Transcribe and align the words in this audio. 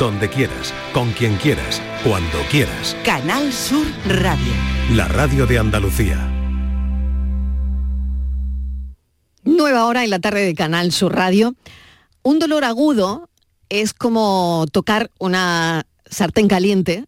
donde 0.00 0.30
quieras, 0.30 0.72
con 0.94 1.12
quien 1.12 1.36
quieras, 1.36 1.80
cuando 2.02 2.38
quieras. 2.50 2.96
Canal 3.04 3.52
Sur 3.52 3.86
Radio. 4.08 4.52
La 4.94 5.06
radio 5.06 5.46
de 5.46 5.58
Andalucía. 5.58 6.16
Nueva 9.44 9.84
hora 9.84 10.02
en 10.02 10.08
la 10.08 10.18
tarde 10.18 10.40
de 10.46 10.54
Canal 10.54 10.90
Sur 10.90 11.14
Radio. 11.14 11.54
Un 12.22 12.38
dolor 12.38 12.64
agudo 12.64 13.28
es 13.68 13.92
como 13.92 14.64
tocar 14.72 15.10
una 15.18 15.84
sartén 16.06 16.48
caliente. 16.48 17.04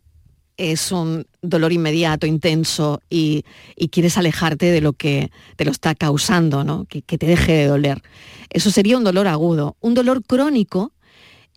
Es 0.58 0.92
un 0.92 1.26
dolor 1.40 1.72
inmediato, 1.72 2.26
intenso 2.26 3.00
y, 3.08 3.46
quieres 3.90 4.18
alejarte 4.18 4.66
de 4.66 4.82
lo 4.82 4.92
que 4.92 5.30
te 5.56 5.64
lo 5.64 5.70
está 5.70 5.94
causando, 5.94 6.62
¿no? 6.62 6.84
que 6.84 7.00
te 7.00 7.24
deje 7.26 7.52
de 7.52 7.66
doler. 7.68 8.02
Eso 8.50 8.70
sería 8.70 8.98
un 8.98 9.04
dolor 9.04 9.28
agudo. 9.28 9.78
Un 9.80 9.94
dolor 9.94 10.22
crónico 10.22 10.92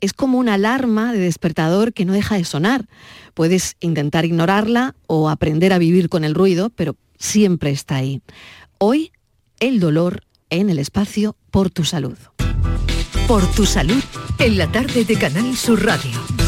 es 0.01 0.13
como 0.13 0.37
una 0.37 0.55
alarma 0.55 1.13
de 1.13 1.19
despertador 1.19 1.93
que 1.93 2.05
no 2.05 2.13
deja 2.13 2.35
de 2.35 2.45
sonar. 2.45 2.87
Puedes 3.33 3.75
intentar 3.79 4.25
ignorarla 4.25 4.95
o 5.07 5.29
aprender 5.29 5.73
a 5.73 5.77
vivir 5.77 6.09
con 6.09 6.23
el 6.23 6.35
ruido, 6.35 6.69
pero 6.69 6.95
siempre 7.17 7.71
está 7.71 7.95
ahí. 7.95 8.21
Hoy, 8.77 9.11
el 9.59 9.79
dolor 9.79 10.23
en 10.49 10.69
el 10.69 10.79
espacio 10.79 11.35
por 11.51 11.69
tu 11.69 11.83
salud. 11.83 12.17
Por 13.27 13.45
tu 13.51 13.65
salud, 13.65 14.03
en 14.39 14.57
la 14.57 14.71
tarde 14.71 15.05
de 15.05 15.15
Canal 15.15 15.55
Sur 15.55 15.83
Radio. 15.83 16.44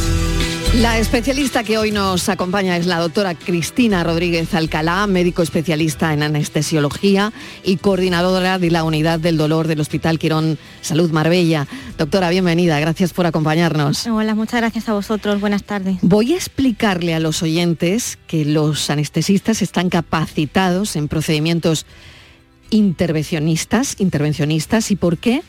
La 0.77 0.99
especialista 0.99 1.63
que 1.63 1.79
hoy 1.79 1.91
nos 1.91 2.29
acompaña 2.29 2.77
es 2.77 2.85
la 2.85 2.99
doctora 2.99 3.33
Cristina 3.33 4.03
Rodríguez 4.03 4.53
Alcalá, 4.53 5.07
médico 5.07 5.41
especialista 5.41 6.13
en 6.13 6.21
anestesiología 6.21 7.33
y 7.63 7.77
coordinadora 7.77 8.59
de 8.59 8.69
la 8.69 8.83
unidad 8.83 9.19
del 9.19 9.37
dolor 9.37 9.67
del 9.67 9.79
Hospital 9.79 10.19
Quirón 10.19 10.59
Salud 10.81 11.09
Marbella. 11.09 11.65
Doctora, 11.97 12.29
bienvenida, 12.29 12.79
gracias 12.79 13.11
por 13.11 13.25
acompañarnos. 13.25 14.05
Hola, 14.05 14.35
muchas 14.35 14.61
gracias 14.61 14.87
a 14.87 14.93
vosotros, 14.93 15.41
buenas 15.41 15.63
tardes. 15.63 15.97
Voy 16.03 16.33
a 16.33 16.35
explicarle 16.35 17.15
a 17.15 17.19
los 17.19 17.41
oyentes 17.41 18.19
que 18.27 18.45
los 18.45 18.91
anestesistas 18.91 19.63
están 19.63 19.89
capacitados 19.89 20.95
en 20.95 21.07
procedimientos 21.07 21.87
intervencionistas, 22.69 23.95
intervencionistas 23.97 24.91
y 24.91 24.95
por 24.95 25.17
qué 25.17 25.41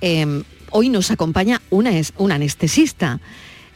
em, 0.00 0.44
hoy 0.70 0.88
nos 0.88 1.10
acompaña 1.10 1.60
una, 1.68 1.90
una 2.16 2.36
anestesista. 2.36 3.20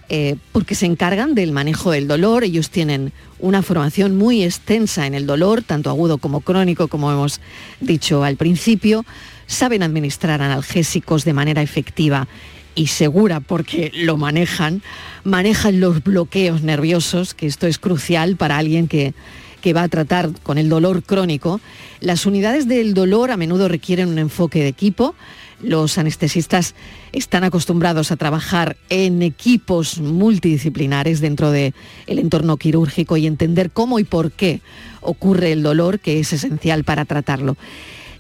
Eh, 0.09 0.37
porque 0.53 0.77
se 0.77 0.87
encargan 0.87 1.35
del 1.35 1.51
manejo 1.51 1.91
del 1.91 2.07
dolor. 2.07 2.45
Ellos 2.45 2.71
tienen 2.71 3.13
una 3.41 3.63
formación 3.63 4.17
muy 4.17 4.45
extensa 4.45 5.07
en 5.07 5.15
el 5.15 5.27
dolor, 5.27 5.63
tanto 5.63 5.91
agudo 5.91 6.19
como 6.19 6.43
crónico, 6.43 6.87
como 6.87 7.11
hemos 7.11 7.41
dicho 7.81 8.23
al 8.23 8.37
principio. 8.37 9.05
Saben 9.47 9.83
administrar 9.83 10.43
analgésicos 10.43 11.25
de 11.25 11.33
manera 11.33 11.61
efectiva 11.61 12.29
y 12.77 12.87
segura 12.87 13.41
porque 13.41 13.91
lo 13.95 14.17
manejan. 14.17 14.81
Manejan 15.25 15.81
los 15.81 16.05
bloqueos 16.05 16.63
nerviosos, 16.63 17.35
que 17.35 17.47
esto 17.47 17.67
es 17.67 17.79
crucial 17.79 18.37
para 18.37 18.59
alguien 18.59 18.87
que, 18.87 19.13
que 19.61 19.73
va 19.73 19.83
a 19.83 19.89
tratar 19.89 20.31
con 20.45 20.57
el 20.57 20.69
dolor 20.69 21.03
crónico. 21.03 21.61
Las 22.01 22.27
unidades 22.27 22.69
del 22.69 22.95
dolor 22.95 23.33
a 23.33 23.37
menudo 23.37 23.67
requieren 23.67 24.09
un 24.09 24.19
enfoque 24.19 24.61
de 24.61 24.69
equipo 24.69 25.17
los 25.63 25.99
anestesistas 25.99 26.75
están 27.13 27.45
acostumbrados 27.45 28.13
a 28.13 28.17
trabajar 28.17 28.77
en 28.89 29.23
equipos 29.23 29.99
multidisciplinares 29.99 31.21
dentro 31.21 31.51
del 31.51 31.73
entorno 32.07 32.57
quirúrgico 32.57 33.17
y 33.17 33.27
entender 33.27 33.71
cómo 33.71 33.99
y 33.99 34.05
por 34.05 34.33
qué 34.33 34.61
ocurre 35.01 35.53
el 35.53 35.63
dolor, 35.63 36.01
que 36.01 36.21
es 36.21 36.33
esencial 36.33 36.85
para 36.85 37.05
tratarlo. 37.05 37.57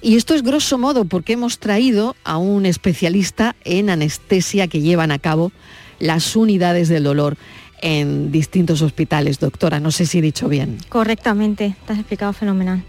Y 0.02 0.16
esto 0.16 0.34
es 0.34 0.42
grosso 0.42 0.78
modo 0.78 1.04
porque 1.04 1.32
hemos 1.32 1.58
traído 1.58 2.16
a 2.24 2.36
un 2.36 2.66
especialista 2.66 3.56
en 3.64 3.90
anestesia 3.90 4.68
que 4.68 4.80
llevan 4.80 5.10
a 5.10 5.18
cabo 5.18 5.52
las 5.98 6.36
unidades 6.36 6.88
del 6.88 7.04
dolor 7.04 7.36
en 7.82 8.30
distintos 8.30 8.82
hospitales, 8.82 9.38
doctora. 9.38 9.80
No 9.80 9.90
sé 9.90 10.06
si 10.06 10.18
he 10.18 10.22
dicho 10.22 10.48
bien. 10.48 10.78
Correctamente, 10.88 11.76
te 11.86 11.92
has 11.92 11.98
explicado 11.98 12.32
fenomenal. 12.32 12.84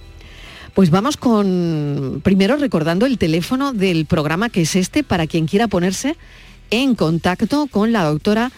Pues 0.77 0.91
vamos 0.91 1.17
con, 1.17 2.21
primero 2.23 2.55
recordando 2.55 3.07
el 3.07 3.17
teléfono 3.17 3.73
del 3.73 4.05
programa 4.05 4.49
que 4.49 4.61
es 4.61 4.75
este 4.75 5.01
para 5.01 5.25
quien 5.25 5.47
quiera 5.47 5.67
ponerse 5.67 6.15
en 6.69 6.93
contacto 6.93 7.65
con 7.65 7.91
la 7.91 8.03
doctora 8.03 8.51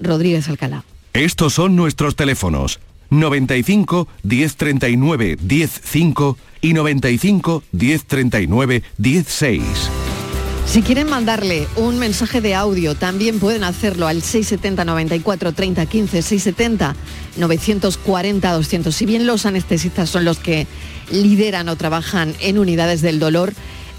Rodríguez 0.00 0.48
Alcalá. 0.48 0.82
Estos 1.12 1.54
son 1.54 1.76
nuestros 1.76 2.16
teléfonos 2.16 2.80
95 3.10 4.08
1039 4.24 5.38
105 5.46 6.38
y 6.60 6.72
95 6.72 7.62
1039 7.70 8.82
16. 8.98 9.62
Si 10.66 10.82
quieren 10.82 11.08
mandarle 11.08 11.66
un 11.76 11.98
mensaje 11.98 12.40
de 12.40 12.54
audio, 12.54 12.96
también 12.96 13.38
pueden 13.38 13.62
hacerlo 13.62 14.08
al 14.08 14.22
670 14.22 14.84
94 14.84 15.52
30 15.52 15.86
15 15.86 16.22
670 16.22 16.96
940 17.36 18.52
200. 18.52 18.94
Si 18.94 19.06
bien 19.06 19.26
los 19.26 19.46
anestesistas 19.46 20.10
son 20.10 20.24
los 20.24 20.38
que 20.38 20.66
lideran 21.10 21.68
o 21.68 21.76
trabajan 21.76 22.34
en 22.40 22.58
unidades 22.58 23.02
del 23.02 23.18
dolor, 23.18 23.52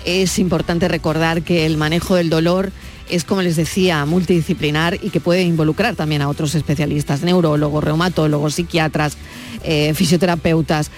es 0.05 0.39
importante 0.39 0.87
recordar 0.87 1.43
que 1.43 1.65
el 1.65 1.77
manejo 1.77 2.15
del 2.15 2.29
dolor 2.29 2.71
es, 3.09 3.25
como 3.25 3.41
les 3.41 3.55
decía, 3.55 4.05
multidisciplinar 4.05 4.97
y 5.01 5.09
que 5.09 5.19
puede 5.19 5.43
involucrar 5.43 5.95
también 5.95 6.21
a 6.21 6.29
otros 6.29 6.55
especialistas, 6.55 7.23
neurólogos, 7.23 7.83
reumatólogos, 7.83 8.55
psiquiatras, 8.55 9.17
eh, 9.63 9.93
fisioterapeutas. 9.93 10.89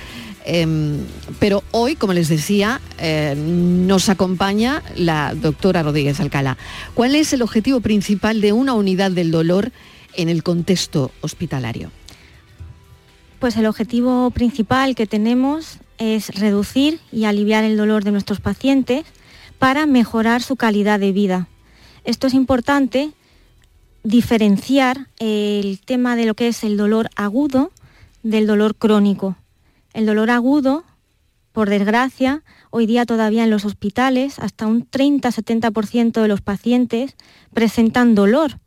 Em, 0.45 0.99
pero 1.39 1.63
hoy, 1.71 1.95
como 1.95 2.13
les 2.13 2.27
decía, 2.27 2.81
eh, 2.99 3.33
nos 3.35 4.09
acompaña 4.09 4.83
la 4.95 5.33
doctora 5.33 5.83
Rodríguez 5.83 6.19
Alcalá. 6.19 6.57
¿Cuál 6.93 7.15
es 7.15 7.33
el 7.33 7.41
objetivo 7.41 7.79
principal 7.79 8.41
de 8.41 8.51
una 8.51 8.73
unidad 8.73 9.11
del 9.11 9.31
dolor 9.31 9.71
en 10.15 10.29
el 10.29 10.43
contexto 10.43 11.11
hospitalario? 11.21 11.91
Pues 13.39 13.57
el 13.57 13.65
objetivo 13.65 14.29
principal 14.31 14.95
que 14.95 15.07
tenemos 15.07 15.79
es 15.97 16.29
reducir 16.39 16.99
y 17.11 17.25
aliviar 17.25 17.63
el 17.63 17.77
dolor 17.77 18.03
de 18.03 18.11
nuestros 18.11 18.39
pacientes 18.39 19.05
para 19.59 19.85
mejorar 19.85 20.41
su 20.41 20.55
calidad 20.55 20.99
de 20.99 21.11
vida. 21.11 21.47
Esto 22.03 22.27
es 22.27 22.33
importante 22.33 23.11
diferenciar 24.03 25.07
el 25.19 25.79
tema 25.79 26.15
de 26.15 26.25
lo 26.25 26.35
que 26.35 26.47
es 26.49 26.63
el 26.63 26.75
dolor 26.75 27.09
agudo 27.15 27.71
del 28.21 28.47
dolor 28.47 28.75
crónico. 28.75 29.37
El 29.93 30.05
dolor 30.05 30.31
agudo, 30.31 30.83
por 31.51 31.69
desgracia, 31.69 32.43
hoy 32.71 32.85
día 32.85 33.05
todavía 33.05 33.43
en 33.43 33.49
los 33.49 33.63
hospitales 33.63 34.39
hasta 34.39 34.67
un 34.67 34.89
30-70% 34.89 36.21
de 36.21 36.27
los 36.27 36.41
pacientes 36.41 37.15
presentan 37.53 38.15
dolor 38.15 38.59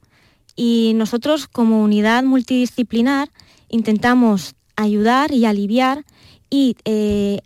y 0.54 0.92
nosotros 0.94 1.46
como 1.46 1.82
unidad 1.82 2.24
multidisciplinar 2.24 3.28
intentamos 3.68 4.54
ayudar 4.76 5.32
y 5.32 5.44
aliviar 5.44 6.04
y, 6.50 6.76
eh, 6.84 7.40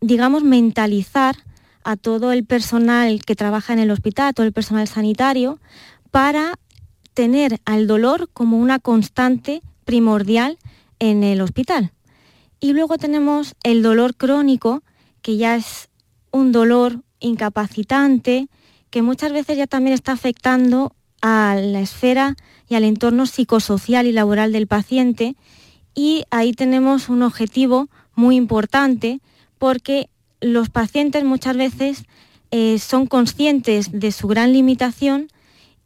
digamos, 0.00 0.42
mentalizar 0.42 1.36
a 1.84 1.96
todo 1.96 2.32
el 2.32 2.44
personal 2.44 3.24
que 3.24 3.34
trabaja 3.34 3.72
en 3.72 3.78
el 3.78 3.90
hospital, 3.90 4.28
a 4.28 4.32
todo 4.32 4.46
el 4.46 4.52
personal 4.52 4.88
sanitario, 4.88 5.58
para 6.10 6.58
tener 7.14 7.60
al 7.64 7.86
dolor 7.86 8.28
como 8.32 8.58
una 8.58 8.78
constante 8.78 9.62
primordial 9.84 10.58
en 10.98 11.24
el 11.24 11.40
hospital. 11.40 11.92
Y 12.60 12.72
luego 12.72 12.98
tenemos 12.98 13.54
el 13.62 13.82
dolor 13.82 14.14
crónico, 14.16 14.82
que 15.22 15.36
ya 15.36 15.56
es 15.56 15.88
un 16.30 16.52
dolor 16.52 17.02
incapacitante, 17.20 18.48
que 18.90 19.02
muchas 19.02 19.32
veces 19.32 19.56
ya 19.56 19.66
también 19.66 19.94
está 19.94 20.12
afectando 20.12 20.94
a 21.20 21.56
la 21.60 21.80
esfera 21.80 22.36
y 22.68 22.74
al 22.74 22.84
entorno 22.84 23.26
psicosocial 23.26 24.06
y 24.06 24.12
laboral 24.12 24.52
del 24.52 24.66
paciente. 24.66 25.36
Y 25.94 26.24
ahí 26.30 26.52
tenemos 26.52 27.08
un 27.08 27.22
objetivo 27.22 27.88
muy 28.18 28.36
importante 28.36 29.20
porque 29.58 30.10
los 30.40 30.70
pacientes 30.70 31.24
muchas 31.24 31.56
veces 31.56 32.02
eh, 32.50 32.78
son 32.78 33.06
conscientes 33.06 33.90
de 33.92 34.12
su 34.12 34.26
gran 34.26 34.52
limitación 34.52 35.28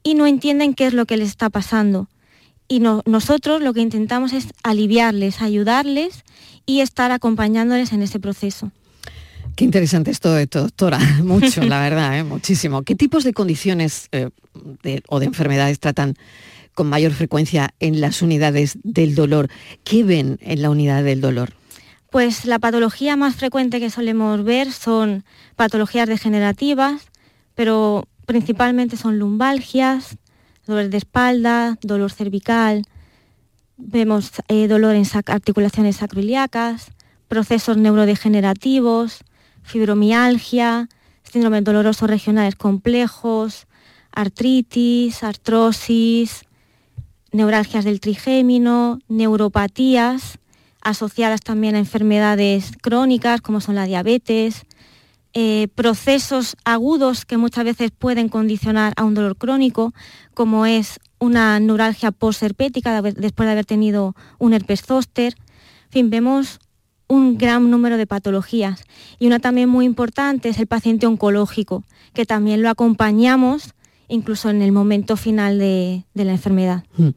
y 0.03 0.15
no 0.15 0.26
entienden 0.26 0.75
qué 0.75 0.87
es 0.87 0.94
lo 0.94 1.06
que 1.06 1.19
les 1.19 1.28
está 1.28 1.50
pasando. 1.50 2.09
Y 2.68 2.80
nosotros 2.80 3.60
lo 3.60 3.74
que 3.74 3.80
intentamos 3.83 4.33
es 4.33 4.47
aliviarles, 4.62 5.42
ayudarles 5.42 6.24
y 6.65 6.80
estar 6.80 7.12
acompañándoles 7.12 7.92
en 7.92 8.03
ese 8.03 8.18
proceso. 8.18 8.72
Qué 9.54 9.65
interesante 9.65 10.10
es 10.10 10.21
todo 10.21 10.39
esto, 10.39 10.62
doctora. 10.62 10.98
Mucho, 11.22 11.62
la 11.62 11.80
verdad, 11.89 12.18
¿eh? 12.18 12.24
muchísimo. 12.24 12.83
¿Qué 12.83 12.95
tipos 12.95 13.24
de 13.24 13.34
condiciones 13.34 14.09
eh, 14.12 14.30
o 15.09 15.21
de 15.21 15.27
enfermedades 15.27 15.78
tratan 15.80 16.15
con 16.74 16.89
mayor 16.89 17.12
frecuencia 17.12 17.74
en 17.78 18.01
las 18.01 18.22
unidades 18.22 18.78
del 18.83 19.15
dolor? 19.15 19.51
¿Qué 19.84 20.03
ven 20.03 20.39
en 20.41 20.62
la 20.62 20.71
unidad 20.71 21.04
del 21.04 21.21
dolor? 21.21 21.53
Pues 22.12 22.44
la 22.44 22.59
patología 22.59 23.16
más 23.16 23.36
frecuente 23.36 23.80
que 23.80 23.88
solemos 23.88 24.44
ver 24.44 24.70
son 24.70 25.24
patologías 25.56 26.06
degenerativas, 26.06 27.06
pero 27.54 28.06
principalmente 28.26 28.98
son 28.98 29.18
lumbalgias, 29.18 30.18
dolor 30.66 30.91
de 30.91 30.98
espalda, 30.98 31.78
dolor 31.80 32.12
cervical, 32.12 32.82
vemos 33.78 34.30
eh, 34.48 34.68
dolor 34.68 34.94
en 34.94 35.06
articulaciones 35.24 35.97
sacroiliacas, 35.97 36.92
procesos 37.28 37.78
neurodegenerativos, 37.78 39.24
fibromialgia, 39.62 40.91
síndromes 41.22 41.65
dolorosos 41.65 42.10
regionales 42.10 42.56
complejos, 42.56 43.66
artritis, 44.12 45.24
artrosis, 45.24 46.44
neuralgias 47.32 47.86
del 47.86 48.00
trigémino, 48.00 48.98
neuropatías 49.08 50.38
asociadas 50.82 51.40
también 51.40 51.74
a 51.74 51.78
enfermedades 51.78 52.72
crónicas 52.80 53.40
como 53.40 53.60
son 53.60 53.74
la 53.74 53.86
diabetes, 53.86 54.66
eh, 55.34 55.68
procesos 55.74 56.56
agudos 56.64 57.24
que 57.24 57.38
muchas 57.38 57.64
veces 57.64 57.90
pueden 57.90 58.28
condicionar 58.28 58.92
a 58.96 59.04
un 59.04 59.14
dolor 59.14 59.36
crónico, 59.36 59.94
como 60.34 60.66
es 60.66 61.00
una 61.18 61.58
neuralgia 61.58 62.10
postherpética 62.10 63.00
después 63.00 63.46
de 63.46 63.52
haber 63.52 63.64
tenido 63.64 64.14
un 64.38 64.52
herpes 64.52 64.82
zóster. 64.82 65.34
En 65.84 65.90
fin, 65.90 66.10
vemos 66.10 66.58
un 67.08 67.38
gran 67.38 67.70
número 67.70 67.96
de 67.96 68.06
patologías. 68.06 68.84
Y 69.18 69.26
una 69.26 69.38
también 69.38 69.68
muy 69.68 69.84
importante 69.84 70.48
es 70.48 70.58
el 70.58 70.66
paciente 70.66 71.06
oncológico, 71.06 71.84
que 72.12 72.26
también 72.26 72.62
lo 72.62 72.68
acompañamos 72.68 73.74
incluso 74.09 74.51
en 74.51 74.63
el 74.63 74.72
momento 74.72 75.16
final 75.16 75.59
de, 75.59 76.04
la 76.15 76.33
enfermedad. 76.33 76.84
Mm. 76.97 77.09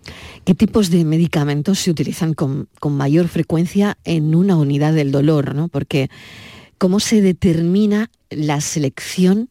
¿Qué 0.43 0.55
tipos 0.55 0.89
de 0.89 1.05
medicamentos 1.05 1.79
se 1.79 1.91
utilizan 1.91 2.33
con, 2.33 2.67
mayor 2.89 3.27
frecuencia 3.27 3.97
en 4.03 4.35
una 4.35 4.55
unidad 4.55 4.93
del 4.93 5.11
dolor? 5.11 5.69
Porque 5.71 6.09
¿cómo 6.77 6.99
se 6.99 7.21
determina 7.21 8.09
la 8.29 8.61
selección 8.61 9.49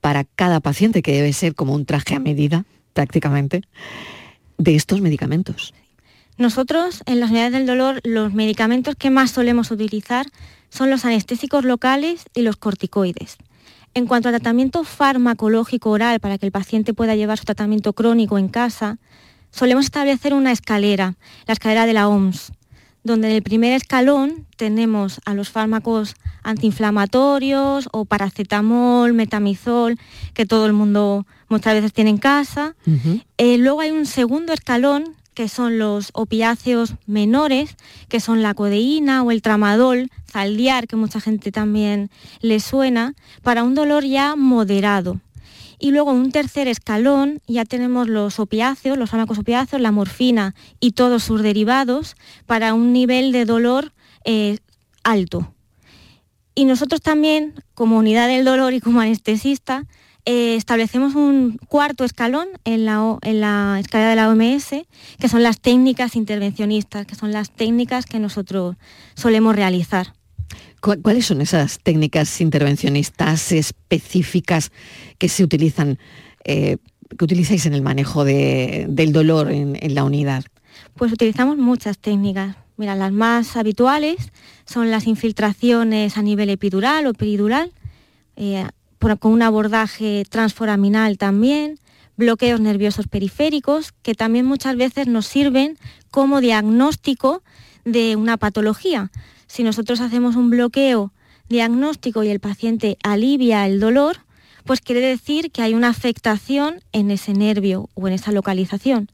para 0.00 0.24
cada 0.24 0.60
paciente, 0.60 1.02
que 1.02 1.12
debe 1.12 1.32
ser 1.32 1.54
como 1.54 1.74
un 1.74 1.86
traje 1.86 2.14
a 2.14 2.20
medida 2.20 2.64
prácticamente, 2.92 3.62
de 4.58 4.74
estos 4.74 5.00
medicamentos? 5.00 5.74
Nosotros 6.36 7.02
en 7.06 7.20
las 7.20 7.30
unidades 7.30 7.52
del 7.52 7.66
dolor 7.66 8.00
los 8.02 8.34
medicamentos 8.34 8.96
que 8.96 9.10
más 9.10 9.30
solemos 9.30 9.70
utilizar 9.70 10.26
son 10.68 10.90
los 10.90 11.04
anestésicos 11.04 11.64
locales 11.64 12.24
y 12.34 12.42
los 12.42 12.56
corticoides. 12.56 13.36
En 13.94 14.06
cuanto 14.06 14.28
al 14.28 14.34
tratamiento 14.34 14.82
farmacológico 14.82 15.90
oral 15.90 16.18
para 16.18 16.36
que 16.36 16.46
el 16.46 16.52
paciente 16.52 16.94
pueda 16.94 17.14
llevar 17.14 17.38
su 17.38 17.44
tratamiento 17.44 17.92
crónico 17.92 18.38
en 18.38 18.48
casa, 18.48 18.98
solemos 19.50 19.84
establecer 19.84 20.34
una 20.34 20.50
escalera, 20.50 21.14
la 21.46 21.52
escalera 21.52 21.86
de 21.86 21.92
la 21.92 22.08
OMS, 22.08 22.52
donde 23.04 23.28
en 23.28 23.36
el 23.36 23.42
primer 23.42 23.72
escalón 23.72 24.46
tenemos 24.56 25.20
a 25.24 25.34
los 25.34 25.50
fármacos 25.50 26.16
antiinflamatorios 26.42 27.88
o 27.92 28.04
paracetamol, 28.04 29.12
metamizol, 29.12 29.96
que 30.32 30.44
todo 30.44 30.66
el 30.66 30.72
mundo 30.72 31.24
muchas 31.48 31.74
veces 31.74 31.92
tiene 31.92 32.10
en 32.10 32.18
casa. 32.18 32.74
Eh, 33.38 33.58
luego 33.58 33.80
hay 33.80 33.92
un 33.92 34.06
segundo 34.06 34.52
escalón 34.52 35.14
que 35.34 35.48
son 35.48 35.78
los 35.78 36.10
opiáceos 36.12 36.94
menores, 37.06 37.76
que 38.08 38.20
son 38.20 38.42
la 38.42 38.54
codeína 38.54 39.22
o 39.22 39.30
el 39.30 39.42
tramadol, 39.42 40.10
zaldiar, 40.30 40.86
que 40.86 40.96
mucha 40.96 41.20
gente 41.20 41.52
también 41.52 42.10
le 42.40 42.60
suena, 42.60 43.14
para 43.42 43.64
un 43.64 43.74
dolor 43.74 44.04
ya 44.04 44.36
moderado. 44.36 45.20
Y 45.78 45.90
luego 45.90 46.12
un 46.12 46.32
tercer 46.32 46.68
escalón 46.68 47.42
ya 47.46 47.64
tenemos 47.64 48.08
los 48.08 48.38
opiáceos, 48.38 48.96
los 48.96 49.10
fármacos 49.10 49.38
opiáceos, 49.38 49.82
la 49.82 49.92
morfina 49.92 50.54
y 50.80 50.92
todos 50.92 51.24
sus 51.24 51.42
derivados 51.42 52.16
para 52.46 52.72
un 52.74 52.92
nivel 52.92 53.32
de 53.32 53.44
dolor 53.44 53.92
eh, 54.24 54.58
alto. 55.02 55.52
Y 56.54 56.64
nosotros 56.66 57.00
también, 57.00 57.54
como 57.74 57.98
unidad 57.98 58.28
del 58.28 58.44
dolor 58.44 58.72
y 58.74 58.80
como 58.80 59.00
anestesista, 59.00 59.86
eh, 60.26 60.56
establecemos 60.56 61.14
un 61.14 61.58
cuarto 61.68 62.04
escalón 62.04 62.48
en 62.64 62.86
la, 62.86 63.18
en 63.22 63.40
la 63.40 63.78
escalera 63.78 64.10
de 64.10 64.16
la 64.16 64.30
OMS, 64.30 64.86
que 65.18 65.28
son 65.28 65.42
las 65.42 65.60
técnicas 65.60 66.16
intervencionistas, 66.16 67.06
que 67.06 67.14
son 67.14 67.32
las 67.32 67.50
técnicas 67.50 68.06
que 68.06 68.18
nosotros 68.18 68.76
solemos 69.14 69.54
realizar. 69.54 70.14
¿Cuáles 70.80 71.24
son 71.24 71.40
esas 71.40 71.78
técnicas 71.78 72.42
intervencionistas 72.42 73.52
específicas 73.52 74.70
que 75.16 75.30
se 75.30 75.42
utilizan, 75.42 75.98
eh, 76.44 76.76
que 77.16 77.24
utilizáis 77.24 77.64
en 77.64 77.72
el 77.72 77.80
manejo 77.80 78.24
del 78.24 79.12
dolor 79.12 79.50
en, 79.50 79.94
la 79.94 80.04
unidad? 80.04 80.44
Pues 80.94 81.10
utilizamos 81.10 81.56
muchas 81.56 81.96
técnicas. 81.98 82.56
Mira, 82.76 82.94
las 82.96 83.12
más 83.12 83.56
habituales 83.56 84.16
son 84.66 84.90
las 84.90 85.06
infiltraciones 85.06 86.18
a 86.18 86.22
nivel 86.22 86.50
epidural 86.50 87.06
o 87.06 87.14
peridural, 87.14 87.72
eh, 88.36 88.66
con 89.18 89.32
un 89.32 89.42
abordaje 89.42 90.24
transforaminal 90.30 91.18
también, 91.18 91.78
bloqueos 92.16 92.60
nerviosos 92.60 93.06
periféricos, 93.06 93.92
que 94.02 94.14
también 94.14 94.46
muchas 94.46 94.76
veces 94.76 95.06
nos 95.06 95.26
sirven 95.26 95.76
como 96.10 96.40
diagnóstico 96.40 97.42
de 97.84 98.16
una 98.16 98.38
patología. 98.38 99.10
Si 99.46 99.62
nosotros 99.62 100.00
hacemos 100.00 100.36
un 100.36 100.48
bloqueo 100.48 101.12
diagnóstico 101.50 102.24
y 102.24 102.28
el 102.28 102.40
paciente 102.40 102.96
alivia 103.02 103.66
el 103.66 103.78
dolor, 103.78 104.16
pues 104.64 104.80
quiere 104.80 105.02
decir 105.02 105.50
que 105.50 105.60
hay 105.60 105.74
una 105.74 105.90
afectación 105.90 106.80
en 106.92 107.10
ese 107.10 107.34
nervio 107.34 107.90
o 107.92 108.08
en 108.08 108.14
esa 108.14 108.32
localización. 108.32 109.10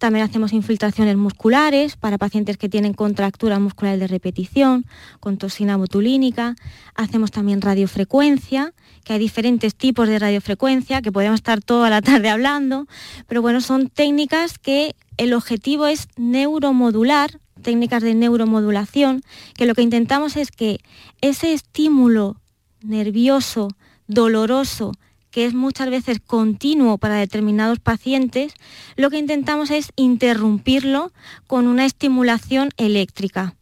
También 0.00 0.24
hacemos 0.24 0.54
infiltraciones 0.54 1.18
musculares 1.18 1.96
para 1.96 2.16
pacientes 2.16 2.56
que 2.56 2.70
tienen 2.70 2.94
contracturas 2.94 3.60
musculares 3.60 4.00
de 4.00 4.06
repetición, 4.06 4.86
con 5.20 5.36
toxina 5.36 5.76
botulínica. 5.76 6.56
Hacemos 6.94 7.30
también 7.30 7.60
radiofrecuencia, 7.60 8.72
que 9.04 9.12
hay 9.12 9.18
diferentes 9.18 9.74
tipos 9.74 10.08
de 10.08 10.18
radiofrecuencia, 10.18 11.02
que 11.02 11.12
podemos 11.12 11.40
estar 11.40 11.60
toda 11.60 11.90
la 11.90 12.00
tarde 12.10 12.30
hablando, 12.30 12.86
pero 13.28 13.42
bueno, 13.42 13.60
son 13.60 13.90
técnicas 13.90 14.58
que 14.58 14.96
el 15.18 15.34
objetivo 15.34 15.86
es 15.86 16.08
neuromodular, 16.16 17.38
técnicas 17.60 18.02
de 18.02 18.14
neuromodulación, 18.14 19.20
que 19.54 19.66
lo 19.66 19.74
que 19.74 19.82
intentamos 19.82 20.38
es 20.38 20.50
que 20.50 20.80
ese 21.20 21.52
estímulo 21.52 22.40
nervioso, 22.82 23.68
doloroso, 24.06 24.92
que 25.30 25.44
es 25.44 25.54
muchas 25.54 25.90
veces 25.90 26.20
continuo 26.20 26.98
para 26.98 27.14
determinados 27.16 27.78
pacientes, 27.78 28.54
lo 28.96 29.10
que 29.10 29.18
intentamos 29.18 29.70
es 29.70 29.92
interrumpirlo 29.96 31.12
con 31.46 31.66
una 31.66 31.86
estimulación 31.86 32.70
eléctrica. 32.76 33.54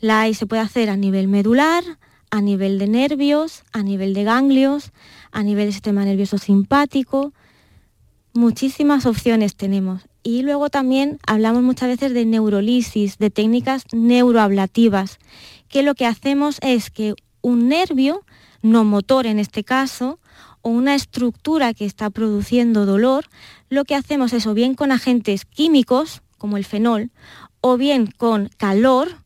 La 0.00 0.22
AI 0.22 0.34
se 0.34 0.46
puede 0.46 0.62
hacer 0.62 0.88
a 0.88 0.96
nivel 0.96 1.28
medular, 1.28 1.84
a 2.30 2.40
nivel 2.40 2.78
de 2.78 2.88
nervios, 2.88 3.64
a 3.72 3.82
nivel 3.82 4.14
de 4.14 4.24
ganglios, 4.24 4.92
a 5.32 5.42
nivel 5.42 5.66
del 5.66 5.72
sistema 5.72 6.04
nervioso 6.04 6.38
simpático. 6.38 7.32
Muchísimas 8.32 9.04
opciones 9.04 9.56
tenemos. 9.56 10.02
Y 10.22 10.42
luego 10.42 10.70
también 10.70 11.18
hablamos 11.26 11.62
muchas 11.62 11.88
veces 11.88 12.14
de 12.14 12.24
neurolisis, 12.24 13.18
de 13.18 13.30
técnicas 13.30 13.84
neuroablativas, 13.92 15.18
que 15.68 15.82
lo 15.82 15.94
que 15.94 16.06
hacemos 16.06 16.58
es 16.62 16.90
que 16.90 17.14
un 17.42 17.68
nervio, 17.68 18.22
no 18.62 18.84
motor 18.84 19.26
en 19.26 19.38
este 19.38 19.64
caso, 19.64 20.18
o 20.62 20.70
una 20.70 20.94
estructura 20.94 21.74
que 21.74 21.86
está 21.86 22.10
produciendo 22.10 22.86
dolor, 22.86 23.26
lo 23.68 23.84
que 23.84 23.94
hacemos 23.94 24.32
es 24.32 24.46
o 24.46 24.54
bien 24.54 24.74
con 24.74 24.92
agentes 24.92 25.44
químicos, 25.44 26.22
como 26.38 26.56
el 26.56 26.64
fenol, 26.64 27.10
o 27.60 27.76
bien 27.76 28.06
con 28.06 28.48
calor, 28.56 29.16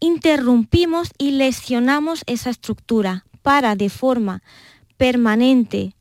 interrumpimos 0.00 1.10
y 1.18 1.32
lesionamos 1.32 2.22
esa 2.26 2.50
estructura 2.50 3.24
para 3.42 3.76
de 3.76 3.88
forma 3.88 4.42
permanente 4.96 5.94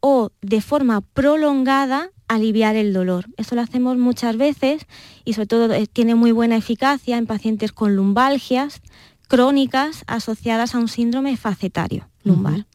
o 0.00 0.30
de 0.42 0.60
forma 0.60 1.00
prolongada 1.00 2.10
aliviar 2.28 2.76
el 2.76 2.92
dolor. 2.92 3.26
Eso 3.36 3.54
lo 3.54 3.62
hacemos 3.62 3.96
muchas 3.96 4.36
veces 4.36 4.86
y 5.24 5.32
sobre 5.32 5.46
todo 5.46 5.72
eh, 5.72 5.86
tiene 5.86 6.14
muy 6.14 6.32
buena 6.32 6.56
eficacia 6.56 7.16
en 7.16 7.26
pacientes 7.26 7.72
con 7.72 7.96
lumbalgias, 7.96 8.80
crónicas 9.28 10.04
asociadas 10.06 10.74
a 10.74 10.78
un 10.78 10.88
síndrome 10.88 11.36
facetario 11.36 12.08
lumbar. 12.22 12.66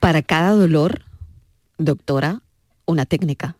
Para 0.00 0.22
cada 0.22 0.52
dolor, 0.52 1.02
doctora, 1.78 2.42
una 2.86 3.06
técnica. 3.06 3.56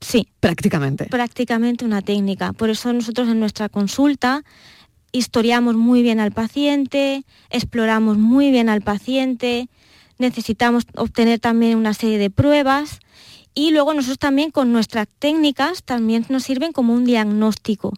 Sí. 0.00 0.28
Prácticamente. 0.40 1.06
Prácticamente 1.06 1.84
una 1.84 2.02
técnica. 2.02 2.52
Por 2.52 2.70
eso 2.70 2.92
nosotros 2.92 3.28
en 3.28 3.40
nuestra 3.40 3.68
consulta 3.68 4.44
historiamos 5.12 5.76
muy 5.76 6.02
bien 6.02 6.18
al 6.18 6.32
paciente, 6.32 7.24
exploramos 7.48 8.18
muy 8.18 8.50
bien 8.50 8.68
al 8.68 8.82
paciente, 8.82 9.68
necesitamos 10.18 10.84
obtener 10.96 11.38
también 11.38 11.78
una 11.78 11.94
serie 11.94 12.18
de 12.18 12.30
pruebas 12.30 12.98
y 13.54 13.70
luego 13.70 13.94
nosotros 13.94 14.18
también 14.18 14.50
con 14.50 14.72
nuestras 14.72 15.06
técnicas 15.18 15.84
también 15.84 16.26
nos 16.28 16.42
sirven 16.42 16.72
como 16.72 16.92
un 16.92 17.04
diagnóstico. 17.04 17.92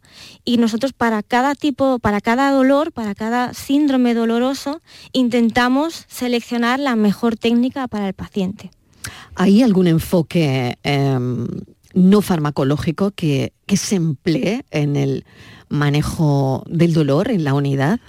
Y 0.44 0.58
nosotros 0.58 0.92
para 0.92 1.22
cada 1.22 1.54
tipo, 1.54 1.98
para 1.98 2.20
cada 2.20 2.50
dolor, 2.50 2.92
para 2.92 3.14
cada 3.14 3.54
síndrome 3.54 4.14
doloroso, 4.14 4.82
intentamos 5.12 6.04
seleccionar 6.08 6.78
la 6.78 6.94
mejor 6.94 7.36
técnica 7.36 7.88
para 7.88 8.06
el 8.08 8.14
paciente. 8.14 8.70
¿Hay 9.34 9.62
algún 9.62 9.86
enfoque 9.86 10.78
em, 10.82 11.46
no 11.94 12.20
farmacológico 12.20 13.12
que 13.12 13.52
se 13.74 13.96
emplee 13.96 14.64
en 14.70 14.96
el 14.96 15.24
manejo 15.68 16.64
del 16.68 16.92
dolor 16.92 17.30
en 17.30 17.44
la 17.44 17.54
unidad? 17.54 18.00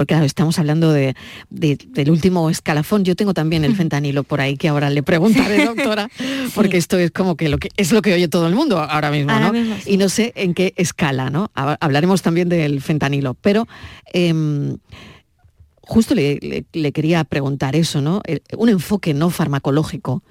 Porque 0.00 0.14
claro, 0.14 0.24
estamos 0.24 0.58
hablando 0.58 0.94
de, 0.94 1.14
del 1.50 2.10
último 2.10 2.48
escalafón. 2.48 3.04
Yo 3.04 3.14
tengo 3.16 3.34
también 3.34 3.66
el 3.66 3.76
fentanilo 3.76 4.24
por 4.24 4.40
ahí 4.40 4.56
que 4.56 4.68
ahora 4.68 4.88
le 4.88 5.02
preguntaré, 5.02 5.66
doctora, 5.66 6.08
porque 6.54 6.78
esto 6.78 6.98
es 6.98 7.10
como 7.10 7.36
que, 7.36 7.50
lo 7.50 7.58
que 7.58 7.68
es 7.76 7.92
lo 7.92 8.00
que 8.00 8.14
oye 8.14 8.26
todo 8.26 8.46
el 8.46 8.54
mundo 8.54 8.78
ahora 8.78 9.10
mismo, 9.10 9.38
¿no? 9.38 9.52
Y 9.84 9.98
no 9.98 10.08
sé 10.08 10.32
en 10.36 10.54
qué 10.54 10.72
escala, 10.78 11.28
¿no? 11.28 11.50
Hablaremos 11.52 12.22
también 12.22 12.48
del 12.48 12.80
fentanilo, 12.80 13.34
pero 13.34 13.68
em, 14.14 14.78
justo 15.82 16.14
le, 16.14 16.64
quería 16.94 17.22
preguntar 17.24 17.76
eso, 17.76 18.00
¿no? 18.00 18.22
Un 18.56 18.70
enfoque 18.70 19.12
no 19.12 19.28
farmacológico. 19.28 20.22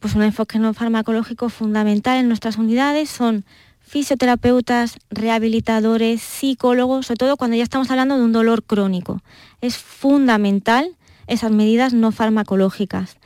Pues 0.00 0.14
un 0.14 0.22
enfoque 0.22 0.58
no 0.58 0.74
farmacológico 0.74 1.48
fundamental 1.48 2.18
en 2.18 2.28
nuestras 2.28 2.58
unidades 2.58 3.08
son 3.08 3.46
fisioterapeutas, 3.86 4.98
rehabilitadores, 5.10 6.20
psicólogos, 6.20 7.06
sobre 7.06 7.18
todo 7.18 7.36
cuando 7.36 7.56
ya 7.56 7.62
estamos 7.62 7.90
hablando 7.90 8.16
de 8.16 8.24
un 8.24 8.32
dolor 8.32 8.64
crónico. 8.64 9.22
Es 9.60 9.76
fundamental 9.76 10.96
esas 11.26 11.50
medidas 11.50 11.94
no 11.94 12.12
farmacológicas. 12.12 13.16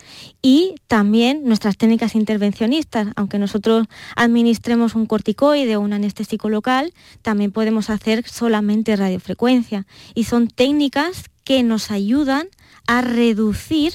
Y 0.43 0.75
también 0.87 1.43
nuestras 1.45 1.77
técnicas 1.77 2.15
intervencionistas, 2.15 3.09
aunque 3.17 3.39
nosotros 3.39 3.87
administremos 4.17 4.95
un 4.95 5.07
corticoide 5.07 5.77
o 5.77 5.81
un 5.81 5.93
anestésico 5.93 6.49
local, 6.49 6.93
también 7.23 7.51
podemos 7.51 7.91
hacer 7.91 8.29
solamente 8.29 8.95
radiofrecuencia. 8.97 9.87
Y 10.15 10.25
son 10.25 10.49
técnicas 10.49 11.25
que 11.45 11.63
nos 11.63 11.91
ayudan 11.91 12.49
a 12.87 13.01
reducir 13.01 13.95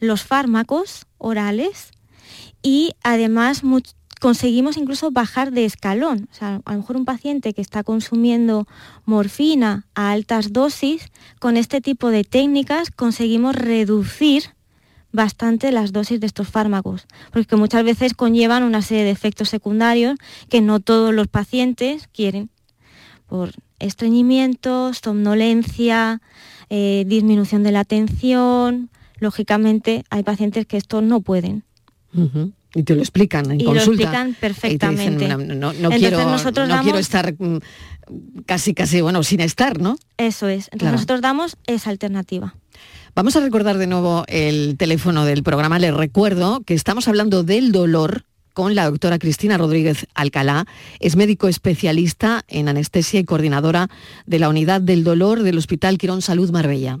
los 0.00 0.22
fármacos 0.22 1.06
orales 1.18 1.90
y 2.62 2.92
además 3.02 3.64
conseguimos 4.20 4.76
incluso 4.76 5.10
bajar 5.10 5.50
de 5.50 5.64
escalón. 5.64 6.28
O 6.30 6.34
sea, 6.34 6.60
a 6.64 6.72
lo 6.72 6.78
mejor 6.78 6.96
un 6.96 7.04
paciente 7.04 7.52
que 7.54 7.62
está 7.62 7.82
consumiendo 7.82 8.68
morfina 9.04 9.86
a 9.94 10.12
altas 10.12 10.52
dosis, 10.52 11.10
con 11.40 11.56
este 11.56 11.80
tipo 11.80 12.10
de 12.10 12.22
técnicas 12.22 12.90
conseguimos 12.90 13.56
reducir 13.56 14.54
bastante 15.10 15.72
las 15.72 15.92
dosis 15.92 16.20
de 16.20 16.26
estos 16.26 16.48
fármacos, 16.48 17.06
porque 17.32 17.56
muchas 17.56 17.82
veces 17.82 18.14
conllevan 18.14 18.62
una 18.62 18.82
serie 18.82 19.02
de 19.02 19.10
efectos 19.10 19.48
secundarios 19.48 20.16
que 20.48 20.60
no 20.60 20.78
todos 20.78 21.12
los 21.12 21.26
pacientes 21.26 22.08
quieren, 22.12 22.50
por 23.26 23.52
estreñimiento, 23.80 24.92
somnolencia, 24.94 26.20
eh, 26.68 27.04
disminución 27.08 27.62
de 27.62 27.72
la 27.72 27.80
atención. 27.80 28.90
Lógicamente 29.18 30.04
hay 30.10 30.22
pacientes 30.22 30.66
que 30.66 30.76
esto 30.76 31.00
no 31.00 31.20
pueden. 31.20 31.64
Y 32.74 32.84
te 32.84 32.94
lo 32.94 33.00
explican 33.00 33.50
en 33.50 33.60
y 33.60 33.64
consulta. 33.64 33.86
lo 33.86 33.92
explican 33.92 34.34
perfectamente. 34.34 35.28
no, 35.28 35.72
quiero, 35.90 36.98
estar 36.98 37.34
mm, 37.36 37.58
casi, 38.46 38.74
casi, 38.74 39.00
bueno, 39.00 39.22
sin 39.22 39.40
estar, 39.40 39.80
¿no? 39.80 39.96
Eso 40.18 40.48
es. 40.48 40.68
Entonces 40.72 40.92
nosotros 40.92 41.20
damos 41.20 41.56
esa 41.66 41.90
alternativa. 41.90 42.54
Vamos 43.14 43.34
a 43.34 43.40
recordar 43.40 43.76
de 43.78 43.88
nuevo 43.88 44.24
el 44.28 44.76
teléfono 44.76 45.24
del 45.24 45.42
programa. 45.42 45.78
Les 45.78 45.92
recuerdo 45.92 46.62
que 46.64 46.74
estamos 46.74 47.08
hablando 47.08 47.42
del 47.42 47.72
dolor 47.72 48.24
con 48.52 48.74
la 48.74 48.84
doctora 48.84 49.18
Cristina 49.18 49.58
Rodríguez 49.58 50.06
Alcalá. 50.14 50.66
Es 51.00 51.16
médico 51.16 51.48
especialista 51.48 52.44
en 52.46 52.68
anestesia 52.68 53.18
y 53.18 53.24
coordinadora 53.24 53.88
de 54.26 54.38
la 54.38 54.48
unidad 54.48 54.80
del 54.80 55.02
dolor 55.02 55.42
del 55.42 55.58
Hospital 55.58 55.98
Quirón 55.98 56.22
Salud 56.22 56.50
Marbella. 56.50 57.00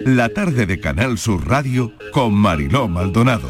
La 0.00 0.28
tarde 0.28 0.66
de 0.66 0.80
Canal 0.80 1.18
Sur 1.18 1.48
Radio 1.48 1.92
con 2.12 2.34
Mariló 2.34 2.88
Maldonado. 2.88 3.48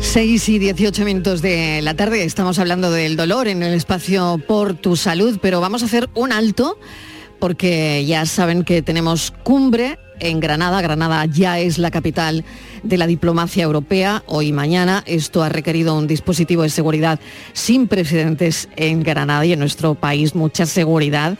6 0.00 0.48
y 0.48 0.58
18 0.58 1.04
minutos 1.04 1.42
de 1.42 1.80
la 1.82 1.94
tarde, 1.94 2.24
estamos 2.24 2.58
hablando 2.58 2.90
del 2.90 3.16
dolor 3.16 3.48
en 3.48 3.62
el 3.62 3.74
espacio 3.74 4.40
por 4.46 4.74
tu 4.74 4.96
salud, 4.96 5.38
pero 5.40 5.60
vamos 5.60 5.82
a 5.82 5.86
hacer 5.86 6.08
un 6.14 6.32
alto 6.32 6.78
porque 7.38 8.04
ya 8.06 8.26
saben 8.26 8.64
que 8.64 8.82
tenemos 8.82 9.32
cumbre 9.42 9.98
en 10.20 10.40
Granada. 10.40 10.80
Granada 10.80 11.24
ya 11.26 11.58
es 11.58 11.78
la 11.78 11.90
capital 11.90 12.44
de 12.82 12.98
la 12.98 13.06
diplomacia 13.06 13.64
europea. 13.64 14.22
Hoy 14.26 14.48
y 14.48 14.52
mañana 14.52 15.02
esto 15.06 15.42
ha 15.42 15.48
requerido 15.48 15.96
un 15.96 16.06
dispositivo 16.06 16.62
de 16.62 16.70
seguridad 16.70 17.18
sin 17.52 17.88
precedentes 17.88 18.68
en 18.76 19.02
Granada 19.02 19.44
y 19.46 19.52
en 19.52 19.58
nuestro 19.58 19.94
país. 19.94 20.34
Mucha 20.34 20.66
seguridad 20.66 21.36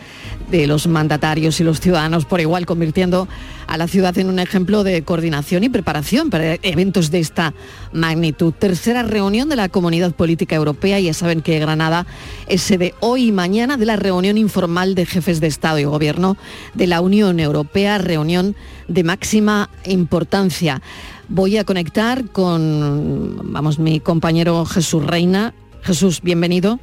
de 0.50 0.66
los 0.66 0.86
mandatarios 0.86 1.60
y 1.60 1.64
los 1.64 1.80
ciudadanos 1.80 2.24
por 2.24 2.40
igual, 2.40 2.66
convirtiendo 2.66 3.28
a 3.66 3.76
la 3.78 3.88
ciudad 3.88 4.16
en 4.18 4.28
un 4.28 4.38
ejemplo 4.38 4.84
de 4.84 5.02
coordinación 5.02 5.64
y 5.64 5.68
preparación 5.68 6.30
para 6.30 6.54
eventos 6.62 7.10
de 7.10 7.20
esta 7.20 7.54
magnitud. 7.92 8.52
Tercera 8.52 9.02
reunión 9.02 9.48
de 9.48 9.56
la 9.56 9.68
Comunidad 9.68 10.12
Política 10.14 10.54
Europea. 10.56 11.00
Ya 11.00 11.14
saben 11.14 11.40
que 11.42 11.58
Granada 11.58 12.06
es 12.46 12.62
sede 12.62 12.94
hoy 13.00 13.28
y 13.28 13.32
mañana 13.32 13.76
de 13.76 13.86
la 13.86 13.96
reunión 13.96 14.38
informal 14.38 14.94
de 14.94 15.06
jefes 15.06 15.40
de 15.40 15.46
Estado 15.46 15.78
y 15.78 15.84
Gobierno 15.84 16.36
de 16.74 16.86
la 16.86 17.00
Unión 17.00 17.40
Europea, 17.40 17.98
reunión 17.98 18.54
de 18.88 19.04
máxima 19.04 19.70
importancia. 19.86 20.82
Voy 21.28 21.56
a 21.56 21.64
conectar 21.64 22.26
con, 22.30 23.38
vamos, 23.52 23.78
mi 23.78 24.00
compañero 24.00 24.64
Jesús 24.66 25.04
Reina. 25.04 25.54
Jesús, 25.82 26.20
bienvenido. 26.22 26.78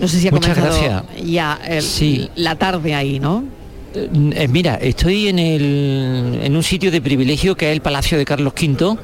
No 0.00 0.08
sé 0.08 0.18
si 0.18 0.28
ha 0.28 0.32
Muchas 0.32 0.56
comenzado 0.58 0.82
gracias. 0.82 1.26
ya 1.30 1.58
el- 1.66 2.30
la 2.36 2.56
tarde 2.56 2.94
ahí, 2.94 3.20
¿no? 3.20 3.44
Eh, 3.94 4.48
mira, 4.48 4.74
estoy 4.76 5.28
en, 5.28 5.38
el- 5.38 6.40
en 6.42 6.56
un 6.56 6.62
sitio 6.62 6.90
de 6.90 7.00
privilegio 7.00 7.54
que 7.56 7.66
es 7.70 7.72
el 7.72 7.80
Palacio 7.80 8.18
de 8.18 8.24
Carlos 8.24 8.52
V. 8.60 8.96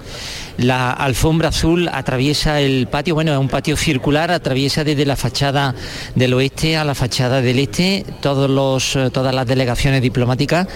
La 0.60 0.92
alfombra 0.92 1.48
azul 1.48 1.88
atraviesa 1.90 2.60
el 2.60 2.86
patio, 2.86 3.14
bueno, 3.14 3.32
es 3.32 3.38
un 3.38 3.48
patio 3.48 3.78
circular, 3.78 4.30
atraviesa 4.30 4.84
desde 4.84 5.06
la 5.06 5.16
fachada 5.16 5.74
del 6.14 6.34
oeste 6.34 6.76
a 6.76 6.84
la 6.84 6.94
fachada 6.94 7.40
del 7.40 7.58
este. 7.58 8.04
Todos 8.20 8.50
los, 8.50 8.94
eh, 8.94 9.08
todas 9.10 9.34
las 9.34 9.46
delegaciones 9.46 10.02
diplomáticas 10.02 10.68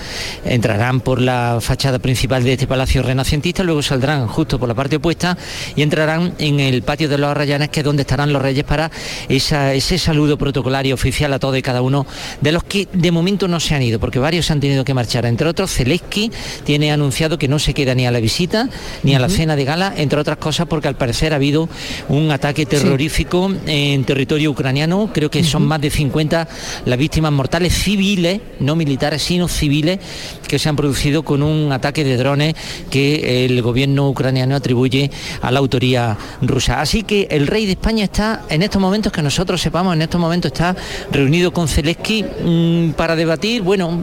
entrarán 0.46 1.00
por 1.00 1.20
la 1.20 1.58
fachada 1.60 1.98
principal 1.98 2.44
de 2.44 2.54
este 2.54 2.66
palacio 2.66 3.02
renacentista, 3.02 3.62
luego 3.62 3.82
saldrán 3.82 4.26
justo 4.26 4.58
por 4.58 4.68
la 4.68 4.74
parte 4.74 4.96
opuesta 4.96 5.36
y 5.76 5.82
entrarán 5.82 6.32
en 6.38 6.60
el 6.60 6.82
patio 6.82 7.06
de 7.10 7.18
los 7.18 7.28
Arrayanes, 7.30 7.68
que 7.68 7.80
es 7.80 7.84
donde 7.84 8.02
estarán 8.02 8.32
los 8.32 8.40
reyes 8.40 8.64
para 8.64 8.90
esa- 9.28 9.74
ese 9.74 9.98
saludo 9.98 10.38
protocolario 10.38 10.94
oficial 10.94 11.30
a 11.34 11.38
todos 11.38 11.58
y 11.58 11.62
cada 11.62 11.82
uno 11.82 12.06
de 12.40 12.52
los 12.52 12.64
que 12.64 12.88
de 12.90 13.12
momento 13.12 13.48
no 13.48 13.60
se 13.60 13.74
han 13.74 13.82
ido, 13.82 14.00
porque 14.00 14.18
varios 14.18 14.50
han 14.50 14.60
tenido 14.60 14.82
que 14.82 14.94
marchar. 14.94 15.26
Entre 15.26 15.46
otros, 15.46 15.70
Zelensky 15.70 16.32
tiene 16.64 16.90
anunciado 16.90 17.36
que 17.36 17.48
no 17.48 17.58
se 17.58 17.74
queda 17.74 17.94
ni 17.94 18.06
a 18.06 18.10
la 18.10 18.20
visita 18.20 18.70
ni 19.02 19.14
a 19.14 19.18
la 19.18 19.28
cena 19.28 19.56
de 19.56 19.73
gala, 19.74 19.92
entre 19.96 20.20
otras 20.20 20.38
cosas 20.38 20.66
porque 20.66 20.86
al 20.86 20.96
parecer 20.96 21.32
ha 21.32 21.36
habido 21.36 21.68
un 22.08 22.30
ataque 22.30 22.64
terrorífico 22.64 23.52
en 23.66 24.04
territorio 24.04 24.50
ucraniano. 24.50 25.10
Creo 25.12 25.30
que 25.30 25.42
son 25.42 25.66
más 25.66 25.80
de 25.80 25.90
50 25.90 26.48
las 26.84 26.98
víctimas 26.98 27.32
mortales 27.32 27.74
civiles, 27.74 28.40
no 28.60 28.76
militares, 28.76 29.22
sino 29.22 29.48
civiles, 29.48 29.98
que 30.46 30.58
se 30.58 30.68
han 30.68 30.76
producido 30.76 31.24
con 31.24 31.42
un 31.42 31.72
ataque 31.72 32.04
de 32.04 32.16
drones 32.16 32.54
que 32.90 33.44
el 33.44 33.60
gobierno 33.62 34.08
ucraniano 34.08 34.54
atribuye 34.54 35.10
a 35.42 35.50
la 35.50 35.58
autoría 35.58 36.16
rusa. 36.40 36.80
Así 36.80 37.02
que 37.02 37.26
el 37.30 37.46
rey 37.46 37.66
de 37.66 37.72
España 37.72 38.04
está, 38.04 38.42
en 38.48 38.62
estos 38.62 38.80
momentos 38.80 39.12
que 39.12 39.22
nosotros 39.22 39.60
sepamos, 39.60 39.94
en 39.94 40.02
estos 40.02 40.20
momentos 40.20 40.52
está 40.52 40.76
reunido 41.10 41.52
con 41.52 41.66
Zelensky 41.66 42.22
mm, 42.22 42.90
para 42.90 43.16
debatir, 43.16 43.62
bueno, 43.62 43.98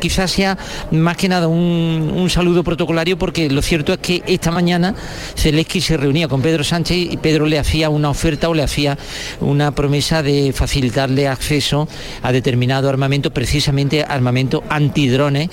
quizás 0.00 0.30
sea 0.30 0.56
más 0.92 1.16
que 1.16 1.28
nada 1.28 1.48
un, 1.48 2.12
un 2.14 2.30
saludo 2.30 2.62
protocolario 2.62 3.18
porque 3.18 3.50
lo 3.50 3.62
cierto 3.62 3.92
es 3.92 3.98
que 3.98 4.22
esta 4.26 4.50
mañana 4.50 4.94
Zelensky 5.36 5.80
se 5.80 5.96
reunía 5.96 6.28
con 6.28 6.42
Pedro 6.42 6.64
Sánchez 6.64 6.96
y 6.96 7.16
Pedro 7.16 7.46
le 7.46 7.58
hacía 7.58 7.90
una 7.90 8.10
oferta 8.10 8.48
o 8.48 8.54
le 8.54 8.62
hacía 8.62 8.98
una 9.40 9.72
promesa 9.72 10.22
de 10.22 10.52
facilitarle 10.52 11.28
acceso 11.28 11.88
a 12.22 12.32
determinado 12.32 12.88
armamento, 12.88 13.32
precisamente 13.32 14.02
armamento 14.02 14.62
antidrones 14.68 15.50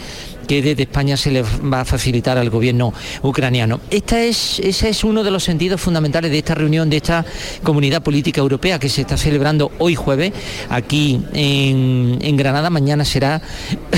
que 0.47 0.61
desde 0.61 0.83
España 0.83 1.17
se 1.17 1.31
le 1.31 1.41
va 1.41 1.81
a 1.81 1.85
facilitar 1.85 2.37
al 2.37 2.49
gobierno 2.49 2.93
ucraniano. 3.21 3.79
Esta 3.89 4.21
es, 4.21 4.59
ese 4.59 4.89
es 4.89 5.03
uno 5.03 5.23
de 5.23 5.31
los 5.31 5.43
sentidos 5.43 5.81
fundamentales 5.81 6.31
de 6.31 6.39
esta 6.39 6.55
reunión, 6.55 6.89
de 6.89 6.97
esta 6.97 7.25
comunidad 7.63 8.03
política 8.03 8.41
europea 8.41 8.79
que 8.79 8.89
se 8.89 9.01
está 9.01 9.17
celebrando 9.17 9.71
hoy 9.79 9.95
jueves 9.95 10.33
aquí 10.69 11.21
en, 11.33 12.17
en 12.21 12.37
Granada. 12.37 12.69
Mañana 12.69 13.05
será 13.05 13.41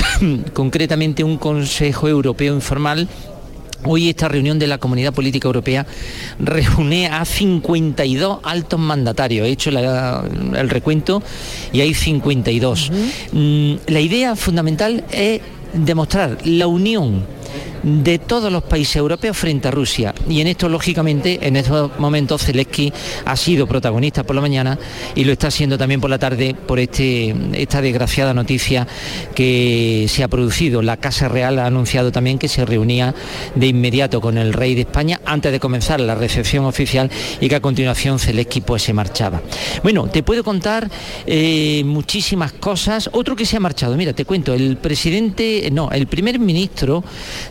concretamente 0.52 1.24
un 1.24 1.36
Consejo 1.38 2.08
Europeo 2.08 2.54
informal 2.54 3.08
Hoy 3.86 4.08
esta 4.08 4.28
reunión 4.28 4.58
de 4.58 4.66
la 4.66 4.78
Comunidad 4.78 5.12
Política 5.14 5.46
Europea 5.46 5.86
reúne 6.38 7.06
a 7.06 7.24
52 7.24 8.40
altos 8.42 8.80
mandatarios. 8.80 9.46
He 9.46 9.50
hecho 9.50 9.70
la- 9.70 10.24
el 10.56 10.68
recuento 10.70 11.22
y 11.72 11.80
hay 11.80 11.94
52. 11.94 12.90
Mm, 13.32 13.74
La 13.86 14.00
idea 14.00 14.34
fundamental 14.36 15.04
es 15.10 15.40
demostrar 15.74 16.38
la 16.44 16.66
unión 16.66 17.24
de 17.82 18.18
todos 18.18 18.52
los 18.52 18.64
países 18.64 18.96
europeos 18.96 19.36
frente 19.36 19.68
a 19.68 19.70
Rusia. 19.70 20.14
Y 20.28 20.40
en 20.40 20.48
esto, 20.48 20.68
lógicamente, 20.68 21.38
en 21.42 21.56
estos 21.56 21.98
momentos 21.98 22.44
Zelensky 22.44 22.92
ha 23.24 23.36
sido 23.36 23.66
protagonista 23.66 24.24
por 24.24 24.34
la 24.34 24.42
mañana 24.42 24.78
y 25.14 25.24
lo 25.24 25.32
está 25.32 25.48
haciendo 25.48 25.78
también 25.78 26.00
por 26.00 26.10
la 26.10 26.18
tarde 26.18 26.54
por 26.54 26.78
este, 26.78 27.34
esta 27.52 27.80
desgraciada 27.80 28.34
noticia 28.34 28.86
que 29.34 30.06
se 30.08 30.22
ha 30.22 30.28
producido. 30.28 30.82
La 30.82 30.96
Casa 30.96 31.28
Real 31.28 31.58
ha 31.58 31.66
anunciado 31.66 32.12
también 32.12 32.38
que 32.38 32.48
se 32.48 32.64
reunía 32.64 33.14
de 33.54 33.66
inmediato 33.66 34.20
con 34.20 34.38
el 34.38 34.52
rey 34.52 34.74
de 34.74 34.82
España 34.82 35.20
antes 35.24 35.52
de 35.52 35.60
comenzar 35.60 36.00
la 36.00 36.14
recepción 36.14 36.64
oficial 36.64 37.10
y 37.40 37.48
que 37.48 37.56
a 37.56 37.60
continuación 37.60 38.18
Zelensky 38.18 38.60
pues 38.60 38.82
se 38.82 38.92
marchaba. 38.92 39.42
Bueno, 39.82 40.08
te 40.08 40.22
puedo 40.22 40.42
contar 40.42 40.90
eh, 41.26 41.82
muchísimas 41.84 42.52
cosas. 42.52 43.10
Otro 43.12 43.36
que 43.36 43.46
se 43.46 43.56
ha 43.56 43.60
marchado, 43.60 43.96
mira, 43.96 44.12
te 44.12 44.24
cuento, 44.24 44.54
el 44.54 44.76
presidente, 44.76 45.68
no, 45.72 45.90
el 45.90 46.06
primer 46.06 46.38
ministro 46.38 47.04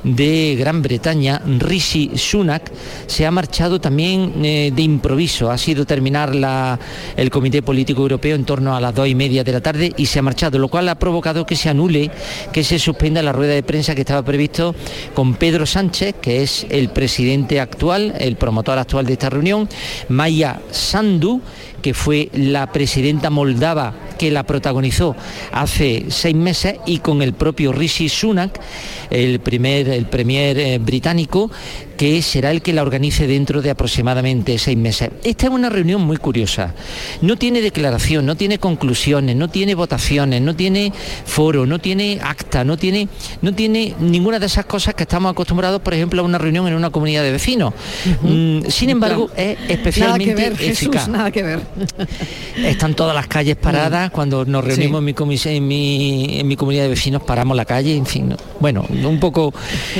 de 0.03 0.55
Gran 0.59 0.81
Bretaña, 0.81 1.41
Rishi 1.45 2.11
Sunak, 2.15 2.71
se 3.07 3.25
ha 3.25 3.31
marchado 3.31 3.79
también 3.79 4.33
eh, 4.43 4.71
de 4.75 4.81
improviso. 4.81 5.51
Ha 5.51 5.57
sido 5.57 5.85
terminar 5.85 6.35
la- 6.35 6.79
el 7.17 7.29
Comité 7.29 7.61
Político 7.61 8.01
Europeo 8.01 8.35
en 8.35 8.45
torno 8.45 8.75
a 8.75 8.81
las 8.81 8.93
dos 8.93 9.07
y 9.07 9.15
media 9.15 9.43
de 9.43 9.51
la 9.51 9.61
tarde 9.61 9.93
y 9.97 10.05
se 10.05 10.19
ha 10.19 10.21
marchado, 10.21 10.59
lo 10.59 10.67
cual 10.67 10.89
ha 10.89 10.95
provocado 10.95 11.45
que 11.45 11.55
se 11.55 11.69
anule, 11.69 12.11
que 12.51 12.63
se 12.63 12.79
suspenda 12.79 13.21
la 13.21 13.31
rueda 13.31 13.53
de 13.53 13.63
prensa 13.63 13.95
que 13.95 14.01
estaba 14.01 14.23
previsto 14.23 14.75
con 15.13 15.35
Pedro 15.35 15.65
Sánchez, 15.65 16.15
que 16.21 16.43
es 16.43 16.65
el 16.69 16.89
presidente 16.89 17.59
actual, 17.59 18.13
el 18.19 18.35
promotor 18.35 18.77
actual 18.77 19.05
de 19.05 19.13
esta 19.13 19.29
reunión, 19.29 19.67
Maya 20.09 20.59
Sandu, 20.71 21.41
que 21.81 21.93
fue 21.93 22.29
la 22.33 22.71
presidenta 22.71 23.29
moldava 23.29 23.93
que 24.17 24.31
la 24.31 24.43
protagonizó 24.43 25.15
hace 25.51 26.05
seis 26.09 26.35
meses 26.35 26.75
y 26.85 26.99
con 26.99 27.21
el 27.21 27.33
propio 27.33 27.71
Rishi 27.71 28.09
Sunak, 28.09 28.59
el 29.09 29.39
primer 29.39 29.89
el 29.89 30.05
premier 30.05 30.57
eh, 30.57 30.77
británico, 30.77 31.51
que 31.97 32.21
será 32.21 32.51
el 32.51 32.61
que 32.61 32.73
la 32.73 32.81
organice 32.81 33.27
dentro 33.27 33.61
de 33.61 33.69
aproximadamente 33.69 34.57
seis 34.57 34.77
meses. 34.77 35.11
Esta 35.23 35.47
es 35.47 35.51
una 35.51 35.69
reunión 35.69 36.01
muy 36.01 36.17
curiosa. 36.17 36.73
No 37.21 37.37
tiene 37.37 37.61
declaración, 37.61 38.25
no 38.25 38.35
tiene 38.35 38.59
conclusiones, 38.59 39.35
no 39.35 39.49
tiene 39.49 39.75
votaciones, 39.75 40.41
no 40.41 40.55
tiene 40.55 40.91
foro, 41.25 41.65
no 41.65 41.79
tiene 41.79 42.19
acta, 42.21 42.63
no 42.63 42.77
tiene, 42.77 43.07
no 43.41 43.53
tiene 43.53 43.95
ninguna 43.99 44.39
de 44.39 44.45
esas 44.45 44.65
cosas 44.65 44.93
que 44.93 45.03
estamos 45.03 45.31
acostumbrados, 45.31 45.81
por 45.81 45.93
ejemplo, 45.93 46.21
a 46.21 46.25
una 46.25 46.37
reunión 46.37 46.67
en 46.67 46.75
una 46.75 46.89
comunidad 46.89 47.23
de 47.23 47.31
vecinos. 47.31 47.73
Mm, 48.21 48.67
sin 48.67 48.89
embargo, 48.89 49.29
es 49.35 49.57
especialmente 49.69 50.33
Nada 50.33 50.43
que 50.43 50.49
ver, 50.49 50.57
Jesús, 50.57 50.83
eficaz. 50.83 51.07
nada 51.07 51.31
que 51.31 51.43
ver. 51.43 51.59
Están 52.57 52.93
todas 52.95 53.15
las 53.15 53.27
calles 53.27 53.55
paradas, 53.55 54.11
cuando 54.11 54.45
nos 54.45 54.63
reunimos 54.63 54.99
en, 54.99 55.05
mi 55.05 55.37
en, 55.45 55.67
mi, 55.67 56.39
en 56.39 56.47
mi 56.47 56.55
comunidad 56.55 56.83
de 56.83 56.89
vecinos 56.89 57.23
paramos 57.23 57.55
la 57.55 57.65
calle, 57.65 57.95
en 57.95 58.05
fin. 58.05 58.29
no. 58.29 58.37
Bueno, 58.59 58.85
un 58.89 59.19
poco, 59.19 59.53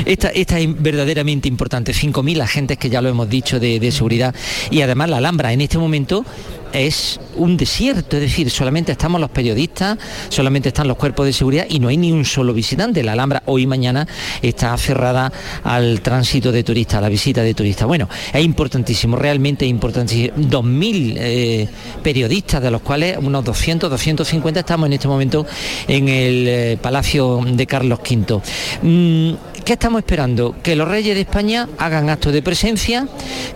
esta, 0.05 0.29
esta 0.29 0.59
es 0.59 0.81
verdaderamente 0.81 1.47
importante, 1.47 1.84
5.000 1.93 2.41
agentes 2.41 2.77
que 2.77 2.89
ya 2.89 3.01
lo 3.01 3.09
hemos 3.09 3.29
dicho 3.29 3.59
de, 3.59 3.79
de 3.79 3.91
seguridad 3.91 4.33
y 4.71 4.81
además 4.81 5.09
la 5.09 5.17
Alhambra. 5.17 5.53
En 5.53 5.61
este 5.61 5.77
momento 5.77 6.25
es 6.73 7.19
un 7.35 7.57
desierto, 7.57 8.17
es 8.17 8.23
decir, 8.23 8.49
solamente 8.49 8.91
estamos 8.91 9.19
los 9.21 9.29
periodistas, 9.29 9.97
solamente 10.29 10.69
están 10.69 10.87
los 10.87 10.97
cuerpos 10.97 11.25
de 11.25 11.33
seguridad 11.33 11.65
y 11.69 11.79
no 11.79 11.87
hay 11.87 11.97
ni 11.97 12.11
un 12.11 12.25
solo 12.25 12.53
visitante. 12.53 13.03
La 13.03 13.13
Alhambra 13.13 13.43
hoy 13.45 13.63
y 13.63 13.67
mañana 13.67 14.07
está 14.41 14.77
cerrada 14.77 15.31
al 15.63 16.01
tránsito 16.01 16.51
de 16.51 16.63
turistas, 16.63 16.97
a 16.97 17.01
la 17.01 17.09
visita 17.09 17.41
de 17.43 17.53
turistas. 17.53 17.87
Bueno, 17.87 18.09
es 18.33 18.43
importantísimo, 18.43 19.15
realmente 19.17 19.65
importantísimo. 19.65 20.35
2.000 20.37 21.13
eh, 21.17 21.67
periodistas, 22.03 22.61
de 22.61 22.71
los 22.71 22.81
cuales 22.81 23.17
unos 23.21 23.43
200, 23.43 23.89
250 23.89 24.59
estamos 24.59 24.87
en 24.87 24.93
este 24.93 25.07
momento 25.07 25.45
en 25.87 26.07
el 26.09 26.47
eh, 26.47 26.77
Palacio 26.81 27.41
de 27.45 27.65
Carlos 27.67 27.99
V. 27.99 28.41
Mm, 28.81 29.35
¿Qué 29.65 29.73
estamos 29.73 29.99
esperando? 29.99 30.55
Que 30.61 30.75
los 30.75 30.87
reyes 30.87 31.15
de 31.15 31.21
España 31.21 31.67
hagan 31.79 32.09
acto 32.11 32.31
de 32.31 32.43
presencia, 32.43 33.07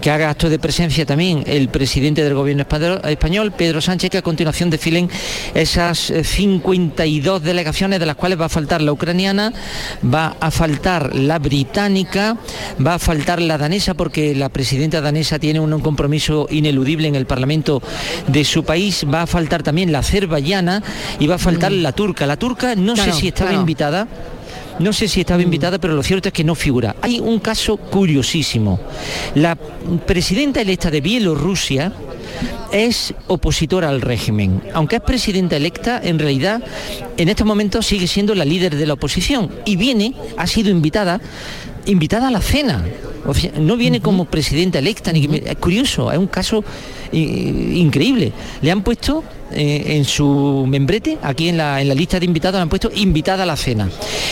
que 0.02 0.10
haga 0.10 0.32
acto 0.32 0.50
de 0.50 0.58
presencia 0.58 1.06
también 1.06 1.43
el 1.45 1.69
presidente 1.69 2.24
del 2.24 2.34
gobierno 2.34 2.63
espa- 2.63 3.09
español, 3.12 3.52
Pedro 3.52 3.82
Sánchez, 3.82 4.10
que 4.10 4.17
a 4.17 4.22
continuación 4.22 4.69
desfilen 4.69 5.10
esas 5.54 6.10
eh, 6.10 6.24
52 6.24 7.41
delegaciones, 7.43 8.00
de 8.00 8.06
las 8.06 8.15
cuales 8.15 8.39
va 8.39 8.45
a 8.45 8.50
faltar 8.50 8.82
la 8.82 8.91
ucraniana, 8.91 9.54
va 10.04 10.36
a 10.39 10.52
faltar 10.52 11.15
la 11.15 11.39
británica, 11.39 12.38
va 12.86 12.95
a 12.95 13.00
faltar 13.00 13.41
la 13.41 13.58
danesa, 13.58 13.93
porque 13.93 14.36
la 14.36 14.50
presidenta 14.50 15.02
danesa 15.02 15.39
tiene 15.39 15.60
un 15.60 15.80
compromiso 15.82 16.48
ineludible 16.50 17.08
en 17.08 17.15
el 17.15 17.26
Parlamento 17.26 17.82
de 18.28 18.43
su 18.43 18.63
país, 18.63 19.06
va 19.12 19.24
a 19.24 19.28
faltar 19.28 19.63
también 19.63 19.91
la 19.91 20.00
azerbaiyana 20.00 20.82
y 21.19 21.28
va 21.28 21.36
a 21.36 21.39
faltar 21.39 21.72
la 21.72 21.91
turca. 21.91 22.26
La 22.26 22.38
turca 22.38 22.76
no 22.76 22.93
Claro, 22.93 23.13
sé 23.13 23.19
si 23.19 23.28
estaba 23.30 23.50
claro. 23.50 23.62
invitada. 23.62 24.08
No 24.80 24.94
sé 24.94 25.08
si 25.08 25.20
estaba 25.20 25.42
invitada, 25.42 25.78
pero 25.78 25.94
lo 25.94 26.04
cierto 26.04 26.30
es 26.30 26.34
que 26.34 26.44
no 26.44 26.56
figura. 26.56 26.96
Hay 27.02 27.20
un 27.20 27.39
caso 27.39 27.78
curiosísimo. 27.78 28.80
La 29.36 29.56
presidenta 29.56 30.62
electa 30.62 30.89
de 30.89 31.02
Bielorrusia 31.02 31.92
es 32.72 33.13
opositora 33.28 33.89
al 33.89 34.02
régimen. 34.02 34.62
Aunque 34.74 34.98
es 34.98 35.02
presidenta 35.02 35.58
electa, 35.58 36.00
en 36.04 36.18
realidad 36.20 36.62
en 37.18 37.28
estos 37.30 37.46
momentos 37.46 37.86
sigue 37.86 38.08
siendo 38.08 38.34
la 38.36 38.46
líder 38.46 38.76
de 38.76 38.86
la 38.86 38.94
oposición 38.94 39.50
y 39.65 39.76
viene, 39.76 40.13
ha 40.38 40.48
sido 40.48 40.70
invitada, 40.70 41.20
invitada 41.86 42.30
a 42.30 42.32
la 42.32 42.42
cena. 42.42 42.86
O 43.26 43.34
sea, 43.34 43.52
no 43.60 43.76
viene 43.76 44.00
como 44.00 44.26
presidenta 44.26 44.80
electa, 44.80 45.12
ni 45.12 45.26
es 45.46 45.56
curioso, 45.58 46.10
es 46.12 46.18
un 46.18 46.28
caso 46.28 46.63
i- 47.12 47.80
increíble. 47.82 48.32
Le 48.62 48.72
han 48.72 48.82
puesto 48.82 49.24
eh, 49.51 49.95
en 49.97 50.05
su 50.05 50.65
membrete, 50.67 51.17
aquí 51.21 51.49
en 51.49 51.57
la, 51.57 51.81
en 51.81 51.88
la 51.88 51.95
lista 51.95 52.19
de 52.19 52.25
invitados, 52.25 52.62
han 52.62 52.69
puesto 52.69 52.91
invitada 52.93 53.43
a 53.43 53.45
la 53.45 53.57
cena. 53.57 53.89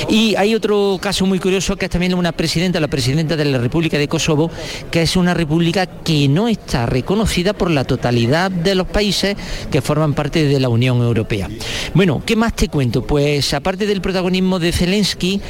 Y 0.09 0.35
hay 0.35 0.53
otro 0.53 0.99
caso 1.01 1.25
muy 1.25 1.39
curioso 1.39 1.75
que 1.75 1.85
es 1.85 1.91
también 1.91 2.13
una 2.13 2.31
presidenta, 2.31 2.79
la 2.79 2.87
presidenta 2.87 3.35
de 3.35 3.45
la 3.45 3.57
República 3.57 3.97
de 3.97 4.07
Kosovo, 4.07 4.51
que 4.91 5.01
es 5.01 5.15
una 5.15 5.33
república 5.33 5.85
que 5.87 6.27
no 6.27 6.47
está 6.47 6.85
reconocida 6.85 7.53
por 7.53 7.71
la 7.71 7.83
totalidad 7.83 8.51
de 8.51 8.75
los 8.75 8.87
países 8.87 9.35
que 9.71 9.81
forman 9.81 10.13
parte 10.13 10.45
de 10.45 10.59
la 10.59 10.69
Unión 10.69 11.01
Europea. 11.01 11.49
Bueno, 11.93 12.21
¿qué 12.25 12.35
más 12.35 12.55
te 12.55 12.67
cuento? 12.67 13.05
Pues 13.05 13.53
aparte 13.53 13.87
del 13.87 14.01
protagonismo 14.01 14.59
de 14.59 14.71
Zelensky, 14.71 15.41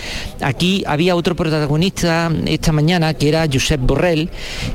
aquí 0.41 0.83
había 0.87 1.15
otro 1.15 1.35
protagonista 1.35 2.31
esta 2.45 2.71
mañana 2.71 3.13
que 3.13 3.29
era 3.29 3.47
Josep 3.51 3.81
Borrell, 3.81 4.29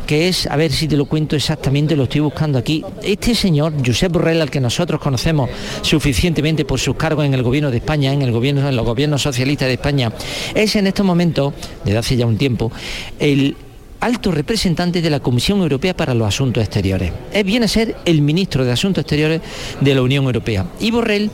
que 0.06 0.28
es, 0.28 0.46
a 0.46 0.56
ver 0.56 0.70
si 0.72 0.86
te 0.86 0.96
lo 0.96 1.06
cuento 1.06 1.34
exactamente, 1.34 1.96
lo 1.96 2.04
estoy 2.04 2.20
buscando 2.20 2.58
aquí. 2.58 2.84
Este 3.02 3.34
señor, 3.34 3.72
Josep 3.84 4.12
Borrell, 4.12 4.42
al 4.42 4.50
que 4.50 4.60
nosotros 4.60 4.81
conocemos 4.86 5.50
suficientemente 5.82 6.64
por 6.64 6.78
sus 6.78 6.96
cargos 6.96 7.24
en 7.24 7.34
el 7.34 7.42
gobierno 7.42 7.70
de 7.70 7.78
España, 7.78 8.12
en 8.12 8.22
el 8.22 8.32
gobierno, 8.32 8.68
en 8.68 8.76
los 8.76 8.84
gobiernos 8.84 9.22
socialistas 9.22 9.68
de 9.68 9.74
España, 9.74 10.12
es 10.54 10.76
en 10.76 10.86
estos 10.86 11.04
momentos, 11.04 11.54
desde 11.84 11.98
hace 11.98 12.16
ya 12.16 12.26
un 12.26 12.36
tiempo, 12.36 12.70
el 13.18 13.56
alto 14.00 14.32
representante 14.32 15.00
de 15.00 15.10
la 15.10 15.20
Comisión 15.20 15.60
Europea 15.60 15.96
para 15.96 16.12
los 16.12 16.26
Asuntos 16.26 16.62
Exteriores. 16.62 17.12
Es 17.32 17.44
viene 17.44 17.66
a 17.66 17.68
ser 17.68 17.96
el 18.04 18.20
ministro 18.20 18.64
de 18.64 18.72
Asuntos 18.72 19.02
Exteriores 19.02 19.40
de 19.80 19.94
la 19.94 20.02
Unión 20.02 20.24
Europea. 20.24 20.66
Y 20.80 20.90
Borrell 20.90 21.30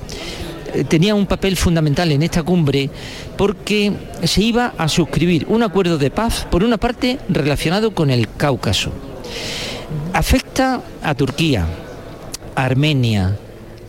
eh, 0.75 0.85
tenía 0.85 1.15
un 1.15 1.27
papel 1.27 1.57
fundamental 1.57 2.13
en 2.13 2.23
esta 2.23 2.43
cumbre 2.43 2.91
porque 3.39 3.93
se 4.23 4.43
iba 4.43 4.75
a 4.77 4.89
suscribir 4.89 5.47
un 5.49 5.63
acuerdo 5.63 5.97
de 5.97 6.11
paz, 6.11 6.47
por 6.51 6.63
una 6.63 6.77
parte 6.77 7.19
relacionado 7.31 7.93
con 7.93 8.11
el 8.11 8.29
Cáucaso. 8.29 8.93
Afecta 10.13 10.83
a 11.03 11.15
Turquía, 11.15 11.67
Armenia, 12.65 13.37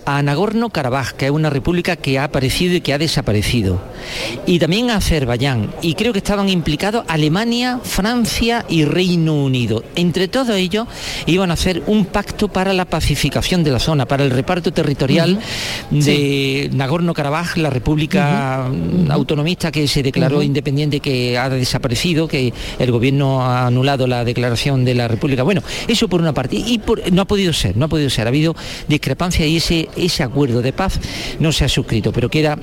a 0.06 0.22
Nagorno-Karabaj, 0.22 1.14
que 1.14 1.26
es 1.26 1.32
una 1.32 1.50
república 1.50 1.96
que 1.96 2.20
ha 2.20 2.26
aparecido 2.26 2.76
y 2.76 2.82
que 2.82 2.94
ha 2.94 3.00
desaparecido, 3.00 3.82
y 4.46 4.60
también 4.60 4.90
a 4.90 4.98
Azerbaiyán, 4.98 5.72
y 5.82 5.94
creo 5.94 6.12
que 6.14 6.20
estaban 6.20 6.50
implicados 6.50 7.04
Alemania, 7.08 7.80
Francia 7.84 8.66
y 8.70 8.86
Reino 8.86 9.34
Unido. 9.36 9.84
Entre 9.96 10.28
todos 10.28 10.56
ellos 10.56 10.88
iban 11.26 11.52
a 11.52 11.54
hacer 11.54 11.84
un 11.88 12.06
pacto 12.06 12.48
para 12.48 12.74
la 12.74 12.86
pacificación 12.86 13.64
de 13.64 13.72
la 13.72 13.80
zona, 13.80 14.06
para 14.06 14.24
el 14.24 14.32
reparto 14.32 14.72
territorial 14.72 15.40
de 15.92 16.70
Nagorno-Karabaj, 16.74 17.58
la 17.58 17.70
república 17.70 18.70
autonomista 19.10 19.72
que 19.72 19.88
se 19.88 20.04
declaró 20.04 20.42
independiente, 20.44 21.00
que 21.00 21.38
ha 21.38 21.50
desaparecido, 21.50 22.28
que 22.28 22.54
el 22.78 22.92
gobierno 22.92 23.42
ha 23.44 23.68
anulado 23.68 24.08
la 24.08 24.24
declaración 24.24 24.86
de 24.86 24.96
la 24.96 25.08
república. 25.08 25.44
Bueno, 25.44 25.62
eso 25.88 26.08
por 26.08 26.22
una 26.22 26.34
parte, 26.34 26.56
y 26.58 26.80
por- 26.80 27.12
no 27.12 27.22
ha 27.22 27.26
podido 27.26 27.54
ser, 27.54 27.76
no 27.78 27.86
ha 27.86 27.88
podido 27.88 28.10
ser, 28.10 28.26
ha 28.28 28.30
habido 28.30 28.56
discrepancia 28.88 29.46
y 29.46 29.58
ese, 29.58 29.90
ese 29.96 30.24
acuerdo 30.24 30.62
de 30.62 30.74
paz 30.74 31.00
no 31.40 31.52
se 31.52 31.66
ha 31.66 31.70
suscrito, 31.70 32.12
pero 32.12 32.30
queda 32.30 32.58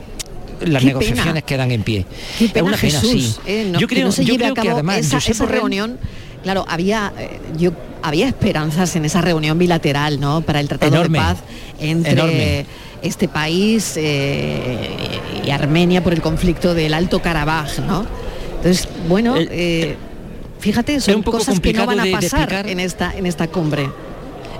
las 0.64 0.82
Qué 0.82 0.88
negociaciones 0.88 1.32
pena. 1.34 1.42
quedan 1.42 1.70
en 1.72 1.82
pie. 1.82 2.06
Qué 2.38 2.44
es 2.46 2.62
una 2.62 2.76
pena, 2.76 3.00
Jesús, 3.00 3.10
sí. 3.10 3.36
eh, 3.46 3.68
no- 3.72 3.78
yo 3.78 3.86
que 3.88 3.94
creo, 3.96 4.06
no 4.06 4.12
se 4.12 4.24
yo 4.24 4.32
lleve 4.34 4.44
creo 4.44 4.52
a 4.52 4.54
que 4.54 4.60
cabo 4.62 4.72
además 4.74 4.98
esa, 4.98 5.18
esa 5.18 5.44
Borrell- 5.44 5.48
reunión, 5.48 5.98
claro, 6.42 6.64
había, 6.68 7.12
eh, 7.18 7.40
yo, 7.58 7.72
había 8.02 8.26
esperanzas 8.28 8.94
en 8.96 9.04
esa 9.04 9.20
reunión 9.20 9.58
bilateral, 9.58 10.20
¿no? 10.20 10.40
Para 10.42 10.60
el 10.60 10.68
Tratado 10.68 10.94
Enorme, 10.94 11.18
de 11.18 11.24
Paz 11.24 11.38
entre 11.80 12.12
enorme. 12.12 12.66
este 13.02 13.28
país 13.28 13.94
eh, 13.96 14.88
y 15.44 15.50
Armenia 15.50 16.02
por 16.02 16.12
el 16.12 16.20
conflicto 16.22 16.74
del 16.74 16.94
Alto 16.94 17.20
Karabaj, 17.20 17.78
¿no? 17.80 18.06
Entonces, 18.56 18.88
bueno, 19.08 19.34
fíjate, 20.58 21.00
son 21.00 21.16
un 21.16 21.22
poco 21.22 21.38
cosas 21.38 21.60
que 21.60 21.72
no 21.72 21.86
van 21.86 22.00
a 22.00 22.04
pasar 22.10 22.40
explicar. 22.42 22.68
en 22.68 22.80
esta 22.80 23.12
en 23.16 23.26
esta 23.26 23.48
cumbre. 23.48 23.88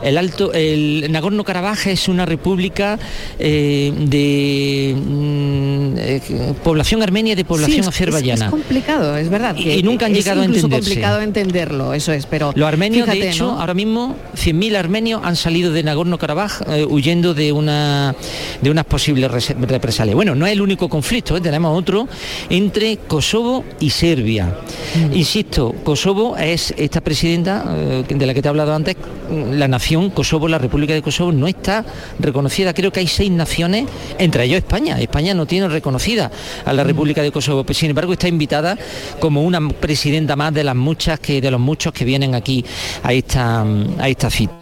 El 0.02 0.18
alto, 0.18 0.52
el 0.52 1.10
Nagorno-Karabaj 1.10 1.86
es 1.88 2.08
una 2.08 2.26
república 2.26 2.98
eh, 3.38 3.92
de 3.96 4.94
mm, 4.96 5.94
eh, 5.98 6.20
población 6.62 7.02
armenia 7.02 7.32
y 7.32 7.36
de 7.36 7.44
población 7.44 7.74
Sí, 7.74 7.80
es- 7.80 7.88
azerbaiyana. 7.88 8.44
Es, 8.46 8.50
complicado, 8.50 9.16
es 9.16 9.28
verdad. 9.28 9.54
Y- 9.58 9.64
que 9.64 9.76
y 9.78 9.82
nunca 9.82 10.06
han 10.06 10.12
es 10.12 10.18
llegado 10.18 10.42
a 10.42 10.44
entenderse. 10.44 10.76
complicado 10.88 11.20
entenderlo, 11.20 11.94
eso 11.94 12.12
es, 12.12 12.26
pero 12.26 12.52
Los 12.54 12.68
armenios, 12.68 13.04
fíjate, 13.04 13.24
de 13.24 13.30
hecho, 13.30 13.52
¿no? 13.52 13.60
ahora 13.60 13.74
mismo 13.74 14.16
100.000 14.36 14.76
armenios 14.76 15.20
han 15.24 15.36
salido 15.36 15.72
de 15.72 15.82
Nagorno-Karabaj 15.84 16.62
eh, 16.68 16.84
huyendo 16.88 17.34
de, 17.34 17.52
una, 17.52 18.14
de 18.62 18.70
unas 18.70 18.84
posibles 18.84 19.30
represalias. 19.58 20.14
Bueno, 20.14 20.34
no 20.34 20.46
es 20.46 20.52
el 20.52 20.60
único 20.60 20.88
conflicto, 20.88 21.36
¿eh? 21.36 21.40
tenemos 21.40 21.76
otro 21.78 22.08
entre 22.50 22.96
Kosovo 22.98 23.64
y 23.80 23.90
Serbia. 23.90 24.54
Mm. 25.10 25.14
Insisto, 25.16 25.74
Kosovo 25.84 26.36
es 26.36 26.74
esta 26.76 27.00
presidenta 27.00 27.64
de 28.08 28.26
la 28.26 28.34
que 28.34 28.42
te 28.42 28.48
he 28.48 28.50
hablado 28.50 28.74
antes, 28.74 28.96
la 29.52 29.68
nación 29.68 29.85
Kosovo, 30.14 30.48
la 30.48 30.58
República 30.58 30.94
de 30.94 31.02
Kosovo, 31.02 31.32
no 31.32 31.46
está 31.46 31.84
reconocida. 32.18 32.74
Creo 32.74 32.90
que 32.92 33.00
hay 33.00 33.06
seis 33.06 33.30
naciones, 33.30 33.86
entre 34.18 34.44
ellos 34.44 34.58
España. 34.58 35.00
España 35.00 35.34
no 35.34 35.46
tiene 35.46 35.68
reconocida 35.68 36.30
a 36.64 36.72
Mm. 36.72 36.76
la 36.76 36.84
República 36.84 37.22
de 37.22 37.30
Kosovo, 37.30 37.64
pero 37.64 37.78
sin 37.78 37.90
embargo 37.90 38.12
está 38.12 38.28
invitada 38.28 38.76
como 39.20 39.42
una 39.42 39.60
presidenta 39.68 40.36
más 40.36 40.52
de 40.52 40.64
las 40.64 40.74
muchas 40.74 41.20
que 41.20 41.40
de 41.40 41.50
los 41.50 41.60
muchos 41.60 41.92
que 41.92 42.04
vienen 42.04 42.34
aquí 42.34 42.64
a 43.02 43.12
esta 43.12 43.64
a 43.98 44.08
esta 44.08 44.30
cita. 44.30 44.60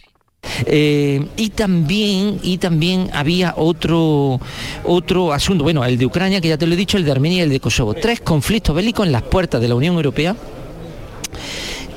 Eh, 0.66 1.26
y 1.37 1.48
también 1.50 2.38
y 2.42 2.58
también 2.58 3.08
había 3.14 3.54
otro 3.56 4.38
otro 4.84 5.32
asunto 5.32 5.64
bueno 5.64 5.82
el 5.87 5.96
de 5.96 6.04
Ucrania 6.04 6.40
que 6.42 6.48
ya 6.48 6.58
te 6.58 6.66
lo 6.66 6.74
he 6.74 6.76
dicho 6.76 6.98
el 6.98 7.04
de 7.04 7.12
Armenia 7.12 7.38
y 7.38 7.40
el 7.40 7.48
de 7.48 7.60
Kosovo 7.60 7.94
tres 7.94 8.20
conflictos 8.20 8.76
bélicos 8.76 9.06
en 9.06 9.12
las 9.12 9.22
puertas 9.22 9.58
de 9.62 9.68
la 9.68 9.74
Unión 9.74 9.94
Europea 9.94 10.37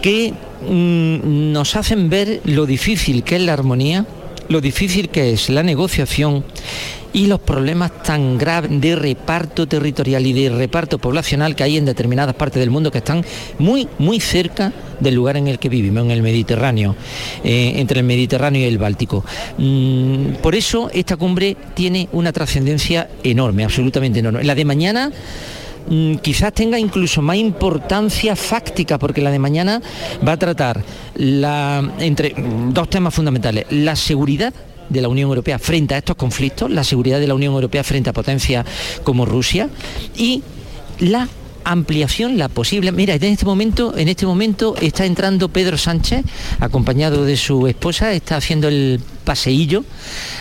que 0.02 0.34
mm, 0.68 1.52
nos 1.52 1.76
hacen 1.76 2.10
ver 2.10 2.42
lo 2.46 2.66
difícil 2.66 3.24
que 3.24 3.36
es 3.36 3.42
la 3.42 3.54
armonía, 3.54 4.06
lo 4.50 4.62
difícil 4.62 5.10
que 5.10 5.34
es 5.34 5.50
la 5.50 5.64
negociación 5.64 6.44
y 7.14 7.28
los 7.28 7.40
problemas 7.40 8.04
tan 8.04 8.38
graves 8.38 8.70
de 8.80 8.96
reparto 8.96 9.68
territorial 9.68 10.26
y 10.26 10.34
de 10.34 10.50
reparto 10.50 11.00
poblacional 11.00 11.56
que 11.56 11.64
hay 11.64 11.78
en 11.78 11.86
determinadas 11.86 12.36
partes 12.36 12.60
del 12.60 12.70
mundo 12.70 12.92
que 12.92 13.00
están 13.00 13.26
muy, 13.58 13.88
muy 13.98 14.20
cerca 14.20 14.72
del 15.00 15.16
lugar 15.16 15.38
en 15.38 15.48
el 15.48 15.58
que 15.58 15.70
vivimos, 15.70 16.04
en 16.04 16.12
el 16.12 16.22
Mediterráneo, 16.22 16.96
eh, 17.44 17.74
entre 17.78 18.02
el 18.02 18.06
Mediterráneo 18.06 18.62
y 18.62 18.66
el 18.66 18.78
Báltico. 18.78 19.24
Mm, 19.58 20.36
por 20.42 20.56
eso 20.56 20.90
esta 20.94 21.18
cumbre 21.18 21.58
tiene 21.74 22.08
una 22.12 22.32
trascendencia 22.32 23.10
enorme, 23.24 23.64
absolutamente 23.64 24.20
enorme. 24.20 24.44
La 24.44 24.56
de 24.56 24.66
mañana 24.66 25.12
quizás 26.22 26.54
tenga 26.54 26.80
incluso 26.80 27.22
más 27.22 27.38
importancia 27.38 28.36
fáctica, 28.36 28.98
porque 28.98 29.22
la 29.22 29.32
de 29.32 29.40
mañana 29.40 29.82
va 30.26 30.34
a 30.34 30.38
tratar 30.38 30.84
la, 31.16 31.94
entre 32.00 32.34
mm, 32.34 32.74
dos 32.74 32.90
temas 32.90 33.14
fundamentales, 33.14 33.66
la 33.70 33.96
seguridad 33.96 34.54
de 34.90 35.02
la 35.02 35.10
Unión 35.10 35.30
Europea 35.30 35.60
frente 35.60 35.96
a 35.96 35.98
estos 35.98 36.16
conflictos, 36.16 36.72
la 36.72 36.84
seguridad 36.84 37.20
de 37.20 37.28
la 37.28 37.36
Unión 37.36 37.54
Europea 37.54 37.84
frente 37.84 38.10
a 38.10 38.14
potencias 38.14 38.66
como 39.04 39.26
Rusia 39.26 39.70
y 40.16 40.44
la 41.00 41.28
ampliación, 41.64 42.38
la 42.38 42.48
posible. 42.48 42.92
Mira, 42.92 43.16
en 43.16 43.24
este 43.24 43.46
momento, 43.46 43.98
en 43.98 44.08
este 44.08 44.26
momento 44.26 44.76
está 44.80 45.06
entrando 45.06 45.50
Pedro 45.50 45.78
Sánchez, 45.78 46.24
acompañado 46.60 47.26
de 47.26 47.36
su 47.36 47.68
esposa, 47.68 48.14
está 48.14 48.38
haciendo 48.38 48.70
el 48.70 49.02
paseillo, 49.28 49.84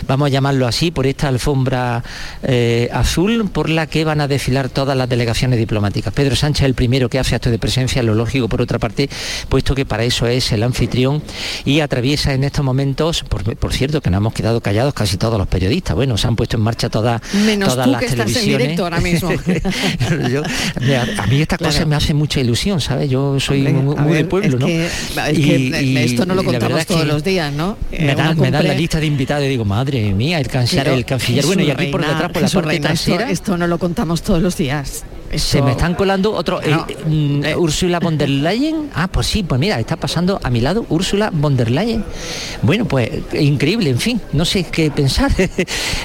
vamos 0.07 0.27
a 0.27 0.29
llamarlo 0.29 0.65
así, 0.65 0.91
por 0.91 1.05
esta 1.07 1.27
alfombra 1.27 2.03
eh, 2.41 2.87
azul 2.93 3.49
por 3.51 3.69
la 3.69 3.85
que 3.87 4.05
van 4.05 4.21
a 4.21 4.27
desfilar 4.29 4.69
todas 4.69 4.95
las 4.97 5.09
delegaciones 5.09 5.59
diplomáticas. 5.59 6.13
Pedro 6.13 6.35
Sánchez 6.37 6.61
es 6.63 6.65
el 6.67 6.73
primero 6.73 7.09
que 7.09 7.19
hace 7.19 7.35
acto 7.35 7.51
de 7.51 7.59
presencia, 7.59 8.01
lo 8.01 8.15
lógico 8.15 8.47
por 8.47 8.61
otra 8.61 8.79
parte, 8.79 9.09
puesto 9.49 9.75
que 9.75 9.85
para 9.85 10.05
eso 10.05 10.25
es 10.25 10.51
el 10.53 10.63
anfitrión 10.63 11.21
y 11.65 11.81
atraviesa 11.81 12.33
en 12.33 12.45
estos 12.45 12.63
momentos, 12.63 13.23
por, 13.23 13.43
por 13.57 13.73
cierto, 13.73 13.99
que 14.01 14.09
nos 14.09 14.19
hemos 14.19 14.33
quedado 14.33 14.61
callados 14.61 14.93
casi 14.93 15.17
todos 15.17 15.37
los 15.37 15.47
periodistas, 15.47 15.93
bueno, 15.95 16.15
se 16.17 16.27
han 16.27 16.37
puesto 16.37 16.55
en 16.55 16.63
marcha 16.63 16.89
todas, 16.89 17.21
Menos 17.45 17.67
todas 17.69 17.85
tú 17.85 17.91
las 17.91 17.99
que 17.99 18.05
estás 18.07 18.27
en 18.27 18.33
televisiones. 18.33 18.61
directo 18.67 18.83
ahora 18.83 18.99
mismo. 19.01 19.29
Yo- 20.31 20.43
a 20.43 21.27
mí 21.27 21.41
estas 21.41 21.57
Claro. 21.57 21.73
cosas 21.73 21.87
me 21.87 21.95
hacen 21.95 22.15
mucha 22.15 22.39
ilusión, 22.39 22.79
¿sabes? 22.79 23.09
Yo 23.09 23.37
soy 23.39 23.63
muy, 23.63 23.95
muy 23.95 24.07
de 24.07 24.13
ver, 24.13 24.29
pueblo, 24.29 24.47
es 24.55 24.59
¿no? 24.61 24.65
que- 24.67 24.85
es 24.85 25.39
que 25.39 25.81
Y- 25.83 25.97
esto 25.97 26.25
no 26.25 26.35
lo 26.35 26.43
contamos 26.43 26.79
es 26.79 26.85
que 26.85 26.93
todos 26.93 27.05
los 27.07 27.23
días, 27.23 27.51
¿no? 27.51 27.77
Eh, 27.91 28.05
Me 28.05 28.15
me 28.35 28.51
dan 28.51 28.67
la 28.67 28.73
lista 28.77 28.99
de 28.99 29.05
invitados 29.07 29.45
y 29.45 29.49
digo, 29.49 29.65
madre 29.65 30.13
mía, 30.13 30.39
el 30.39 30.47
canciller, 30.47 30.87
el 30.89 31.05
canciller. 31.05 31.45
Bueno, 31.45 31.63
y 31.63 31.71
aquí 31.71 31.87
por 31.87 32.01
detrás, 32.01 32.31
por 32.31 32.41
la 32.41 32.49
parte 32.49 32.67
Reina, 32.69 32.87
trasera, 32.89 33.29
Esto, 33.29 33.57
no 33.57 33.67
lo 33.67 33.77
contamos 33.77 34.21
todos 34.21 34.41
los 34.41 34.55
días. 34.55 35.03
se 35.35 35.61
me 35.61 35.71
están 35.71 35.95
colando 35.95 36.31
otro. 36.33 36.61
eh, 36.61 36.69
No. 36.69 36.85
mm, 37.05 37.43
Úrsula 37.57 37.99
von 37.99 38.17
der 38.17 38.29
Leyen. 38.29 38.89
Ah, 38.95 39.07
pues 39.07 39.27
sí, 39.27 39.43
pues 39.43 39.59
mira, 39.59 39.79
está 39.79 39.95
pasando 39.97 40.39
a 40.41 40.49
mi 40.49 40.61
lado 40.61 40.85
Úrsula 40.89 41.29
von 41.33 41.57
der 41.57 41.69
Leyen. 41.71 42.03
Bueno, 42.61 42.85
pues 42.85 43.09
eh, 43.33 43.43
increíble, 43.43 43.89
en 43.89 43.99
fin, 43.99 44.21
no 44.33 44.45
sé 44.45 44.63
qué 44.63 44.89
pensar. 44.91 45.31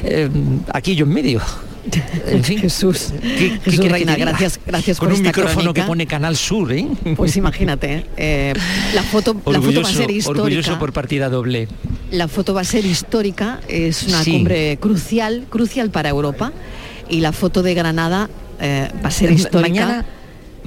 Eh, 0.04 0.28
aquí 0.72 0.96
yo 0.96 1.04
en 1.04 1.12
medio. 1.12 1.40
En 2.28 2.44
fin. 2.44 2.58
Jesús, 2.60 3.12
gracias, 3.66 4.60
gracias 4.64 4.98
Con 4.98 5.08
por 5.08 5.18
un 5.18 5.26
esta 5.26 5.40
micrófono 5.40 5.74
que 5.74 5.82
pone 5.82 6.06
Canal 6.06 6.36
Sur, 6.36 6.72
¿eh? 6.72 6.86
Pues 7.16 7.36
imagínate, 7.36 8.06
eh, 8.16 8.52
la 8.94 9.02
foto, 9.02 9.34
la 9.46 9.60
foto 9.60 9.82
va 9.82 9.88
a 9.88 9.92
ser 9.92 10.10
histórica. 10.10 10.42
orgulloso 10.42 10.78
por 10.78 10.92
partida 10.92 11.28
doble. 11.28 11.68
La 12.10 12.28
foto 12.28 12.54
va 12.54 12.60
a 12.60 12.64
ser 12.64 12.84
histórica, 12.84 13.60
es 13.68 14.04
una 14.04 14.22
Sí. 14.22 14.32
cumbre 14.32 14.76
crucial, 14.80 15.46
crucial 15.50 15.90
para 15.90 16.08
Europa. 16.10 16.52
Y 17.08 17.20
la 17.20 17.32
foto 17.32 17.62
de 17.62 17.74
Granada 17.74 18.30
eh, 18.60 18.88
va 19.04 19.08
a 19.08 19.10
ser 19.10 19.32
histórica. 19.32 19.60
Mañana, 19.68 20.04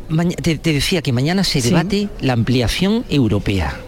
maña- 0.09 0.35
te, 0.35 0.57
te 0.57 0.73
decía 0.73 1.01
que 1.01 1.13
mañana 1.13 1.43
se 1.43 1.61
Sí. 1.61 1.69
debate 1.69 2.09
la 2.19 2.33
ampliación 2.33 3.05
europea. 3.09 3.79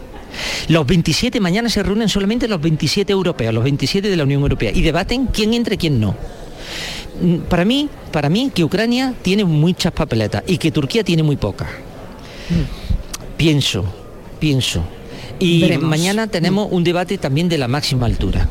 Los 0.68 0.86
27, 0.86 1.40
mañana 1.40 1.68
se 1.68 1.82
reúnen 1.82 2.08
solamente 2.08 2.48
los 2.48 2.60
27 2.60 3.12
europeos, 3.12 3.52
los 3.52 3.64
27 3.64 4.08
de 4.08 4.16
la 4.16 4.22
Unión 4.24 4.40
Europea, 4.42 4.70
y 4.74 4.80
debaten 4.82 5.26
quién 5.26 5.52
entra 5.52 5.74
y 5.74 5.78
quién 5.78 6.00
no. 6.00 6.14
Para 7.48 7.64
mí, 7.64 7.88
para 8.12 8.28
mí 8.28 8.50
que 8.54 8.64
Ucrania 8.64 9.14
tiene 9.22 9.44
muchas 9.44 9.92
papeletas 9.92 10.44
y 10.46 10.58
que 10.58 10.70
Turquía 10.70 11.02
tiene 11.02 11.22
muy 11.22 11.36
pocas. 11.36 11.68
Pienso, 13.36 13.84
pienso. 14.38 14.82
Y 15.38 15.60
Veremos. 15.60 15.88
mañana 15.88 16.26
tenemos 16.26 16.68
un 16.70 16.84
debate 16.84 17.18
también 17.18 17.48
de 17.48 17.58
la 17.58 17.68
máxima 17.68 18.06
altura. 18.06 18.48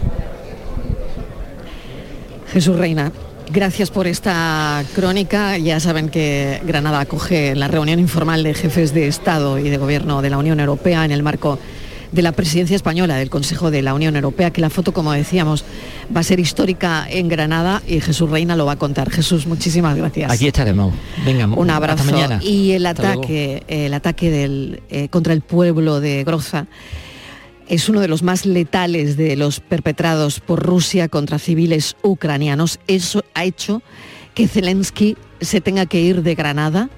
Jesús 2.54 2.78
Reina, 2.78 3.12
gracias 3.52 3.92
por 3.92 4.08
esta 4.08 4.84
crónica. 4.96 5.58
Ya 5.58 5.80
saben 5.80 6.10
que 6.10 6.62
Granada 6.66 7.02
acoge 7.02 7.56
la 7.56 7.68
reunión 7.68 8.00
informal 8.00 8.44
de 8.44 8.54
jefes 8.54 8.94
de 8.94 9.08
Estado 9.08 9.60
y 9.60 9.70
de 9.70 9.78
Gobierno 9.78 10.22
de 10.22 10.30
la 10.30 10.38
Unión 10.38 10.60
Europea 10.60 11.04
en 11.06 11.12
el 11.12 11.24
marco 11.24 11.60
de 12.12 12.22
la 12.22 12.32
presidencia 12.32 12.76
española 12.76 13.16
del 13.16 13.30
Consejo 13.30 13.72
de 13.72 13.82
la 13.82 13.94
Unión 13.94 14.16
Europea, 14.16 14.52
que 14.52 14.62
la 14.62 14.70
foto, 14.70 14.94
como 14.94 15.12
decíamos, 15.12 15.66
va 16.16 16.22
a 16.22 16.24
ser 16.24 16.40
histórica 16.40 17.06
en 17.10 17.28
Granada 17.28 17.82
y 17.88 18.00
Jesús 18.00 18.30
Reina 18.30 18.56
lo 18.56 18.66
va 18.66 18.74
a 18.74 18.78
contar. 18.78 19.10
Jesús, 19.10 19.46
muchísimas 19.48 19.96
gracias. 19.96 20.32
Aquí 20.32 20.48
estaremos. 20.48 20.94
Venga, 21.26 21.48
Un 21.48 21.70
abrazo. 21.70 22.04
Hasta 22.04 22.12
mañana. 22.12 22.40
Y 22.42 22.72
el 22.72 22.86
Hasta 22.86 23.04
luego. 23.04 23.22
ataque, 23.22 23.64
el 23.68 23.94
ataque 23.94 24.32
del, 24.32 24.82
eh, 24.90 25.10
contra 25.10 25.34
el 25.34 25.42
pueblo 25.42 26.00
de 26.00 26.24
Groza 26.24 26.68
es 27.68 27.90
uno 27.90 28.00
de 28.00 28.08
los 28.08 28.24
más 28.24 28.46
letales 28.46 29.18
de 29.18 29.36
los 29.36 29.60
perpetrados 29.60 30.40
por 30.40 30.64
Rusia 30.64 31.10
contra 31.10 31.40
civiles 31.40 31.96
ucranianos. 32.02 32.80
Eso 32.88 33.24
ha 33.34 33.44
hecho 33.44 33.82
que 34.34 34.48
Zelensky 34.48 35.18
se 35.42 35.62
tenga 35.62 35.86
que 35.86 36.02
ir 36.02 36.24
de 36.24 36.36
Granada, 36.36 36.90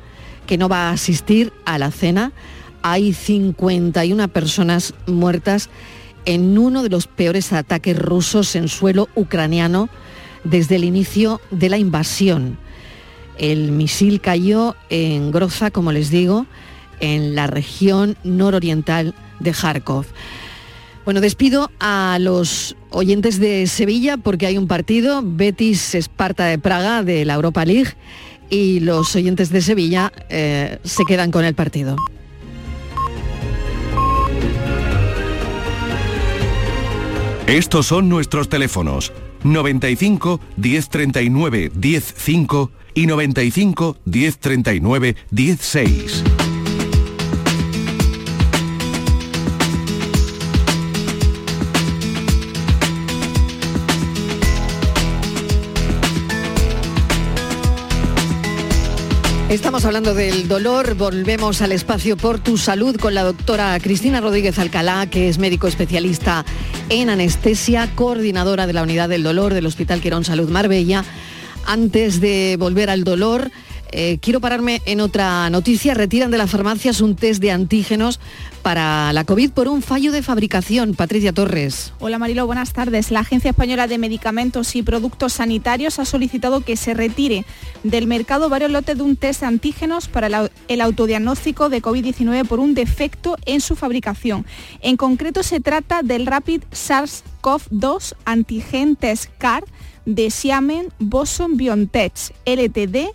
que 0.46 0.58
no 0.58 0.70
va 0.70 0.90
a 0.90 0.92
asistir 0.92 1.54
a 1.66 1.78
la 1.78 1.92
cena. 1.92 2.32
Hay 2.82 3.14
51 3.14 4.28
personas 4.30 4.94
muertas 5.08 5.70
en 6.26 6.58
uno 6.58 6.84
de 6.84 6.90
los 6.90 7.08
peores 7.08 7.54
ataques 7.54 7.98
rusos 7.98 8.56
en 8.56 8.68
suelo 8.68 9.10
ucraniano 9.16 9.90
desde 10.44 10.76
el 10.76 10.84
inicio 10.84 11.42
de 11.52 11.70
la 11.70 11.78
invasión. 11.78 12.58
El 13.38 13.72
misil 13.72 14.22
cayó 14.22 14.76
en 14.90 15.32
Groza, 15.32 15.72
como 15.72 15.92
les 15.92 16.10
digo, 16.10 16.46
en 17.00 17.36
la 17.36 17.48
región 17.48 18.18
nororiental 18.24 19.16
de 19.40 19.52
Kharkov. 19.52 20.06
Bueno, 21.06 21.22
despido 21.22 21.72
a 21.80 22.18
los 22.20 22.76
oyentes 22.92 23.40
de 23.40 23.66
Sevilla 23.68 24.18
porque 24.18 24.46
hay 24.46 24.58
un 24.58 24.68
partido, 24.68 25.22
Betis 25.24 25.96
Esparta 25.96 26.46
de 26.46 26.60
Praga 26.60 27.04
de 27.04 27.26
la 27.26 27.36
Europa 27.36 27.66
League, 27.66 27.94
y 28.50 28.80
los 28.82 29.16
oyentes 29.16 29.50
de 29.50 29.62
Sevilla 29.62 30.12
eh, 30.30 30.80
se 30.84 31.06
quedan 31.06 31.32
con 31.32 31.46
el 31.46 31.56
partido. 31.56 31.96
Estos 37.50 37.88
son 37.88 38.10
nuestros 38.10 38.48
teléfonos 38.48 39.12
95 39.44 40.40
1039 40.56 41.72
105 41.82 42.72
y 42.94 43.08
95 43.08 43.98
1039 44.06 45.16
16. 45.32 46.24
Estamos 59.50 59.84
hablando 59.84 60.14
del 60.14 60.48
dolor, 60.48 60.94
volvemos 60.94 61.64
al 61.64 61.72
espacio 61.72 62.16
por 62.16 62.38
tu 62.38 62.56
salud 62.60 62.96
con 62.98 63.16
la 63.16 63.24
doctora 63.24 63.80
Cristina 63.80 64.22
Rodríguez 64.22 64.60
Alcalá, 64.60 65.08
que 65.08 65.28
es 65.28 65.40
médico 65.40 65.68
especialista 65.68 66.46
en 66.90 67.10
anestesia, 67.10 67.90
coordinadora 67.96 68.68
de 68.68 68.74
la 68.74 68.84
unidad 68.84 69.10
del 69.10 69.24
dolor 69.24 69.54
del 69.54 69.66
Hospital 69.66 70.02
Quirón 70.02 70.26
Salud 70.26 70.50
Marbella. 70.50 71.06
Antes 71.66 72.20
de 72.20 72.58
volver 72.60 72.90
al 72.90 73.04
dolor, 73.04 73.52
eh, 73.92 74.18
quiero 74.22 74.40
pararme 74.42 74.82
en 74.86 75.02
otra 75.02 75.50
noticia. 75.50 75.94
Retiran 75.94 76.32
de 76.32 76.38
las 76.38 76.50
farmacias 76.52 77.02
un 77.02 77.16
test 77.16 77.42
de 77.42 77.52
antígenos 77.52 78.20
para 78.62 79.14
la 79.14 79.24
COVID 79.24 79.52
por 79.52 79.68
un 79.68 79.82
fallo 79.82 80.12
de 80.12 80.22
fabricación. 80.22 80.94
Patricia 80.94 81.32
Torres. 81.34 81.94
Hola 82.00 82.20
Marilo, 82.20 82.46
buenas 82.46 82.74
tardes. 82.74 83.10
La 83.12 83.22
Agencia 83.22 83.52
Española 83.52 83.88
de 83.88 83.98
Medicamentos 83.98 84.76
y 84.76 84.84
Productos 84.84 85.34
Sanitarios 85.34 85.98
ha 86.00 86.06
solicitado 86.06 86.62
que 86.62 86.76
se 86.76 86.94
retire 86.94 87.46
del 87.84 88.06
mercado 88.08 88.50
varios 88.50 88.72
lotes 88.72 88.98
de 88.98 89.04
un 89.04 89.16
test 89.16 89.42
de 89.42 89.48
antígenos 89.48 90.08
para 90.08 90.28
el, 90.28 90.34
au- 90.34 90.52
el 90.68 90.82
autodiagnóstico 90.82 91.70
de 91.70 91.82
COVID-19 91.82 92.46
por 92.48 92.60
un 92.60 92.74
defecto 92.76 93.38
en 93.46 93.62
su 93.62 93.76
fabricación. 93.76 94.46
En 94.82 94.98
concreto 94.98 95.42
se 95.44 95.60
trata 95.62 96.02
del 96.04 96.26
Rapid 96.26 96.64
SARS-CoV-2 96.72 98.14
Antigen 98.26 98.96
Test 98.96 99.30
CAR 99.38 99.64
de 100.06 100.30
Xiamen 100.32 100.88
Boson 101.00 101.58
BioNTech 101.58 102.14
LTD 102.46 103.10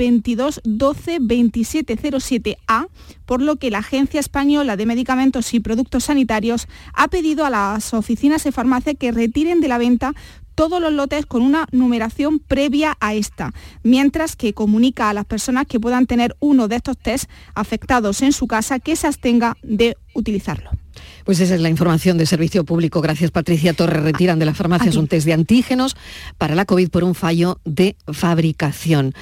2212-2707A, 1.35 2.87
por 3.25 3.41
lo 3.41 3.57
que 3.57 3.71
la 3.71 3.79
Agencia 3.79 4.19
Española 4.19 4.75
de 4.77 4.85
Medicamentos 4.85 5.53
y 5.53 5.59
Productos 5.59 6.05
Sanitarios 6.05 6.67
ha 6.93 7.07
pedido 7.07 7.45
a 7.45 7.49
las 7.49 7.93
oficinas 7.93 8.43
de 8.43 8.51
farmacia 8.51 8.93
que 8.93 9.11
retiren 9.11 9.61
de 9.61 9.67
la 9.67 9.77
venta 9.77 10.13
todos 10.55 10.81
los 10.81 10.93
lotes 10.93 11.25
con 11.25 11.41
una 11.41 11.67
numeración 11.71 12.39
previa 12.39 12.95
a 12.99 13.13
esta, 13.13 13.53
mientras 13.81 14.35
que 14.35 14.53
comunica 14.53 15.09
a 15.09 15.13
las 15.13 15.25
personas 15.25 15.65
que 15.67 15.79
puedan 15.79 16.05
tener 16.05 16.35
uno 16.39 16.67
de 16.67 16.75
estos 16.75 16.97
test 16.97 17.29
afectados 17.55 18.21
en 18.21 18.33
su 18.33 18.47
casa 18.47 18.79
que 18.79 18.95
se 18.95 19.07
abstenga 19.07 19.57
de 19.63 19.97
utilizarlo. 20.13 20.69
Pues 21.23 21.39
esa 21.39 21.55
es 21.55 21.61
la 21.61 21.69
información 21.69 22.17
de 22.17 22.25
servicio 22.25 22.65
público. 22.65 23.01
Gracias, 23.01 23.31
Patricia 23.31 23.73
Torres. 23.73 24.03
Retiran 24.03 24.39
de 24.39 24.45
las 24.45 24.57
farmacias 24.57 24.95
un 24.95 25.07
test 25.07 25.25
de 25.25 25.33
antígenos 25.33 25.95
para 26.37 26.53
la 26.55 26.65
COVID 26.65 26.89
por 26.89 27.03
un 27.03 27.15
fallo 27.15 27.59
de 27.65 27.95
fabricación. 28.11 29.13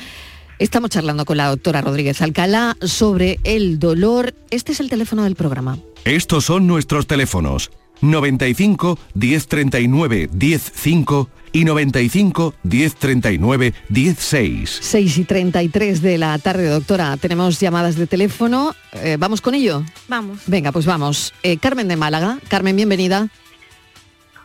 Estamos 0.62 0.92
charlando 0.92 1.26
con 1.26 1.38
la 1.38 1.48
doctora 1.48 1.82
Rodríguez 1.82 2.22
Alcalá 2.22 2.78
sobre 2.82 3.40
el 3.44 3.80
dolor. 3.80 4.36
Este 4.52 4.74
es 4.74 4.80
el 4.80 4.92
teléfono 4.92 5.24
del 5.24 5.36
programa. 5.36 5.80
Estos 6.06 6.46
son 6.46 6.68
nuestros 6.68 7.08
teléfonos 7.08 7.72
95 8.02 9.00
1039 9.16 10.30
105 10.32 11.30
y 11.52 11.66
95 11.66 12.54
1039 12.62 13.74
16. 13.90 14.80
6 14.84 15.18
y 15.18 15.24
33 15.24 16.00
de 16.04 16.20
la 16.20 16.38
tarde, 16.38 16.70
doctora. 16.70 17.18
Tenemos 17.18 17.60
llamadas 17.60 17.96
de 17.96 18.06
teléfono. 18.06 18.76
Eh, 18.94 19.18
¿Vamos 19.20 19.42
con 19.42 19.56
ello? 19.56 19.84
Vamos. 20.08 20.42
Venga, 20.46 20.72
pues 20.72 20.86
vamos. 20.86 21.34
Eh, 21.42 21.58
Carmen 21.58 21.88
de 21.88 21.96
Málaga. 21.96 22.38
Carmen, 22.50 22.76
bienvenida. 22.76 23.30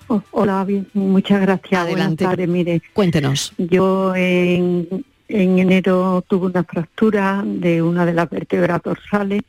Oh, 0.06 0.22
hola, 0.30 0.64
bien, 0.64 0.88
muchas 0.94 1.42
gracias. 1.42 1.78
Adelante. 1.78 2.24
Buenas 2.24 2.38
tardes, 2.38 2.48
mire. 2.48 2.80
Cuéntenos. 2.94 3.52
Yo 3.58 4.14
en, 4.14 5.04
en 5.28 5.58
enero 5.58 6.24
tuve 6.26 6.46
una 6.46 6.64
fractura 6.64 7.42
de 7.44 7.82
una 7.82 8.06
de 8.06 8.14
las 8.14 8.30
vértebras 8.30 8.82
dorsales 8.82 9.42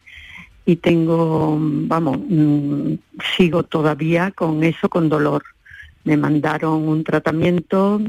y 0.65 0.77
tengo, 0.77 1.57
vamos, 1.59 2.17
mm, 2.27 2.93
sigo 3.37 3.63
todavía 3.63 4.31
con 4.31 4.63
eso, 4.63 4.89
con 4.89 5.07
dolor. 5.07 5.43
Me 6.03 6.17
mandaron 6.17 6.87
un 6.87 7.03
tratamiento, 7.03 8.01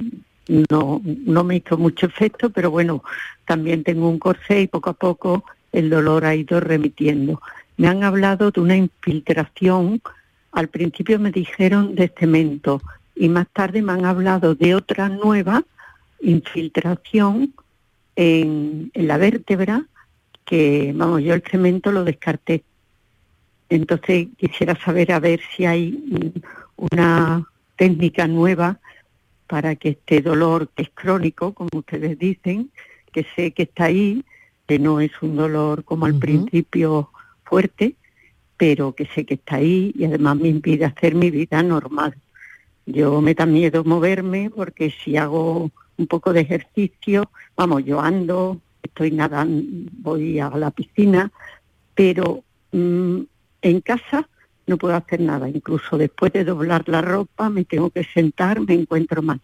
no, 0.70 1.00
no 1.04 1.44
me 1.44 1.56
hizo 1.56 1.78
mucho 1.78 2.06
efecto, 2.06 2.50
pero 2.50 2.70
bueno, 2.70 3.02
también 3.44 3.84
tengo 3.84 4.08
un 4.08 4.18
corsé 4.18 4.62
y 4.62 4.66
poco 4.66 4.90
a 4.90 4.94
poco 4.94 5.44
el 5.72 5.90
dolor 5.90 6.24
ha 6.24 6.34
ido 6.34 6.58
remitiendo. 6.60 7.40
Me 7.76 7.86
han 7.86 8.02
hablado 8.02 8.50
de 8.50 8.60
una 8.60 8.76
infiltración, 8.76 10.00
al 10.52 10.68
principio 10.68 11.18
me 11.20 11.30
dijeron 11.30 11.94
de 11.94 12.08
cemento 12.08 12.82
y 13.14 13.28
más 13.28 13.46
tarde 13.52 13.82
me 13.82 13.92
han 13.92 14.04
hablado 14.04 14.54
de 14.54 14.74
otra 14.74 15.08
nueva 15.08 15.64
infiltración 16.20 17.54
en, 18.16 18.90
en 18.94 19.08
la 19.08 19.16
vértebra 19.18 19.86
que, 20.44 20.92
vamos, 20.94 21.22
yo 21.22 21.34
el 21.34 21.42
cemento 21.42 21.92
lo 21.92 22.04
descarté. 22.04 22.64
Entonces 23.68 24.28
quisiera 24.38 24.74
saber 24.76 25.12
a 25.12 25.20
ver 25.20 25.40
si 25.54 25.66
hay 25.66 26.32
una 26.76 27.46
técnica 27.76 28.26
nueva 28.26 28.78
para 29.46 29.76
que 29.76 29.90
este 29.90 30.20
dolor 30.20 30.68
que 30.74 30.84
es 30.84 30.90
crónico, 30.94 31.52
como 31.52 31.70
ustedes 31.74 32.18
dicen, 32.18 32.70
que 33.12 33.26
sé 33.36 33.52
que 33.52 33.64
está 33.64 33.84
ahí, 33.84 34.24
que 34.66 34.78
no 34.78 35.00
es 35.00 35.10
un 35.22 35.36
dolor 35.36 35.84
como 35.84 36.06
al 36.06 36.18
principio 36.18 37.10
fuerte, 37.44 37.94
pero 38.56 38.94
que 38.94 39.06
sé 39.06 39.24
que 39.24 39.34
está 39.34 39.56
ahí 39.56 39.92
y 39.96 40.04
además 40.04 40.36
me 40.36 40.48
impide 40.48 40.84
hacer 40.84 41.14
mi 41.14 41.30
vida 41.30 41.62
normal. 41.62 42.14
Yo 42.84 43.20
me 43.20 43.34
da 43.34 43.46
miedo 43.46 43.84
moverme 43.84 44.50
porque 44.50 44.92
si 45.02 45.16
hago 45.16 45.70
un 45.98 46.06
poco 46.06 46.32
de 46.32 46.40
ejercicio, 46.40 47.30
vamos, 47.56 47.84
yo 47.84 48.00
ando, 48.00 48.60
estoy 48.82 49.10
nadando, 49.10 49.90
voy 49.98 50.38
a 50.40 50.48
la 50.50 50.70
piscina, 50.70 51.30
pero 51.94 52.42
mm, 52.72 53.20
en 53.62 53.80
casa 53.80 54.28
no 54.66 54.76
puedo 54.78 54.94
hacer 54.94 55.20
nada. 55.20 55.48
Incluso 55.48 55.98
después 55.98 56.32
de 56.32 56.44
doblar 56.44 56.88
la 56.88 57.00
ropa 57.02 57.50
me 57.50 57.64
tengo 57.64 57.90
que 57.90 58.04
sentar, 58.04 58.60
me 58.60 58.74
encuentro 58.74 59.22
mal. 59.22 59.40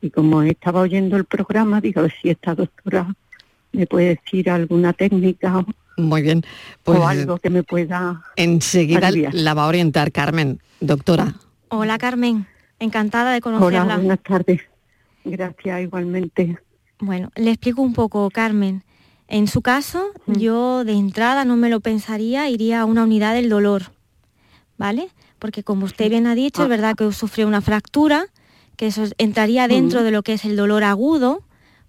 Y 0.00 0.10
como 0.10 0.42
estaba 0.42 0.80
oyendo 0.80 1.16
el 1.16 1.24
programa, 1.24 1.80
digo, 1.80 2.02
si 2.20 2.30
esta 2.30 2.54
doctora 2.54 3.14
me 3.72 3.86
puede 3.86 4.16
decir 4.16 4.48
alguna 4.50 4.92
técnica 4.92 5.64
Muy 5.96 6.22
bien. 6.22 6.42
Pues 6.82 6.98
o 6.98 7.06
algo 7.06 7.38
que 7.38 7.50
me 7.50 7.62
pueda 7.62 8.22
enseguida 8.36 9.08
aliviar. 9.08 9.34
la 9.34 9.54
va 9.54 9.64
a 9.64 9.68
orientar 9.68 10.12
Carmen. 10.12 10.60
Doctora, 10.80 11.34
Hola 11.68 11.98
Carmen, 11.98 12.46
encantada 12.78 13.32
de 13.32 13.40
Hola, 13.44 13.58
conocerla. 13.58 13.96
buenas 13.96 14.20
tardes. 14.22 14.60
Gracias 15.24 15.80
igualmente. 15.82 16.58
Bueno, 17.00 17.30
le 17.34 17.50
explico 17.50 17.82
un 17.82 17.92
poco, 17.94 18.28
Carmen. 18.30 18.82
En 19.26 19.46
su 19.48 19.62
caso, 19.62 20.10
yo 20.26 20.84
de 20.84 20.92
entrada 20.92 21.44
no 21.44 21.56
me 21.56 21.70
lo 21.70 21.80
pensaría, 21.80 22.48
iría 22.50 22.82
a 22.82 22.84
una 22.84 23.04
unidad 23.04 23.34
del 23.34 23.48
dolor, 23.48 23.92
¿vale? 24.76 25.08
Porque 25.38 25.62
como 25.62 25.86
usted 25.86 26.10
bien 26.10 26.26
ha 26.26 26.34
dicho, 26.34 26.62
es 26.62 26.68
verdad 26.68 26.94
que 26.94 27.10
sufrió 27.12 27.46
una 27.48 27.60
fractura, 27.60 28.26
que 28.76 28.86
eso 28.88 29.02
es- 29.04 29.14
entraría 29.18 29.66
dentro 29.68 30.02
de 30.02 30.10
lo 30.10 30.22
que 30.22 30.34
es 30.34 30.44
el 30.44 30.56
dolor 30.56 30.84
agudo, 30.84 31.42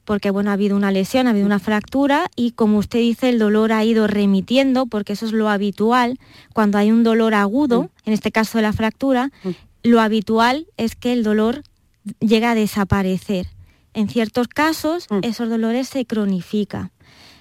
porque 0.05 0.29
bueno, 0.29 0.49
ha 0.51 0.53
habido 0.53 0.75
una 0.77 0.91
lesión, 0.91 1.27
ha 1.27 1.31
habido 1.31 1.45
una 1.45 1.59
fractura 1.59 2.29
y 2.35 2.51
como 2.51 2.77
usted 2.77 2.99
dice, 2.99 3.29
el 3.29 3.39
dolor 3.39 3.71
ha 3.73 3.83
ido 3.83 4.07
remitiendo, 4.07 4.85
porque 4.85 5.13
eso 5.13 5.25
es 5.25 5.31
lo 5.31 5.49
habitual. 5.49 6.19
Cuando 6.53 6.77
hay 6.77 6.91
un 6.91 7.03
dolor 7.03 7.33
agudo, 7.33 7.89
en 8.05 8.13
este 8.13 8.31
caso 8.31 8.57
de 8.57 8.61
la 8.61 8.73
fractura, 8.73 9.31
lo 9.83 9.99
habitual 9.99 10.67
es 10.77 10.95
que 10.95 11.11
el 11.11 11.23
dolor 11.23 11.63
llega 12.19 12.51
a 12.51 12.55
desaparecer. 12.55 13.47
En 13.93 14.09
ciertos 14.09 14.47
casos, 14.47 15.07
esos 15.23 15.49
dolores 15.49 15.87
se 15.87 16.05
cronifican. 16.05 16.91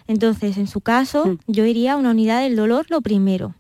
Entonces, 0.07 0.57
en 0.59 0.67
su 0.67 0.81
caso, 0.81 1.39
yo 1.47 1.65
iría 1.67 1.95
a 1.95 1.97
una 1.97 2.11
unidad 2.11 2.43
del 2.43 2.57
dolor 2.57 2.87
lo 2.91 3.01
primero. 3.01 3.55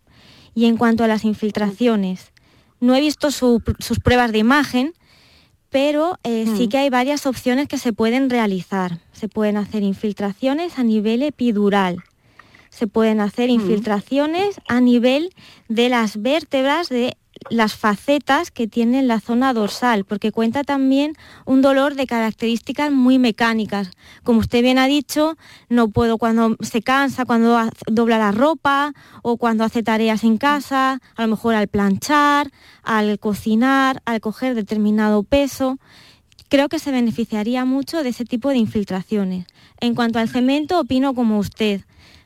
Y 0.54 0.66
en 0.66 0.76
cuanto 0.76 1.02
a 1.02 1.08
las 1.08 1.24
infiltraciones, 1.24 2.32
no 2.80 2.94
he 2.94 3.00
visto 3.00 3.30
su- 3.30 3.62
sus 3.80 3.98
pruebas 3.98 4.30
de 4.30 4.38
imagen, 4.38 4.92
pero 5.70 6.18
eh, 6.22 6.44
sí 6.56 6.68
que 6.68 6.78
hay 6.78 6.90
varias 6.90 7.26
opciones 7.26 7.66
que 7.66 7.78
se 7.78 7.92
pueden 7.92 8.30
realizar. 8.30 9.00
Se 9.12 9.28
pueden 9.28 9.56
hacer 9.56 9.82
infiltraciones 9.82 10.78
a 10.78 10.84
nivel 10.84 11.22
epidural. 11.22 12.04
Se 12.70 12.86
pueden 12.86 13.20
hacer 13.20 13.50
infiltraciones 13.50 14.60
a 14.68 14.80
nivel 14.80 15.30
de 15.68 15.88
las 15.88 16.20
vértebras 16.22 16.88
de 16.88 17.16
las 17.50 17.74
facetas 17.74 18.50
que 18.50 18.66
tiene 18.66 19.02
la 19.02 19.20
zona 19.20 19.52
dorsal, 19.52 20.04
porque 20.04 20.32
cuenta 20.32 20.64
también 20.64 21.14
un 21.44 21.62
dolor 21.62 21.94
de 21.94 22.06
características 22.06 22.90
muy 22.90 23.18
mecánicas. 23.18 23.90
Como 24.22 24.40
usted 24.40 24.62
bien 24.62 24.78
ha 24.78 24.86
dicho, 24.86 25.36
no 25.68 25.88
puedo 25.88 26.18
cuando 26.18 26.56
se 26.60 26.82
cansa, 26.82 27.24
cuando 27.24 27.58
dobla 27.86 28.18
la 28.18 28.32
ropa 28.32 28.92
o 29.22 29.36
cuando 29.36 29.64
hace 29.64 29.82
tareas 29.82 30.24
en 30.24 30.38
casa, 30.38 31.00
a 31.16 31.22
lo 31.22 31.28
mejor 31.28 31.54
al 31.54 31.68
planchar, 31.68 32.50
al 32.82 33.18
cocinar, 33.18 34.02
al 34.04 34.20
coger 34.20 34.54
determinado 34.54 35.22
peso. 35.22 35.78
Creo 36.48 36.68
que 36.68 36.78
se 36.78 36.92
beneficiaría 36.92 37.64
mucho 37.64 38.02
de 38.02 38.10
ese 38.10 38.24
tipo 38.24 38.50
de 38.50 38.58
infiltraciones. 38.58 39.46
En 39.80 39.94
cuanto 39.94 40.18
al 40.18 40.28
cemento, 40.28 40.80
opino 40.80 41.14
como 41.14 41.38
usted. 41.38 41.82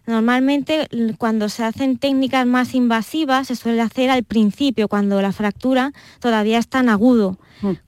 Normalmente 0.08 0.88
cuando 1.18 1.50
se 1.50 1.62
hacen 1.64 1.98
técnicas 1.98 2.46
más 2.46 2.74
invasivas 2.74 3.48
se 3.48 3.56
suele 3.56 3.82
hacer 3.82 4.08
al 4.08 4.24
principio, 4.24 4.88
cuando 4.88 5.20
la 5.20 5.32
fractura 5.32 5.92
todavía 6.18 6.58
es 6.58 6.66
tan 6.66 6.88
agudo. 6.88 7.36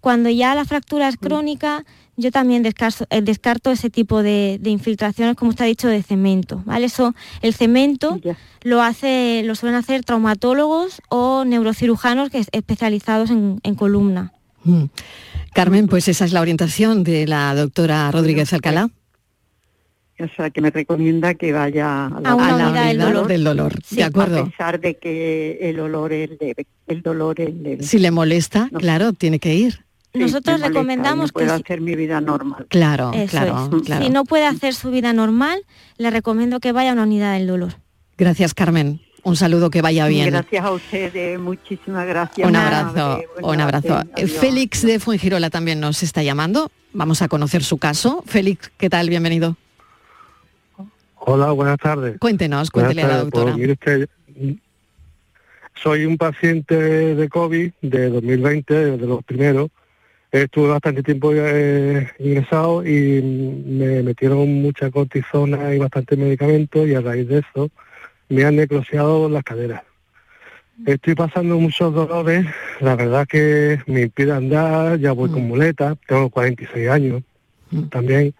Cuando 0.02 0.28
ya 0.28 0.54
la 0.54 0.66
fractura 0.66 1.08
es 1.08 1.16
crónica, 1.16 1.86
yo 2.16 2.30
también 2.30 2.62
descarto, 2.62 3.06
eh, 3.08 3.22
descarto 3.22 3.70
ese 3.70 3.88
tipo 3.88 4.22
de, 4.22 4.58
de 4.60 4.68
infiltraciones, 4.68 5.34
como 5.34 5.48
usted 5.48 5.64
ha 5.64 5.68
dicho, 5.68 5.88
de 5.88 6.02
cemento. 6.02 6.62
¿vale? 6.66 6.84
Eso, 6.84 7.14
el 7.40 7.54
cemento 7.54 8.20
lo, 8.64 8.82
hace, 8.82 9.42
lo 9.46 9.54
suelen 9.54 9.78
hacer 9.78 10.04
traumatólogos 10.04 11.00
o 11.08 11.46
neurocirujanos 11.46 12.28
que 12.28 12.40
es 12.40 12.48
especializados 12.52 13.30
en, 13.30 13.60
en 13.62 13.74
columna. 13.74 14.34
Mm. 14.64 14.84
Carmen, 15.54 15.88
pues 15.88 16.06
esa 16.06 16.26
es 16.26 16.34
la 16.34 16.42
orientación 16.42 17.02
de 17.02 17.26
la 17.26 17.54
doctora 17.54 18.10
Rodríguez 18.10 18.52
Alcalá. 18.52 18.90
O 20.22 20.28
sea, 20.36 20.50
que 20.50 20.60
me 20.60 20.70
recomienda 20.70 21.34
que 21.34 21.52
vaya 21.52 22.06
a 22.06 22.20
la, 22.20 22.30
A 22.30 22.34
una 22.34 22.54
unidad 22.68 22.86
del 22.88 22.98
dolor. 22.98 23.26
del 23.26 23.44
dolor, 23.44 23.72
de 23.90 24.04
acuerdo. 24.04 24.38
A 24.40 24.44
pesar 24.44 24.78
de 24.80 24.96
que 24.98 25.58
el 25.62 25.80
olor 25.80 26.12
es 26.12 26.30
leve, 26.40 26.66
el 26.86 27.02
dolor 27.02 27.40
es 27.40 27.54
leve. 27.54 27.82
Si 27.82 27.98
le 27.98 28.10
molesta, 28.10 28.68
claro, 28.76 29.12
tiene 29.14 29.38
que 29.38 29.54
ir. 29.54 29.84
Nosotros 30.12 30.54
molesta 30.58 30.68
recomendamos 30.68 31.28
no 31.28 31.32
puedo 31.32 31.46
que 31.48 31.56
si- 31.56 31.62
hacer 31.62 31.80
mi 31.80 31.94
vida 31.94 32.20
normal. 32.20 32.66
Claro, 32.68 33.12
claro, 33.30 33.70
claro. 33.84 34.04
Si 34.04 34.10
no 34.10 34.24
puede 34.24 34.44
hacer 34.46 34.74
su 34.74 34.90
vida 34.90 35.12
normal, 35.12 35.62
le 35.98 36.10
recomiendo 36.10 36.60
que 36.60 36.72
vaya 36.72 36.90
a 36.90 36.92
una 36.94 37.04
unidad 37.04 37.34
del 37.38 37.46
dolor. 37.46 37.74
Gracias, 38.18 38.52
Carmen. 38.52 39.00
Un 39.22 39.36
saludo, 39.36 39.70
que 39.70 39.82
vaya 39.82 40.06
bien. 40.08 40.30
Gracias 40.30 40.64
a 40.64 40.72
ustedes, 40.72 41.38
muchísimas 41.38 42.06
gracias. 42.06 42.48
Un 42.48 42.56
abrazo, 42.56 43.22
un 43.42 43.60
abrazo. 43.60 44.00
Eh, 44.00 44.22
adiós. 44.24 44.30
Félix 44.32 44.82
de 44.82 44.98
Fuengirola 44.98 45.48
también 45.50 45.78
nos 45.78 46.02
está 46.02 46.22
llamando. 46.22 46.70
Vamos 46.92 47.22
a 47.22 47.28
conocer 47.28 47.62
su 47.62 47.78
caso. 47.78 48.24
Félix, 48.26 48.70
¿qué 48.78 48.90
tal? 48.90 49.08
Bienvenido. 49.10 49.56
Hola, 51.22 51.52
buenas 51.52 51.78
tardes. 51.78 52.18
Cuéntenos, 52.18 52.70
cuéntele 52.70 53.02
a 53.02 53.08
la. 53.08 53.14
Pues, 53.20 53.24
doctora. 53.24 53.56
mire 53.56 53.72
usted, 53.72 54.08
soy 55.74 56.06
un 56.06 56.16
paciente 56.16 56.74
de 57.14 57.28
COVID 57.28 57.72
de 57.82 58.08
2020, 58.08 58.74
de 58.96 59.06
los 59.06 59.22
primeros. 59.24 59.70
Estuve 60.32 60.68
bastante 60.68 61.02
tiempo 61.02 61.32
eh, 61.34 62.08
ingresado 62.20 62.86
y 62.86 63.20
me 63.20 64.02
metieron 64.02 64.62
mucha 64.62 64.90
cortisona 64.90 65.74
y 65.74 65.78
bastante 65.78 66.16
medicamentos 66.16 66.86
y 66.86 66.94
a 66.94 67.00
raíz 67.00 67.28
de 67.28 67.38
eso 67.38 67.70
me 68.28 68.44
han 68.44 68.56
necrosiado 68.56 69.28
las 69.28 69.42
caderas. 69.42 69.82
Estoy 70.86 71.14
pasando 71.14 71.58
muchos 71.58 71.92
dolores, 71.92 72.46
la 72.80 72.96
verdad 72.96 73.26
que 73.26 73.80
me 73.86 74.02
impide 74.02 74.32
andar, 74.32 74.98
ya 74.98 75.12
voy 75.12 75.28
con 75.28 75.46
muletas, 75.46 75.98
tengo 76.06 76.30
46 76.30 76.88
años 76.88 77.22
también. 77.90 78.32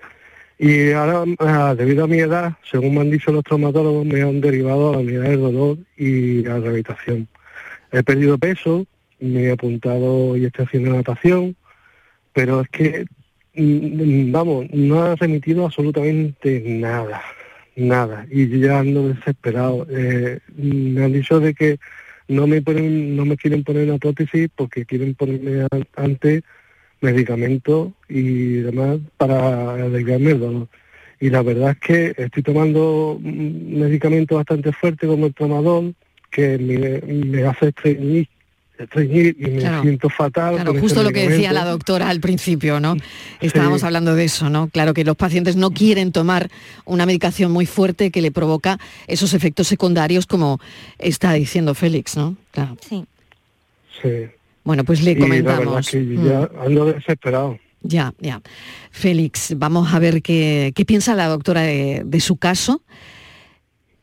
Y 0.62 0.92
ahora, 0.92 1.24
ah, 1.38 1.74
debido 1.74 2.04
a 2.04 2.06
mi 2.06 2.18
edad, 2.18 2.52
según 2.70 2.94
me 2.94 3.00
han 3.00 3.10
dicho 3.10 3.32
los 3.32 3.42
traumatólogos, 3.44 4.04
me 4.04 4.20
han 4.20 4.42
derivado 4.42 4.90
a 4.90 4.92
la 4.92 4.98
unidad 4.98 5.22
del 5.22 5.40
dolor 5.40 5.78
y 5.96 6.44
a 6.46 6.50
la 6.50 6.60
rehabilitación. 6.60 7.28
He 7.92 8.02
perdido 8.02 8.36
peso, 8.36 8.86
me 9.20 9.44
he 9.44 9.52
apuntado 9.52 10.36
y 10.36 10.44
estoy 10.44 10.66
haciendo 10.66 10.90
natación, 10.92 11.56
pero 12.34 12.60
es 12.60 12.68
que, 12.68 13.06
mm, 13.54 14.30
vamos, 14.32 14.66
no 14.70 15.02
ha 15.02 15.16
remitido 15.16 15.64
absolutamente 15.64 16.62
nada, 16.66 17.22
nada. 17.74 18.26
Y 18.30 18.60
ya 18.60 18.80
ando 18.80 19.08
desesperado. 19.08 19.86
Eh, 19.90 20.40
me 20.56 21.04
han 21.04 21.12
dicho 21.14 21.40
de 21.40 21.54
que 21.54 21.78
no 22.28 22.46
me 22.46 22.60
ponen, 22.60 23.16
no 23.16 23.24
me 23.24 23.38
quieren 23.38 23.64
poner 23.64 23.88
una 23.88 23.96
prótesis 23.98 24.50
porque 24.54 24.84
quieren 24.84 25.14
ponerme 25.14 25.62
an- 25.70 25.88
antes 25.96 26.42
medicamentos 27.00 27.92
y 28.08 28.56
demás 28.56 28.98
para 29.16 29.74
aliviarme 29.74 30.32
el 30.32 30.40
dolor. 30.40 30.68
Y 31.20 31.28
la 31.30 31.42
verdad 31.42 31.72
es 31.72 31.78
que 31.78 32.14
estoy 32.22 32.42
tomando 32.42 33.18
medicamentos 33.22 34.36
bastante 34.36 34.72
fuertes 34.72 35.08
como 35.08 35.26
el 35.26 35.34
tramadol, 35.34 35.94
que 36.30 36.58
me, 36.58 37.00
me 37.24 37.44
hace 37.44 37.68
estreñir, 37.68 38.28
estreñir 38.78 39.36
y 39.38 39.44
me 39.50 39.58
Claro. 39.58 39.82
siento 39.82 40.08
fatal. 40.08 40.54
Claro, 40.54 40.72
con 40.72 40.80
justo 40.80 41.02
lo 41.02 41.10
que 41.10 41.28
decía 41.28 41.52
la 41.52 41.66
doctora 41.66 42.08
al 42.08 42.20
principio, 42.20 42.80
¿no? 42.80 42.96
Estábamos 43.42 43.84
hablando 43.84 44.14
de 44.14 44.24
eso, 44.24 44.48
¿no? 44.48 44.68
Claro 44.68 44.94
que 44.94 45.04
los 45.04 45.16
pacientes 45.16 45.56
no 45.56 45.70
quieren 45.72 46.12
tomar 46.12 46.50
una 46.86 47.04
medicación 47.04 47.52
muy 47.52 47.66
fuerte 47.66 48.10
que 48.10 48.22
le 48.22 48.30
provoca 48.32 48.78
esos 49.06 49.34
efectos 49.34 49.66
secundarios 49.68 50.26
como 50.26 50.58
está 50.98 51.32
diciendo 51.34 51.74
Félix, 51.74 52.16
¿no? 52.16 52.36
Claro. 52.52 52.78
Sí. 52.88 53.04
Sí. 54.00 54.08
Bueno, 54.64 54.84
pues 54.84 55.02
le 55.02 55.12
Y 55.12 55.14
la 55.16 55.26
verdad 55.26 55.56
comentamos. 55.56 55.88
que 55.90 56.00
Mm. 56.00 56.24
ya 56.26 56.50
ando 56.64 56.84
desesperado. 56.86 57.58
Ya, 57.82 58.12
ya. 58.20 58.42
Félix, 58.90 59.54
vamos 59.56 59.94
a 59.94 59.98
ver 59.98 60.20
qué, 60.22 60.72
qué 60.74 60.84
piensa 60.84 61.14
la 61.14 61.28
doctora 61.28 61.62
de, 61.62 62.02
de 62.04 62.20
su 62.20 62.36
caso. 62.36 62.82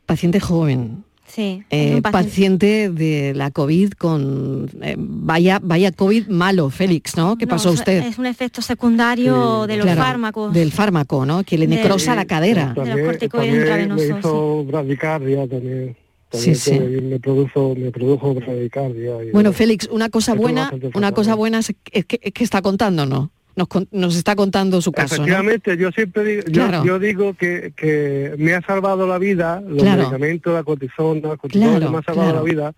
Paciente 0.08 0.40
joven, 0.40 1.04
Sí. 1.28 1.64
eh, 1.70 2.02
paciente... 2.02 2.90
de 2.90 3.34
la 3.36 3.52
COVID 3.52 3.92
con... 3.92 4.70
eh, 4.82 4.96
vaya, 4.98 5.60
vaya 5.62 5.92
COVID 5.92 6.28
malo, 6.30 6.70
Félix, 6.70 7.18
¿no? 7.18 7.38
¿Qué 7.38 7.46
No, 7.46 7.50
pasó 7.52 7.70
a 7.70 7.74
usted? 7.74 8.04
Es 8.06 8.18
un 8.18 8.26
efecto 8.26 8.62
secundario 8.62 9.68
de 9.68 9.76
los 9.78 9.86
Claro, 9.86 10.02
fármacos. 10.02 10.54
Del 10.54 10.72
fármaco, 10.72 11.26
¿no? 11.26 11.44
Que 11.44 11.58
le 11.58 11.68
necrosa 11.68 12.16
la 12.16 12.26
cadera. 12.26 12.74
de 12.74 12.86
los 12.96 13.00
corticoides 13.06 13.50
También 13.50 13.62
intravenosos, 13.92 14.08
me 14.10 14.20
hizo 14.20 14.64
bradicardia 14.66 15.48
también. 15.48 15.96
Sí, 16.32 16.56
sí. 16.56 16.78
me 16.80 17.20
produjo, 17.20 17.74
me 17.76 17.92
produjo 17.92 18.34
bradicardia. 18.34 19.24
y- 19.24 19.32
Bueno, 19.32 19.54
Félix, 19.54 19.88
una 19.92 20.10
cosa 20.10 20.34
buena, 20.34 20.72
una 20.94 21.12
cosa 21.14 21.36
buena 21.36 21.60
es, 21.60 21.74
que, 22.06 22.20
es 22.22 22.34
que 22.34 22.44
está 22.44 22.62
contando, 22.62 23.06
¿no? 23.06 23.32
nos, 23.56 23.68
nos 23.92 24.16
está 24.16 24.36
contando 24.36 24.82
su 24.82 24.92
caso. 24.92 25.16
¿no? 25.18 25.24
Efectivamente, 25.24 25.78
yo 25.78 25.90
siempre 25.92 26.24
digo, 26.24 26.42
yo, 26.46 26.68
Claro. 26.68 26.86
yo 26.86 27.00
digo 27.00 27.34
que, 27.34 27.74
que 27.76 28.36
me 28.38 28.54
ha 28.54 28.62
salvado 28.62 29.08
la 29.08 29.18
vida, 29.18 29.62
los 29.68 29.82
Claro. 29.82 30.02
medicamentos, 30.04 30.54
la 30.54 30.64
cortisona, 30.64 31.30
la 31.30 31.38
cortisona 31.38 31.78
Claro, 31.78 31.92
me 31.92 31.98
ha 31.98 32.04
salvado 32.04 32.30
claro. 32.32 32.46
la 32.46 32.52
vida, 32.52 32.74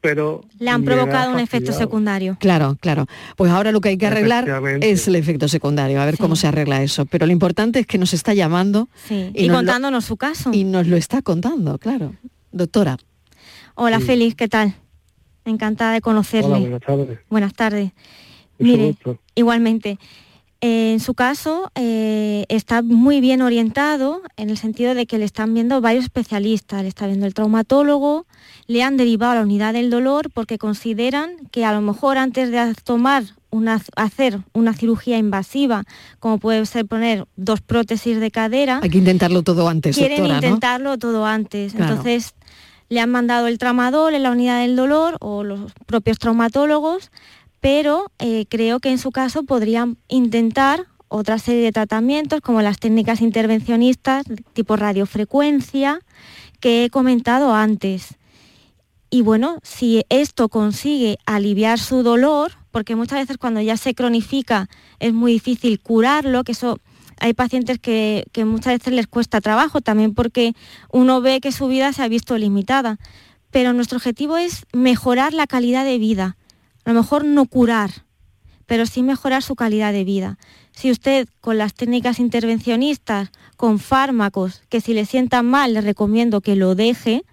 pero 0.00 0.42
Le 0.60 0.70
han 0.70 0.84
provocado 0.84 1.32
un 1.32 1.40
efecto 1.40 1.72
secundario. 1.72 2.36
Claro, 2.40 2.76
claro. 2.80 3.06
Pues 3.36 3.50
ahora 3.50 3.72
lo 3.72 3.80
que 3.80 3.88
hay 3.90 3.98
que 3.98 4.06
arreglar 4.06 4.46
es 4.82 5.08
el 5.08 5.16
efecto 5.16 5.48
secundario, 5.48 6.00
a 6.00 6.06
ver 6.06 6.16
cómo 6.18 6.36
se 6.36 6.46
arregla 6.46 6.82
eso. 6.82 7.04
Pero 7.06 7.26
lo 7.26 7.32
importante 7.32 7.80
es 7.80 7.86
que 7.86 7.98
nos 7.98 8.12
está 8.14 8.32
llamando 8.34 8.88
Sí. 9.06 9.30
Y 9.34 9.44
Y, 9.44 9.48
nos 9.48 9.52
lo- 9.54 9.58
contándonos 9.58 10.04
su 10.04 10.16
caso. 10.16 10.50
y 10.54 10.64
nos 10.64 10.86
lo 10.86 10.96
está 10.96 11.22
contando, 11.22 11.76
claro. 11.78 12.12
Doctora. 12.54 12.96
Hola, 13.74 13.98
Sí. 13.98 14.04
Félix, 14.06 14.36
¿qué 14.36 14.48
tal? 14.48 14.74
Encantada 15.44 15.92
de 15.92 16.00
conocerle. 16.00 16.48
Hola, 16.54 16.58
buenas 16.60 16.80
tardes. 16.82 17.18
Buenas 17.28 17.54
tardes. 17.54 17.92
Mire, 18.58 18.86
gusto. 18.92 19.18
igualmente, 19.34 19.98
eh, 20.60 20.92
en 20.92 21.00
su 21.00 21.14
caso 21.14 21.72
eh, 21.74 22.44
está 22.48 22.80
muy 22.82 23.20
bien 23.20 23.42
orientado 23.42 24.22
en 24.36 24.48
el 24.50 24.56
sentido 24.56 24.94
de 24.94 25.06
que 25.06 25.18
le 25.18 25.24
están 25.24 25.52
viendo 25.52 25.80
varios 25.80 26.04
especialistas. 26.04 26.82
Le 26.82 26.88
está 26.88 27.08
viendo 27.08 27.26
el 27.26 27.34
traumatólogo, 27.34 28.26
le 28.68 28.82
han 28.84 28.96
derivado 28.96 29.32
a 29.32 29.34
la 29.34 29.42
unidad 29.42 29.72
del 29.72 29.90
dolor 29.90 30.30
porque 30.32 30.56
consideran 30.56 31.32
que 31.50 31.64
a 31.64 31.72
lo 31.72 31.80
mejor 31.80 32.16
antes 32.16 32.52
de 32.52 32.72
tomar 32.84 33.24
una, 33.50 33.80
hacer 33.96 34.38
una 34.52 34.74
cirugía 34.74 35.18
invasiva, 35.18 35.84
como 36.20 36.38
puede 36.38 36.64
ser 36.66 36.86
poner 36.86 37.26
dos 37.36 37.60
prótesis 37.60 38.18
de 38.18 38.30
cadera, 38.30 38.80
Hay 38.82 38.90
que 38.90 38.98
intentarlo 38.98 39.42
todo 39.42 39.68
antes, 39.68 39.96
quieren 39.96 40.18
doctora, 40.18 40.40
¿no? 40.40 40.46
intentarlo 40.46 40.98
todo 40.98 41.26
antes. 41.26 41.72
Claro. 41.74 41.92
Entonces, 41.92 42.34
le 42.88 43.00
han 43.00 43.10
mandado 43.10 43.46
el 43.46 43.58
tramadol 43.58 44.14
en 44.14 44.22
la 44.22 44.30
unidad 44.30 44.60
del 44.60 44.76
dolor 44.76 45.16
o 45.20 45.44
los 45.44 45.72
propios 45.86 46.18
traumatólogos, 46.18 47.10
pero 47.60 48.06
eh, 48.18 48.46
creo 48.48 48.80
que 48.80 48.90
en 48.90 48.98
su 48.98 49.10
caso 49.10 49.44
podrían 49.44 49.96
intentar 50.08 50.86
otra 51.08 51.38
serie 51.38 51.62
de 51.62 51.72
tratamientos 51.72 52.40
como 52.40 52.60
las 52.60 52.78
técnicas 52.78 53.20
intervencionistas 53.20 54.26
tipo 54.52 54.76
radiofrecuencia 54.76 56.00
que 56.60 56.84
he 56.84 56.90
comentado 56.90 57.54
antes. 57.54 58.16
Y 59.10 59.22
bueno, 59.22 59.58
si 59.62 60.04
esto 60.08 60.48
consigue 60.48 61.18
aliviar 61.24 61.78
su 61.78 62.02
dolor, 62.02 62.52
porque 62.72 62.96
muchas 62.96 63.20
veces 63.20 63.38
cuando 63.38 63.60
ya 63.60 63.76
se 63.76 63.94
cronifica 63.94 64.68
es 64.98 65.14
muy 65.14 65.34
difícil 65.34 65.78
curarlo, 65.78 66.42
que 66.42 66.52
eso 66.52 66.80
hay 67.24 67.32
pacientes 67.32 67.78
que, 67.78 68.26
muchas 68.44 68.74
veces 68.74 68.92
les 68.92 69.06
cuesta 69.06 69.40
trabajo, 69.40 69.80
también 69.80 70.12
porque 70.12 70.52
uno 70.92 71.22
ve 71.22 71.40
que 71.40 71.52
su 71.52 71.68
vida 71.68 71.90
se 71.94 72.02
ha 72.02 72.08
visto 72.08 72.36
limitada. 72.36 72.98
Pero 73.50 73.72
nuestro 73.72 73.96
objetivo 73.96 74.36
es 74.36 74.66
mejorar 74.74 75.32
la 75.32 75.46
calidad 75.46 75.86
de 75.86 75.96
vida. 75.96 76.36
A 76.84 76.92
lo 76.92 77.00
mejor 77.00 77.24
no 77.24 77.46
curar, 77.46 78.04
pero 78.66 78.84
sí 78.84 79.02
mejorar 79.02 79.42
su 79.42 79.54
calidad 79.54 79.94
de 79.94 80.04
vida. 80.04 80.36
Si 80.72 80.90
usted 80.90 81.26
con 81.40 81.56
las 81.56 81.72
técnicas 81.72 82.18
intervencionistas, 82.18 83.30
con 83.56 83.78
fármacos, 83.78 84.60
que 84.68 84.82
si 84.82 84.92
le 84.92 85.06
sientan 85.06 85.46
mal 85.46 85.72
le 85.72 85.80
recomiendo 85.80 86.42
que 86.42 86.56
lo 86.56 86.74
deje, 86.74 87.24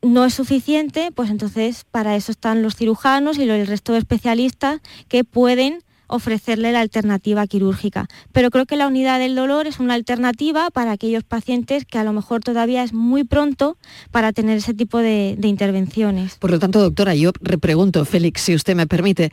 no 0.00 0.24
es 0.24 0.32
suficiente, 0.32 1.12
pues 1.14 1.28
entonces 1.28 1.84
para 1.90 2.16
eso 2.16 2.32
están 2.32 2.62
los 2.62 2.76
cirujanos 2.76 3.36
y 3.36 3.42
el 3.42 3.66
resto 3.66 3.92
de 3.92 3.98
especialistas 3.98 4.80
que 5.08 5.22
pueden 5.22 5.83
ofrecerle 6.06 6.72
la 6.72 6.80
alternativa 6.80 7.46
quirúrgica. 7.46 8.06
Pero 8.32 8.50
creo 8.50 8.66
que 8.66 8.76
la 8.76 8.86
unidad 8.86 9.18
del 9.18 9.34
dolor 9.34 9.66
es 9.66 9.80
una 9.80 9.94
alternativa 9.94 10.70
para 10.70 10.92
aquellos 10.92 11.24
pacientes 11.24 11.84
que 11.84 11.98
a 11.98 12.04
lo 12.04 12.12
mejor 12.12 12.40
todavía 12.40 12.82
es 12.82 12.92
muy 12.92 13.24
pronto 13.24 13.76
para 14.10 14.32
tener 14.32 14.58
ese 14.58 14.74
tipo 14.74 14.98
de, 14.98 15.36
intervenciones. 15.42 16.36
Por 16.36 16.50
lo 16.50 16.58
tanto, 16.58 16.80
doctora, 16.80 17.14
yo 17.14 17.32
repregunto, 17.40 18.04
Félix, 18.04 18.42
si 18.42 18.54
usted 18.54 18.74
me 18.74 18.86
permite, 18.86 19.30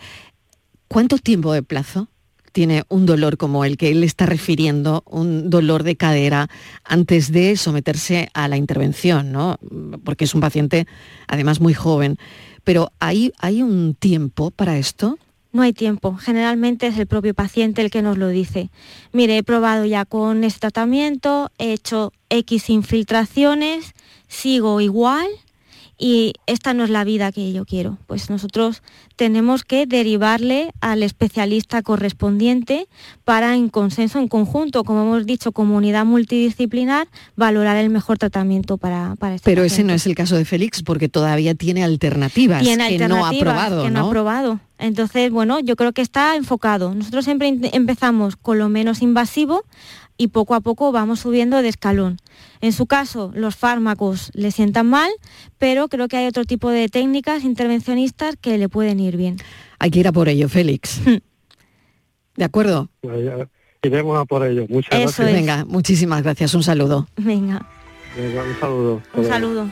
¿cuánto 0.87 1.17
tiempo 1.17 1.53
de 1.53 1.63
plazo 1.63 2.09
tiene 2.51 2.83
un 2.89 3.05
dolor 3.05 3.37
como 3.37 3.63
el 3.63 3.77
que 3.77 3.91
él 3.91 4.03
está 4.03 4.25
refiriendo, 4.25 5.03
un 5.07 5.49
dolor 5.49 5.83
de 5.83 5.95
cadera, 5.95 6.49
antes 6.83 7.31
de 7.31 7.55
someterse 7.55 8.29
a 8.33 8.47
la 8.47 8.57
intervención, 8.57 9.31
¿no? 9.31 9.57
Porque 10.03 10.25
es 10.25 10.35
un 10.35 10.41
paciente, 10.41 10.85
además, 11.27 11.61
muy 11.61 11.73
joven. 11.73 12.17
Pero 12.63 12.91
¿hay, 12.99 13.31
¿hay 13.39 13.61
un 13.61 13.95
tiempo 13.95 14.51
para 14.51 14.77
esto? 14.77 15.17
No 15.51 15.63
hay 15.63 15.73
tiempo. 15.73 16.15
Generalmente 16.15 16.87
es 16.87 16.97
el 16.97 17.07
propio 17.07 17.33
paciente 17.33 17.81
el 17.81 17.91
que 17.91 18.01
nos 18.01 18.17
lo 18.17 18.29
dice. 18.29 18.69
Mire, 19.11 19.37
he 19.37 19.43
probado 19.43 19.85
ya 19.85 20.05
con 20.05 20.43
este 20.43 20.61
tratamiento, 20.61 21.51
he 21.57 21.73
hecho 21.73 22.13
X 22.29 22.69
infiltraciones, 22.69 23.93
sigo 24.27 24.79
igual 24.79 25.27
y 26.03 26.33
esta 26.47 26.73
no 26.73 26.83
es 26.83 26.89
la 26.89 27.03
vida 27.03 27.31
que 27.31 27.53
yo 27.53 27.63
quiero. 27.63 27.99
Pues 28.07 28.31
nosotros 28.31 28.81
tenemos 29.17 29.63
que 29.63 29.85
derivarle 29.85 30.73
al 30.81 31.03
especialista 31.03 31.83
correspondiente 31.83 32.87
para 33.23 33.53
en 33.53 33.69
consenso, 33.69 34.17
en 34.17 34.27
conjunto, 34.27 34.83
como 34.83 35.03
hemos 35.03 35.27
dicho, 35.27 35.51
comunidad 35.51 36.03
multidisciplinar, 36.05 37.07
valorar 37.35 37.77
el 37.77 37.91
mejor 37.91 38.17
tratamiento 38.17 38.79
para, 38.79 39.15
para 39.19 39.35
este 39.35 39.47
Pero 39.47 39.63
ese 39.63 39.83
no 39.83 39.93
es 39.93 40.07
el 40.07 40.15
caso 40.15 40.35
de 40.35 40.43
Félix 40.43 40.81
porque 40.81 41.07
todavía 41.07 41.53
tiene 41.53 41.83
alternativas 41.83 42.63
tiene 42.63 42.97
que 42.97 43.07
no 43.07 43.23
ha 43.23 43.31
probado, 43.33 43.83
que 43.83 43.91
no, 43.91 43.99
¿no? 43.99 44.07
ha 44.07 44.09
probado. 44.09 44.59
Entonces, 44.79 45.29
bueno, 45.29 45.59
yo 45.59 45.75
creo 45.75 45.93
que 45.93 46.01
está 46.01 46.35
enfocado. 46.35 46.95
Nosotros 46.95 47.25
siempre 47.25 47.55
empezamos 47.73 48.35
con 48.35 48.57
lo 48.57 48.67
menos 48.69 49.03
invasivo 49.03 49.63
y 50.21 50.27
poco 50.27 50.53
a 50.53 50.61
poco 50.61 50.91
vamos 50.91 51.21
subiendo 51.21 51.59
de 51.63 51.67
escalón. 51.67 52.17
En 52.61 52.73
su 52.73 52.85
caso, 52.85 53.31
los 53.33 53.55
fármacos 53.55 54.29
le 54.35 54.51
sientan 54.51 54.87
mal, 54.87 55.09
pero 55.57 55.87
creo 55.87 56.07
que 56.07 56.17
hay 56.17 56.27
otro 56.27 56.45
tipo 56.45 56.69
de 56.69 56.89
técnicas 56.89 57.43
intervencionistas 57.43 58.35
que 58.39 58.59
le 58.59 58.69
pueden 58.69 58.99
ir 58.99 59.17
bien. 59.17 59.37
Hay 59.79 59.89
que 59.89 59.99
ir 59.99 60.07
a 60.07 60.11
por 60.11 60.29
ello, 60.29 60.47
Félix. 60.47 61.01
¿De 62.35 62.43
acuerdo? 62.43 62.89
Pues 63.01 63.47
iremos 63.81 64.19
a 64.19 64.25
por 64.25 64.45
ello. 64.45 64.67
Muchas 64.69 64.93
Eso 64.93 65.01
gracias. 65.23 65.27
es. 65.27 65.33
Venga, 65.33 65.65
muchísimas 65.65 66.21
gracias. 66.21 66.53
Un 66.53 66.61
saludo. 66.61 67.07
Venga, 67.17 67.67
Venga, 68.15 68.43
un 68.43 68.59
saludo. 68.59 69.01
un 69.15 69.25
saludo. 69.25 69.67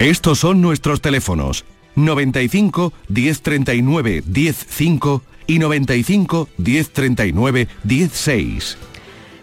Estos 0.00 0.38
son 0.38 0.60
nuestros 0.60 1.00
teléfonos 1.00 1.64
95 1.96 2.92
1039 3.08 4.22
105 4.22 5.22
y 5.46 5.58
95 5.58 6.48
1039 6.56 7.68
16. 7.84 8.78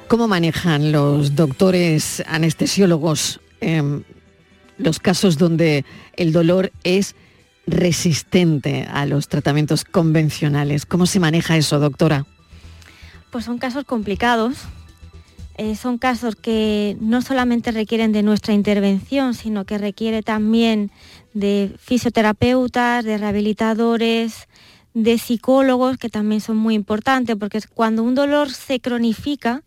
¿Cómo 0.07 0.27
manejan 0.27 0.91
los 0.91 1.35
doctores 1.35 2.23
anestesiólogos 2.27 3.39
em, 3.61 4.03
los 4.77 4.99
casos 4.99 5.37
donde 5.37 5.85
el 6.15 6.31
dolor 6.31 6.71
es 6.83 7.15
resistente 7.67 8.87
a 8.91 9.05
los 9.05 9.27
tratamientos 9.27 9.85
convencionales? 9.85 10.85
¿Cómo 10.85 11.05
se 11.05 11.19
maneja 11.19 11.57
eso, 11.57 11.79
doctora? 11.79 12.25
Pues 13.29 13.45
son 13.45 13.59
casos 13.59 13.83
complicados. 13.85 14.57
Eh, 15.57 15.75
son 15.75 15.97
casos 15.97 16.35
que 16.37 16.95
no 17.01 17.21
solamente 17.21 17.71
requieren 17.71 18.13
de 18.13 18.23
nuestra 18.23 18.53
intervención, 18.53 19.33
sino 19.33 19.65
que 19.65 19.77
requiere 19.77 20.23
también 20.23 20.89
de 21.33 21.75
fisioterapeutas, 21.79 23.03
de 23.05 23.17
rehabilitadores, 23.17 24.47
de 24.93 25.17
psicólogos, 25.17 25.97
que 25.97 26.09
también 26.09 26.41
son 26.41 26.57
muy 26.57 26.75
importantes, 26.75 27.35
porque 27.37 27.59
cuando 27.73 28.03
un 28.03 28.15
dolor 28.15 28.49
se 28.49 28.79
cronifica, 28.79 29.63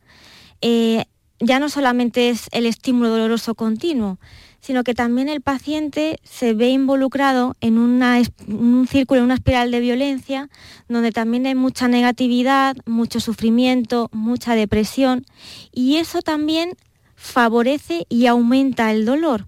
eh, 0.60 1.04
ya 1.38 1.58
no 1.58 1.68
solamente 1.68 2.30
es 2.30 2.48
el 2.52 2.66
estímulo 2.66 3.10
doloroso 3.10 3.54
continuo, 3.54 4.18
sino 4.60 4.84
que 4.84 4.94
también 4.94 5.28
el 5.28 5.40
paciente 5.40 6.20
se 6.22 6.54
ve 6.54 6.68
involucrado 6.68 7.56
en 7.60 7.78
una 7.78 8.22
un 8.46 8.86
círculo, 8.88 9.18
en 9.18 9.24
una 9.24 9.34
espiral 9.34 9.72
de 9.72 9.80
violencia, 9.80 10.48
donde 10.88 11.10
también 11.10 11.46
hay 11.46 11.56
mucha 11.56 11.88
negatividad, 11.88 12.76
mucho 12.86 13.18
sufrimiento, 13.18 14.08
mucha 14.12 14.54
depresión, 14.54 15.26
y 15.72 15.96
eso 15.96 16.22
también 16.22 16.74
favorece 17.16 18.06
y 18.08 18.26
aumenta 18.26 18.92
el 18.92 19.04
dolor. 19.04 19.46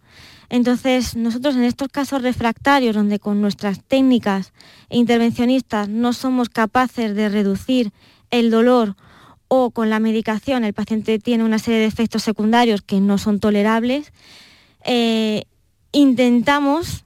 Entonces, 0.54 1.16
nosotros 1.16 1.56
en 1.56 1.64
estos 1.64 1.88
casos 1.88 2.22
refractarios, 2.22 2.94
donde 2.94 3.18
con 3.18 3.40
nuestras 3.40 3.82
técnicas 3.82 4.52
intervencionistas 4.88 5.88
no 5.88 6.12
somos 6.12 6.48
capaces 6.48 7.16
de 7.16 7.28
reducir 7.28 7.90
el 8.30 8.52
dolor 8.52 8.94
o 9.48 9.72
con 9.72 9.90
la 9.90 9.98
medicación 9.98 10.62
el 10.62 10.72
paciente 10.72 11.18
tiene 11.18 11.42
una 11.42 11.58
serie 11.58 11.80
de 11.80 11.86
efectos 11.86 12.22
secundarios 12.22 12.82
que 12.82 13.00
no 13.00 13.18
son 13.18 13.40
tolerables, 13.40 14.12
eh, 14.84 15.42
intentamos 15.90 17.04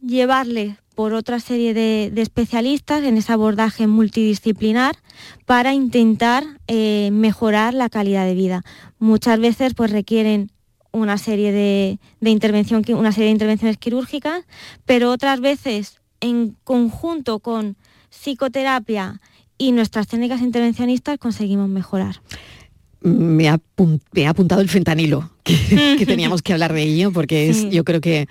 llevarle 0.00 0.78
por 0.94 1.12
otra 1.12 1.38
serie 1.38 1.74
de, 1.74 2.10
de 2.10 2.22
especialistas 2.22 3.04
en 3.04 3.18
ese 3.18 3.30
abordaje 3.30 3.86
multidisciplinar 3.86 4.96
para 5.44 5.74
intentar 5.74 6.44
eh, 6.66 7.10
mejorar 7.12 7.74
la 7.74 7.90
calidad 7.90 8.24
de 8.24 8.34
vida. 8.34 8.62
Muchas 8.98 9.38
veces 9.38 9.74
pues 9.74 9.90
requieren 9.90 10.50
una 11.00 11.18
serie 11.18 11.52
de, 11.52 11.98
de 12.20 12.30
intervención, 12.30 12.82
una 12.90 13.12
serie 13.12 13.26
de 13.26 13.32
intervenciones 13.32 13.76
quirúrgicas, 13.78 14.44
pero 14.84 15.10
otras 15.10 15.40
veces 15.40 15.98
en 16.20 16.56
conjunto 16.64 17.40
con 17.40 17.76
psicoterapia 18.10 19.20
y 19.58 19.72
nuestras 19.72 20.06
técnicas 20.06 20.42
intervencionistas 20.42 21.18
conseguimos 21.18 21.68
mejorar. 21.68 22.16
Me 23.00 23.48
ha, 23.48 23.58
apun- 23.58 24.00
me 24.12 24.26
ha 24.26 24.30
apuntado 24.30 24.60
el 24.60 24.68
fentanilo, 24.68 25.30
que, 25.44 25.96
que 25.98 26.06
teníamos 26.06 26.42
que 26.42 26.52
hablar 26.52 26.72
de 26.72 26.82
ello, 26.82 27.12
porque 27.12 27.48
es, 27.50 27.56
Sí. 27.58 27.70
yo 27.70 27.84
creo 27.84 28.00
que 28.00 28.26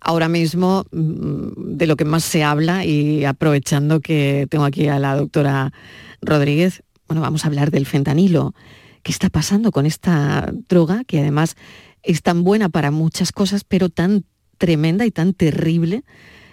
ahora 0.00 0.28
mismo 0.28 0.84
mm, 0.92 1.76
de 1.76 1.86
lo 1.86 1.96
que 1.96 2.04
más 2.04 2.22
se 2.24 2.44
habla 2.44 2.84
y 2.84 3.24
aprovechando 3.24 4.00
que 4.00 4.46
tengo 4.48 4.64
aquí 4.64 4.86
a 4.88 4.98
la 4.98 5.16
doctora 5.16 5.72
Rodríguez, 6.20 6.82
bueno, 7.08 7.20
vamos 7.20 7.44
a 7.44 7.48
hablar 7.48 7.70
del 7.70 7.84
fentanilo. 7.86 8.54
¿Qué 9.02 9.10
está 9.10 9.28
pasando 9.28 9.72
con 9.72 9.84
esta 9.84 10.52
droga 10.68 11.02
que 11.04 11.18
además 11.18 11.56
es 12.02 12.22
tan 12.22 12.44
buena 12.44 12.68
para 12.68 12.90
muchas 12.90 13.32
cosas, 13.32 13.64
pero 13.64 13.88
tan 13.88 14.24
tremenda 14.58 15.06
y 15.06 15.10
tan 15.10 15.34
terrible 15.34 16.04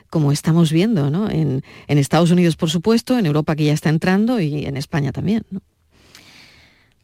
como 0.10 0.32
estamos 0.32 0.72
viendo 0.72 1.10
¿no? 1.10 1.30
en, 1.30 1.64
Estados 1.88 2.32
Unidos, 2.32 2.56
por 2.56 2.70
supuesto, 2.70 3.18
en 3.18 3.26
Europa 3.26 3.56
que 3.56 3.66
ya 3.66 3.74
está 3.74 3.90
entrando 3.90 4.40
y 4.40 4.66
en 4.66 4.78
España 4.78 5.12
también? 5.12 5.46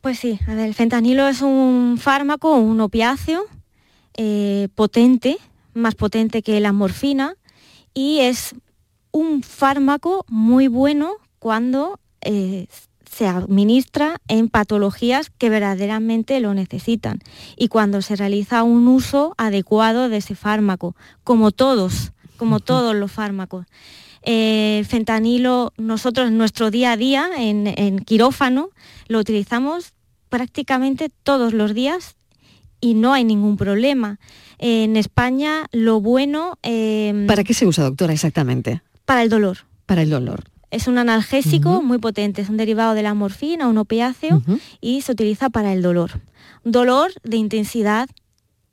Pues 0.02 0.20
sí, 0.20 0.40
el 0.48 0.74
fentanilo 0.74 1.28
es 1.28 1.42
un 1.42 1.98
fármaco, 2.00 2.58
un 2.58 2.82
opiáceo 2.82 3.44
eh, 4.18 4.70
potente, 4.76 5.38
más 5.74 5.96
potente 5.96 6.42
que 6.42 6.60
la 6.60 6.72
morfina, 6.72 7.36
y 7.94 8.20
es 8.20 8.56
un 9.12 9.44
fármaco 9.44 10.26
muy 10.28 10.68
bueno 10.68 11.14
cuando 11.40 12.00
eh, 12.22 12.68
se 13.16 13.28
administra 13.28 14.18
en 14.28 14.50
patologías 14.50 15.30
que 15.30 15.50
verdaderamente 15.50 16.42
lo 16.42 16.54
necesitan 16.54 17.20
y 17.56 17.70
cuando 17.70 18.02
se 18.02 18.18
realiza 18.18 18.64
un 18.64 18.90
uso 18.90 19.34
adecuado 19.38 20.10
de 20.10 20.18
ese 20.18 20.36
fármaco, 20.36 20.98
como 21.24 21.52
todos, 21.52 22.12
como 22.36 22.60
todos 22.60 22.94
los 22.94 23.14
fármacos. 23.14 23.68
El 24.22 24.86
fentanilo, 24.86 25.72
nosotros 25.78 26.28
en 26.28 26.38
nuestro 26.38 26.72
día 26.72 26.92
a 26.92 26.98
día, 26.98 27.30
en, 27.38 28.00
quirófano, 28.00 28.72
lo 29.08 29.20
utilizamos 29.20 29.94
prácticamente 30.28 31.10
todos 31.24 31.54
los 31.54 31.74
días 31.74 32.18
y 32.82 32.96
no 32.96 33.14
hay 33.14 33.24
ningún 33.24 33.56
problema. 33.56 34.20
En 34.58 34.98
España 34.98 35.68
lo 35.72 36.02
bueno... 36.02 36.58
Em, 36.64 37.28
¿Para 37.28 37.46
qué 37.46 37.54
se 37.54 37.66
usa, 37.66 37.86
doctora, 37.86 38.12
exactamente? 38.12 38.82
Para 39.06 39.24
el 39.24 39.30
dolor. 39.30 39.60
Para 39.86 40.02
el 40.02 40.10
dolor. 40.10 40.44
Es 40.76 40.90
un 40.90 40.98
analgésico 40.98 41.82
muy 41.82 42.00
potente, 42.00 42.42
es 42.42 42.50
un 42.50 42.58
derivado 42.58 42.96
de 42.96 43.02
la 43.02 43.14
morfina, 43.14 43.70
un 43.70 43.78
opiáceo, 43.78 44.42
y 44.82 45.04
se 45.04 45.14
utiliza 45.14 45.50
para 45.50 45.72
el 45.72 45.82
dolor. 45.82 46.20
Dolor 46.66 47.14
de 47.24 47.38
intensidad 47.38 48.10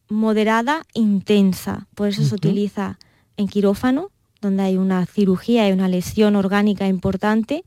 moderada, 0.08 0.82
intensa. 0.94 1.86
Por 1.94 2.08
eso 2.08 2.24
se 2.24 2.34
utiliza 2.34 2.98
en 3.36 3.46
quirófano, 3.46 4.10
donde 4.40 4.64
hay 4.64 4.78
una 4.78 5.06
cirugía 5.06 5.68
y 5.68 5.72
una 5.72 5.86
lesión 5.86 6.34
orgánica 6.34 6.88
importante, 6.88 7.62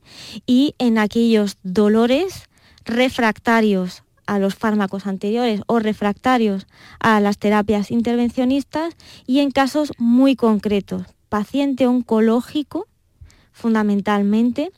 y 0.45 0.75
en 0.79 0.97
aquellos 0.97 1.55
dolores 1.63 2.49
refractarios 2.83 4.03
a 4.27 4.38
los 4.38 4.55
fármacos 4.55 5.07
anteriores 5.07 5.61
o 5.67 5.79
refractarios 5.79 6.67
a 6.99 7.21
las 7.21 7.38
terapias 7.38 7.89
intervencionistas 7.89 8.97
y 9.25 9.39
en 9.39 9.51
casos 9.51 9.93
muy 9.97 10.36
concretos, 10.36 11.03
paciente 11.29 11.88
oncológico 11.88 12.86
fundamentalmente, 13.56 14.72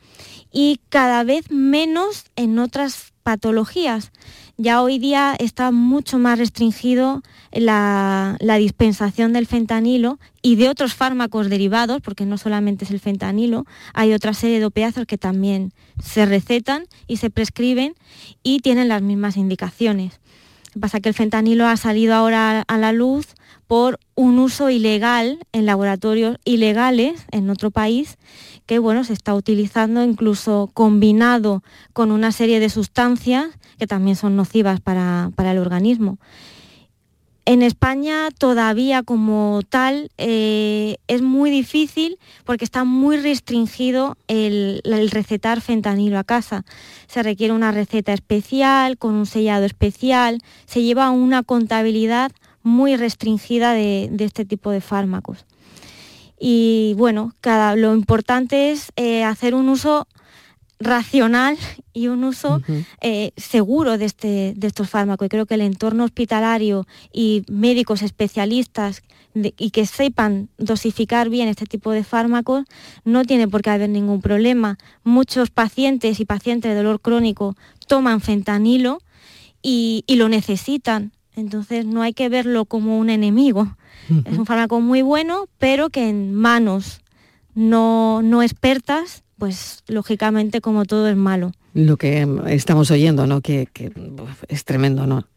y 0.53 0.79
cada 0.89 1.23
vez 1.23 1.51
menos 1.51 2.25
en 2.35 2.59
otras 2.59 3.11
patologías. 3.23 4.11
Ya 4.55 4.81
hoy 4.81 4.99
día 4.99 5.35
está 5.37 5.71
mucho 5.71 6.17
más 6.17 6.39
restringido 6.39 7.21
la, 7.51 8.37
dispensación 8.39 9.33
del 9.33 9.45
fentanilo 9.45 10.19
y 10.41 10.55
de 10.55 10.69
otros 10.69 10.93
fármacos 10.93 11.49
derivados, 11.49 12.01
porque 12.01 12.25
no 12.25 12.37
solamente 12.37 12.85
es 12.85 12.91
el 12.91 12.99
fentanilo, 12.99 13.65
hay 13.93 14.13
otra 14.13 14.33
serie 14.33 14.59
de 14.59 14.65
opiáceos 14.65 15.05
que 15.05 15.17
también 15.17 15.73
se 16.01 16.25
recetan 16.25 16.85
y 17.07 17.17
se 17.17 17.29
prescriben 17.29 17.95
y 18.43 18.61
tienen 18.61 18.87
las 18.87 19.01
mismas 19.01 19.37
indicaciones. 19.37 20.19
pasa 20.79 21.01
que 21.01 21.09
el 21.09 21.15
fentanilo 21.15 21.65
ha 21.65 21.77
salido 21.77 22.13
ahora 22.13 22.63
a 22.67 22.77
la 22.77 22.93
luz 22.93 23.27
por 23.67 23.99
un 24.15 24.39
uso 24.39 24.69
ilegal 24.69 25.39
en 25.51 25.65
laboratorios 25.65 26.37
ilegales 26.45 27.25
en 27.31 27.49
otro 27.49 27.69
país 27.69 28.17
que 28.67 28.79
bueno, 28.79 29.03
se 29.03 29.13
está 29.13 29.33
utilizando 29.33 30.03
incluso 30.03 30.69
combinado 30.73 31.63
con 31.93 32.11
una 32.11 32.31
serie 32.31 32.59
de 32.59 32.69
sustancias 32.69 33.47
que 33.79 33.87
también 33.87 34.15
son 34.15 34.35
nocivas 34.35 34.81
para, 34.81 35.31
el 35.37 35.57
organismo. 35.57 36.19
En 37.45 37.61
España 37.61 38.27
todavía 38.37 39.03
como 39.03 39.61
tal 39.69 40.11
eh, 40.17 40.97
es 41.07 41.21
muy 41.21 41.49
difícil 41.49 42.19
porque 42.43 42.65
está 42.65 42.83
muy 42.83 43.15
restringido 43.15 44.17
el, 44.27 44.81
recetar 45.11 45.61
fentanilo 45.61 46.19
a 46.19 46.25
casa. 46.25 46.65
Se 47.07 47.23
requiere 47.23 47.53
una 47.53 47.71
receta 47.71 48.11
especial, 48.11 48.97
con 48.97 49.15
un 49.15 49.25
sellado 49.25 49.63
especial, 49.63 50.39
se 50.65 50.83
lleva 50.83 51.09
una 51.09 51.41
contabilidad 51.41 52.33
muy 52.63 52.97
restringida 52.97 53.71
de 53.71 54.09
este 54.19 54.43
tipo 54.43 54.71
de 54.71 54.81
fármacos. 54.81 55.46
Y 56.39 56.93
bueno, 56.97 57.33
cada, 57.41 57.75
lo 57.75 57.95
importante 57.95 58.71
es 58.71 58.91
eh, 58.95 59.23
hacer 59.23 59.55
un 59.55 59.69
uso 59.69 60.07
racional 60.79 61.57
y 61.93 62.07
un 62.07 62.23
uso 62.23 62.61
eh, 63.01 63.31
seguro 63.35 63.97
de, 63.97 64.05
este, 64.05 64.53
de 64.55 64.67
estos 64.67 64.89
fármacos. 64.89 65.25
Y 65.25 65.29
creo 65.29 65.45
que 65.45 65.55
el 65.55 65.61
entorno 65.61 66.03
hospitalario 66.03 66.85
y 67.11 67.43
médicos 67.49 68.03
especialistas 68.03 69.01
y 69.33 69.69
que 69.71 69.85
sepan 69.85 70.49
dosificar 70.57 71.29
bien 71.29 71.47
este 71.47 71.65
tipo 71.65 71.91
de 71.91 72.03
fármacos, 72.03 72.65
no 73.03 73.23
tiene 73.23 73.47
por 73.47 73.61
qué 73.61 73.69
haber 73.69 73.89
ningún 73.89 74.21
problema. 74.21 74.77
Muchos 75.03 75.51
pacientes 75.51 76.19
y 76.19 76.25
pacientes 76.25 76.71
de 76.71 76.77
dolor 76.77 77.01
crónico 77.01 77.55
toman 77.87 78.21
fentanilo 78.21 78.99
y 79.61 80.03
lo 80.07 80.29
necesitan. 80.29 81.11
Entonces 81.35 81.85
no 81.85 82.01
hay 82.01 82.13
que 82.13 82.29
verlo 82.29 82.65
como 82.65 82.97
un 82.97 83.09
enemigo. 83.09 83.77
Es 84.25 84.37
un 84.37 84.45
fármaco 84.45 84.79
muy 84.79 85.01
bueno, 85.01 85.47
pero 85.57 85.89
que 85.89 86.07
en 86.07 86.33
manos 86.33 87.01
no, 87.55 88.41
expertas, 88.41 89.23
pues 89.37 89.83
lógicamente 89.87 90.61
como 90.61 90.85
todo 90.85 91.07
es 91.07 91.17
malo. 91.17 91.51
Lo 91.73 91.97
que 91.97 92.27
estamos 92.47 92.91
oyendo, 92.91 93.27
¿no? 93.27 93.41
Que, 93.41 93.67
es 94.47 94.65
tremendo, 94.65 95.07
¿no? 95.07 95.27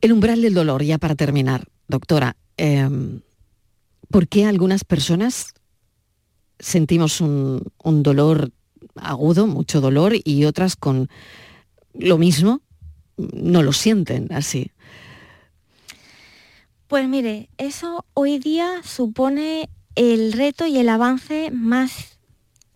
El 0.00 0.12
umbral 0.12 0.42
del 0.42 0.54
dolor, 0.54 0.82
ya 0.82 0.98
para 0.98 1.14
terminar, 1.14 1.66
doctora, 1.88 2.36
em, 2.56 3.20
¿por 4.10 4.28
qué 4.28 4.44
algunas 4.44 4.84
personas 4.84 5.54
sentimos 6.58 7.20
un, 7.20 7.62
un 7.82 8.02
dolor 8.02 8.50
agudo, 8.96 9.46
mucho 9.46 9.80
dolor, 9.80 10.12
y 10.22 10.44
otras 10.44 10.76
con 10.76 11.08
lo 11.94 12.18
mismo 12.18 12.62
no 13.16 13.62
lo 13.62 13.72
sienten 13.72 14.32
así? 14.32 14.70
Pues 16.88 17.06
mire, 17.06 17.50
eso 17.58 18.06
hoy 18.14 18.38
día 18.38 18.80
supone 18.82 19.68
el 19.94 20.32
reto 20.32 20.66
y 20.66 20.78
el 20.78 20.88
avance 20.88 21.50
más 21.52 22.18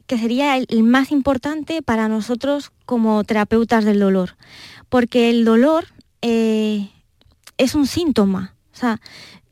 que 0.06 0.18
sería 0.18 0.58
el, 0.58 0.82
más 0.82 1.10
importante 1.12 1.80
para 1.80 2.08
nosotros 2.08 2.72
como 2.84 3.24
terapeutas 3.24 3.86
del 3.86 4.00
dolor, 4.00 4.36
porque 4.90 5.30
el 5.30 5.46
dolor 5.46 5.86
eh, 6.20 6.90
es 7.56 7.74
un 7.74 7.86
síntoma, 7.86 8.54
o 8.74 8.76
sea, 8.76 9.00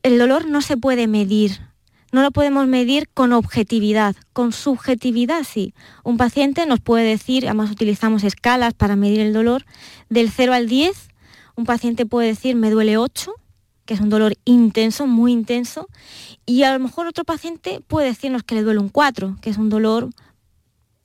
el 0.03 0.19
dolor 0.19 0.45
no 0.47 0.61
se 0.61 0.77
puede 0.77 1.07
medir, 1.07 1.59
no 2.11 2.21
lo 2.21 2.29
podemos 2.29 2.67
medir 2.67 3.09
con 3.15 3.33
objetividad, 3.33 4.15
con 4.31 4.51
subjetividad 4.53 5.43
sí. 5.43 5.73
Un 6.03 6.17
paciente 6.17 6.67
nos 6.67 6.81
puede 6.81 7.05
decir, 7.05 7.45
además 7.47 7.71
utilizamos 7.71 8.23
escalas 8.23 8.75
para 8.75 8.95
medir 8.95 9.21
el 9.21 9.33
dolor, 9.33 9.65
del 10.09 10.29
0 10.29 10.53
al 10.53 10.67
10, 10.67 11.09
un 11.55 11.65
paciente 11.65 12.05
puede 12.05 12.27
decir 12.27 12.55
me 12.55 12.69
duele 12.69 12.97
8, 12.97 13.33
que 13.91 13.95
es 13.95 13.99
un 13.99 14.09
dolor 14.09 14.37
intenso, 14.45 15.05
muy 15.05 15.33
intenso, 15.33 15.89
y 16.45 16.63
a 16.63 16.71
lo 16.71 16.79
mejor 16.79 17.07
otro 17.07 17.25
paciente 17.25 17.81
puede 17.85 18.07
decirnos 18.07 18.41
que 18.41 18.55
le 18.55 18.63
duele 18.63 18.79
un 18.79 18.87
4, 18.87 19.35
que 19.41 19.49
es 19.49 19.57
un 19.57 19.69
dolor 19.69 20.11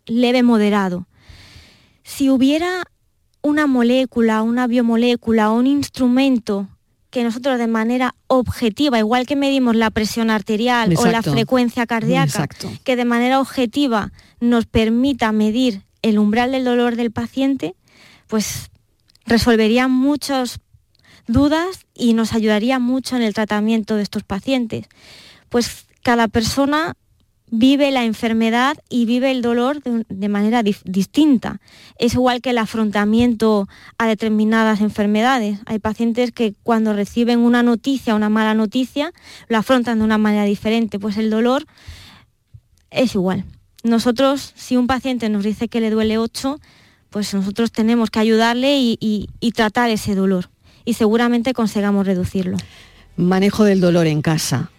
leve 0.06 0.44
moderado. 0.44 1.08
Si 2.04 2.30
hubiera 2.30 2.84
una 3.42 3.66
molécula, 3.66 4.42
una 4.42 4.68
biomolécula 4.68 5.50
o 5.50 5.56
un 5.56 5.66
instrumento 5.66 6.68
que 7.10 7.24
nosotros 7.24 7.58
de 7.58 7.66
manera 7.66 8.14
objetiva, 8.28 9.00
igual 9.00 9.26
que 9.26 9.34
medimos 9.34 9.74
la 9.74 9.90
presión 9.90 10.30
arterial 10.30 10.94
o 10.96 11.06
la 11.06 11.24
frecuencia 11.24 11.86
cardíaca, 11.86 12.46
que 12.84 12.94
de 12.94 13.04
manera 13.04 13.40
objetiva 13.40 14.12
nos 14.38 14.66
permita 14.66 15.32
medir 15.32 15.82
el 16.02 16.20
umbral 16.20 16.52
del 16.52 16.64
dolor 16.64 16.94
del 16.94 17.10
paciente, 17.10 17.74
pues 18.28 18.70
resolvería 19.24 19.88
muchos 19.88 20.60
dudas 21.26 21.86
y 21.94 22.14
nos 22.14 22.32
ayudaría 22.32 22.78
mucho 22.78 23.16
en 23.16 23.22
el 23.22 23.34
tratamiento 23.34 23.96
de 23.96 24.02
estos 24.02 24.22
pacientes. 24.22 24.86
Pues 25.48 25.86
cada 26.02 26.28
persona 26.28 26.96
vive 27.50 27.90
la 27.90 28.04
enfermedad 28.04 28.76
y 28.88 29.06
vive 29.06 29.30
el 29.30 29.42
dolor 29.42 29.82
de, 29.82 30.28
manera 30.28 30.62
distinta. 30.62 31.60
Es 31.98 32.14
igual 32.14 32.40
que 32.40 32.50
el 32.50 32.58
afrontamiento 32.58 33.68
a 33.98 34.08
determinadas 34.08 34.80
enfermedades. 34.80 35.60
Hay 35.66 35.78
pacientes 35.78 36.32
que 36.32 36.54
cuando 36.62 36.92
reciben 36.92 37.38
una 37.40 37.62
noticia, 37.62 38.14
una 38.14 38.28
mala 38.28 38.54
noticia, 38.54 39.12
lo 39.48 39.58
afrontan 39.58 39.98
de 39.98 40.04
una 40.04 40.18
manera 40.18 40.44
diferente. 40.44 40.98
Pues 40.98 41.16
el 41.16 41.30
dolor 41.30 41.66
es 42.90 43.14
igual. 43.14 43.44
Nosotros, 43.84 44.52
si 44.56 44.76
un 44.76 44.88
paciente 44.88 45.28
nos 45.28 45.44
dice 45.44 45.68
que 45.68 45.80
le 45.80 45.90
duele 45.90 46.18
8, 46.18 46.58
pues 47.10 47.32
nosotros 47.32 47.70
tenemos 47.70 48.10
que 48.10 48.18
ayudarle 48.18 48.76
y 48.78 49.52
tratar 49.54 49.90
ese 49.90 50.16
dolor 50.16 50.50
y 50.86 50.94
seguramente 50.94 51.52
consigamos 51.52 52.06
reducirlo. 52.06 52.56
Manejo 53.18 53.64
del 53.64 53.82
dolor 53.82 54.06
en 54.06 54.22
casa. 54.22 54.70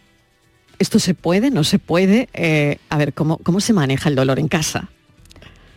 ¿Esto 0.80 0.98
se 0.98 1.14
puede? 1.14 1.52
¿No 1.52 1.64
se 1.64 1.78
puede? 1.78 2.30
Eh, 2.34 2.80
a 2.90 2.98
ver, 2.98 3.14
¿cómo, 3.14 3.38
¿cómo 3.38 3.60
se 3.60 3.74
maneja 3.74 4.10
el 4.10 4.16
dolor 4.16 4.40
en 4.40 4.48
casa? 4.48 4.90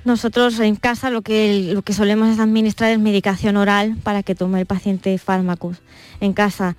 Nosotros 0.04 0.58
en 0.60 0.76
casa 0.76 1.10
lo 1.10 1.20
que, 1.20 1.72
lo 1.74 1.82
que 1.82 1.92
solemos 1.92 2.28
es 2.28 2.38
administrar 2.38 2.90
es 2.90 2.98
medicación 2.98 3.56
oral 3.56 3.96
para 4.02 4.22
que 4.22 4.34
tome 4.34 4.60
el 4.60 4.66
paciente 4.66 5.18
fármacos 5.18 5.78
en 6.20 6.32
casa. 6.32 6.76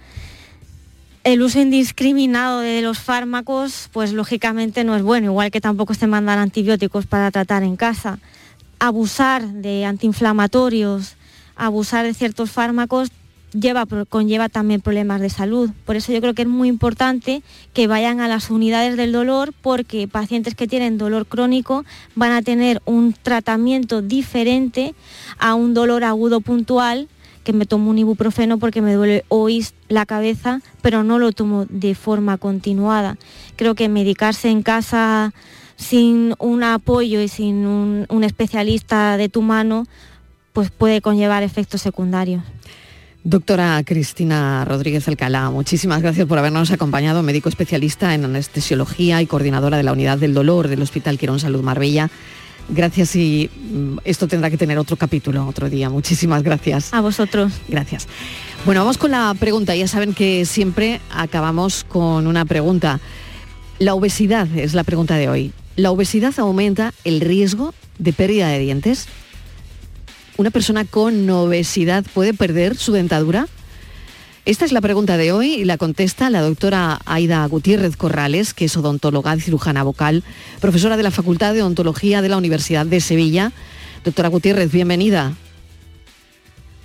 El 1.23 1.43
uso 1.43 1.59
indiscriminado 1.59 2.61
de 2.61 2.81
los 2.81 2.99
fármacos, 2.99 3.89
pues 3.91 4.11
lógicamente 4.11 4.83
no 4.83 4.95
es 4.95 5.03
bueno, 5.03 5.27
igual 5.27 5.51
que 5.51 5.61
tampoco 5.61 5.93
se 5.93 6.07
mandan 6.07 6.39
antibióticos 6.39 7.05
para 7.05 7.29
tratar 7.29 7.61
en 7.61 7.75
casa. 7.75 8.17
Abusar 8.79 9.47
de 9.47 9.85
antiinflamatorios, 9.85 11.15
abusar 11.55 12.05
de 12.05 12.15
ciertos 12.15 12.49
fármacos 12.49 13.11
lleva, 13.53 13.85
conlleva 14.09 14.49
también 14.49 14.81
problemas 14.81 15.21
de 15.21 15.29
salud. 15.29 15.69
Por 15.85 15.95
eso 15.95 16.11
yo 16.11 16.21
creo 16.21 16.33
que 16.33 16.43
es 16.43 16.47
muy 16.47 16.67
importante 16.67 17.41
que 17.73 17.87
vayan 17.87 18.19
a 18.19 18.27
las 18.27 18.49
unidades 18.49 18.97
del 18.97 19.11
dolor 19.11 19.53
porque 19.61 20.07
pacientes 20.07 20.55
que 20.55 20.67
tienen 20.67 20.97
dolor 20.97 21.25
crónico 21.25 21.85
van 22.15 22.31
a 22.31 22.41
tener 22.41 22.81
un 22.85 23.13
tratamiento 23.13 24.01
diferente 24.01 24.95
a 25.39 25.55
un 25.55 25.73
dolor 25.73 26.03
agudo 26.03 26.41
puntual 26.41 27.07
que 27.43 27.53
me 27.53 27.65
tomo 27.65 27.89
un 27.89 27.97
ibuprofeno 27.97 28.59
porque 28.59 28.81
me 28.81 28.93
duele 28.93 29.25
hoy 29.27 29.65
la 29.89 30.05
cabeza, 30.05 30.61
pero 30.81 31.03
no 31.03 31.17
lo 31.17 31.31
tomo 31.31 31.65
de 31.69 31.95
forma 31.95 32.37
continuada. 32.37 33.17
Creo 33.55 33.73
que 33.73 33.89
medicarse 33.89 34.49
en 34.49 34.61
casa 34.61 35.33
sin 35.75 36.35
un 36.37 36.63
apoyo 36.63 37.19
y 37.21 37.27
sin 37.27 37.65
un, 37.65 38.05
un 38.09 38.23
especialista 38.23 39.17
de 39.17 39.29
tu 39.29 39.41
mano, 39.41 39.87
pues 40.53 40.69
puede 40.69 41.01
conllevar 41.01 41.41
efectos 41.41 41.81
secundarios. 41.81 42.43
Doctora 43.23 43.83
Cristina 43.85 44.65
Rodríguez 44.65 45.07
Alcalá, 45.07 45.51
muchísimas 45.51 46.01
gracias 46.01 46.27
por 46.27 46.39
habernos 46.39 46.71
acompañado, 46.71 47.21
médico 47.21 47.49
especialista 47.49 48.15
en 48.15 48.25
anestesiología 48.25 49.21
y 49.21 49.27
coordinadora 49.27 49.77
de 49.77 49.83
la 49.83 49.91
unidad 49.91 50.17
del 50.17 50.33
dolor 50.33 50.67
del 50.67 50.81
Hospital 50.81 51.19
Quirón 51.19 51.39
Salud 51.39 51.61
Marbella. 51.61 52.09
Gracias 52.69 53.15
y 53.15 53.47
mm, 53.53 53.97
esto 54.05 54.27
tendrá 54.27 54.49
que 54.49 54.57
tener 54.57 54.79
otro 54.79 54.97
capítulo 54.97 55.45
otro 55.45 55.69
día. 55.69 55.87
Muchísimas 55.91 56.41
gracias. 56.41 56.91
A 56.95 57.01
vosotros. 57.01 57.53
Gracias. 57.67 58.07
Bueno, 58.65 58.81
vamos 58.81 58.97
con 58.97 59.11
la 59.11 59.35
pregunta. 59.39 59.75
Ya 59.75 59.87
saben 59.87 60.15
que 60.15 60.45
siempre 60.45 60.99
acabamos 61.11 61.83
con 61.83 62.25
una 62.25 62.45
pregunta. 62.45 62.99
La 63.77 63.93
obesidad 63.93 64.47
es 64.57 64.73
la 64.73 64.83
pregunta 64.83 65.17
de 65.17 65.29
hoy. 65.29 65.53
¿La 65.75 65.91
obesidad 65.91 66.33
aumenta 66.37 66.91
el 67.03 67.21
riesgo 67.21 67.75
de 67.99 68.13
pérdida 68.13 68.47
de 68.47 68.57
dientes? 68.57 69.07
¿Una 70.41 70.49
persona 70.49 70.85
con 70.85 71.29
obesidad 71.29 72.03
puede 72.15 72.33
perder 72.33 72.75
su 72.75 72.93
dentadura? 72.93 73.47
Esta 74.43 74.65
es 74.65 74.71
la 74.71 74.81
pregunta 74.81 75.15
de 75.15 75.31
hoy 75.31 75.53
y 75.53 75.65
la 75.65 75.77
contesta 75.77 76.31
la 76.31 76.41
doctora 76.41 76.99
Aida 77.05 77.45
Gutiérrez 77.45 77.95
Corrales, 77.95 78.55
que 78.55 78.65
es 78.65 78.75
odontóloga 78.75 79.35
y 79.35 79.39
cirujana 79.39 79.83
vocal, 79.83 80.23
profesora 80.59 80.97
de 80.97 81.03
la 81.03 81.11
Facultad 81.11 81.53
de 81.53 81.61
Odontología 81.61 82.23
de 82.23 82.29
la 82.29 82.37
Universidad 82.37 82.87
de 82.87 83.01
Sevilla. 83.01 83.51
Doctora 84.03 84.29
Gutiérrez, 84.29 84.71
bienvenida. 84.71 85.33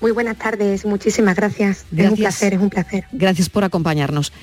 Muy 0.03 0.11
buenas 0.11 0.37
tardes, 0.37 0.85
muchísimas 0.85 1.35
gracias. 1.35 1.87
gracias. 1.91 2.05
Es 2.05 2.11
un 2.11 2.17
placer, 2.19 2.53
es 2.53 2.61
un 2.61 2.69
placer. 2.69 3.05
Gracias 3.11 3.49
por 3.49 3.65
acompañarnos. 3.65 4.35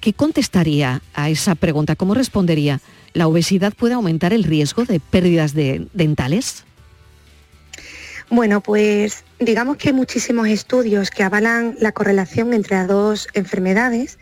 ¿Qué 0.00 0.12
contestaría 0.12 1.02
a 1.14 1.30
esa 1.30 1.56
pregunta? 1.56 1.96
¿Cómo 1.96 2.14
respondería? 2.14 2.80
¿La 3.12 3.26
obesidad 3.26 3.72
puede 3.72 3.94
aumentar 3.94 4.32
el 4.32 4.44
riesgo 4.44 4.84
de 4.84 5.00
pérdidas 5.00 5.52
de 5.52 5.88
dentales? 5.94 6.62
Bueno, 8.34 8.62
pues 8.62 9.24
digamos 9.40 9.76
que 9.76 9.90
hay 9.90 9.94
muchísimos 9.94 10.48
estudios 10.48 11.10
que 11.10 11.22
avalan 11.22 11.76
la 11.80 11.92
correlación 11.92 12.54
entre 12.54 12.76
las 12.76 12.88
dos 12.88 13.28
enfermedades, 13.34 14.18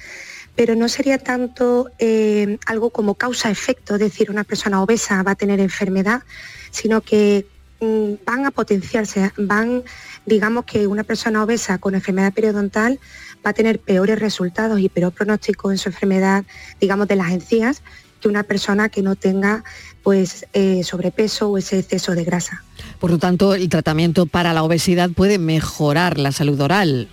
pero 0.57 0.75
no 0.75 0.89
sería 0.89 1.17
tanto 1.17 1.93
eh, 2.01 2.59
algo 2.67 2.91
como 2.91 3.15
causa-efecto, 3.15 3.99
decir, 3.99 4.29
una 4.29 4.43
persona 4.43 4.83
obesa 4.83 5.23
va 5.23 5.31
a 5.31 5.35
tener 5.37 5.61
enfermedad, 5.61 6.25
sino 6.73 7.03
que 7.03 7.47
mm, 7.79 8.15
van 8.27 8.47
a 8.47 8.51
potenciarse, 8.51 9.31
van, 9.37 9.85
digamos 10.27 10.65
que 10.65 10.89
una 10.89 11.05
persona 11.05 11.45
obesa 11.45 11.79
con 11.79 11.95
enfermedad 11.95 12.33
periodontal 12.33 12.99
va 13.47 13.51
a 13.51 13.55
tener 13.55 13.79
peores 13.79 14.19
resultados 14.19 14.81
y 14.81 14.89
peor 14.89 15.13
pronóstico 15.13 15.71
en 15.71 15.79
su 15.79 15.89
enfermedad, 15.89 16.45
digamos, 16.81 17.07
de 17.07 17.15
las 17.15 17.31
encías, 17.31 17.81
que 18.21 18.27
una 18.27 18.43
persona 18.43 18.89
que 18.89 19.03
no 19.03 19.15
tenga 19.15 19.63
pues 20.03 20.47
eh, 20.53 20.83
sobrepeso 20.85 21.51
o 21.51 21.59
ese 21.59 21.79
exceso 21.79 22.15
de 22.15 22.25
grasa. 22.25 22.63
Por 22.99 23.11
lo 23.11 23.19
tanto, 23.19 23.55
el 23.55 23.69
tratamiento 23.69 24.27
para 24.27 24.53
la 24.53 24.63
obesidad 24.63 25.11
puede 25.11 25.39
mejorar 25.39 26.19
la 26.19 26.33
salud 26.33 26.61
oral. 26.61 27.09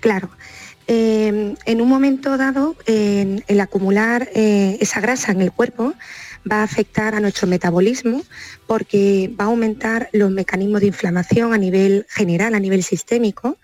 Claro. 0.00 0.30
Eh, 0.86 1.54
en 1.66 1.80
un 1.82 1.88
momento 1.88 2.36
dado, 2.38 2.74
el 2.86 3.60
acumular 3.60 4.30
eh, 4.34 4.78
esa 4.80 5.00
grasa 5.00 5.32
en 5.32 5.42
el 5.42 5.52
cuerpo 5.52 5.92
va 6.50 6.60
a 6.60 6.62
afectar 6.62 7.14
a 7.14 7.20
nuestro 7.20 7.46
metabolismo 7.46 8.22
porque 8.66 9.30
va 9.38 9.44
a 9.44 9.48
aumentar 9.48 10.08
los 10.12 10.30
mecanismos 10.30 10.80
de 10.80 10.86
inflamación 10.86 11.52
a 11.52 11.58
nivel 11.58 12.06
general, 12.08 12.54
a 12.54 12.60
nivel 12.60 12.82
sistémico, 12.82 13.58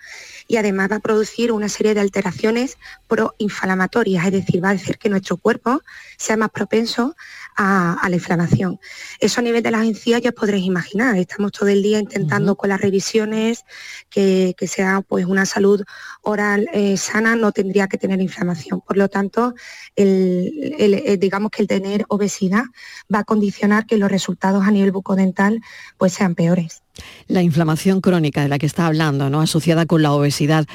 y 0.47 0.57
además 0.57 0.91
va 0.91 0.97
a 0.97 1.01
producir 1.01 1.53
una 1.53 1.69
serie 1.69 1.95
de 1.95 2.01
alteraciones 2.01 2.77
proinflamatorias, 3.09 4.27
es 4.27 4.33
decir, 4.33 4.63
va 4.63 4.71
a 4.71 4.73
hacer 4.73 4.99
que 4.99 5.09
nuestro 5.09 5.37
cuerpo 5.37 5.81
sea 6.19 6.37
más 6.37 6.51
propenso 6.51 7.17
a, 7.57 8.07
la 8.09 8.17
inflamación. 8.17 8.79
Eso 9.21 9.41
a 9.41 9.43
nivel 9.43 9.63
de 9.63 9.71
las 9.71 9.85
encías 9.85 10.21
ya 10.23 10.31
os 10.31 10.35
podréis 10.35 10.65
imaginar. 10.65 11.17
Estamos 11.17 11.53
todo 11.53 11.69
el 11.69 11.83
día 11.83 11.99
intentando 11.99 12.57
con 12.57 12.69
las 12.69 12.81
revisiones 12.81 13.65
que, 14.11 14.55
sea 14.67 15.03
pues 15.07 15.27
una 15.27 15.47
salud 15.47 15.83
oral 16.23 16.69
eh, 16.73 16.97
sana, 16.97 17.37
no 17.37 17.53
tendría 17.53 17.87
que 17.87 17.99
tener 17.99 18.21
inflamación. 18.21 18.81
Por 18.81 18.97
lo 18.97 19.09
tanto, 19.09 19.55
eh, 19.95 21.17
digamos 21.21 21.51
que 21.51 21.63
el 21.63 21.69
tener 21.69 22.05
obesidad 22.09 22.65
va 23.13 23.21
a 23.21 23.25
condicionar 23.25 23.87
que 23.87 23.99
los 23.99 24.11
resultados 24.11 24.65
a 24.65 24.71
nivel 24.71 24.93
bucodental 24.93 25.61
pues 25.99 26.13
sean 26.15 26.35
peores. 26.35 26.83
La 27.27 27.43
inflamación 27.43 28.01
crónica 28.01 28.43
de 28.43 28.49
la 28.49 28.59
que 28.59 28.67
está 28.67 28.87
hablando, 28.87 29.31
¿no? 29.31 29.41
asociada 29.41 29.87
con 29.87 30.03
la 30.03 30.13
obesidad, 30.13 30.67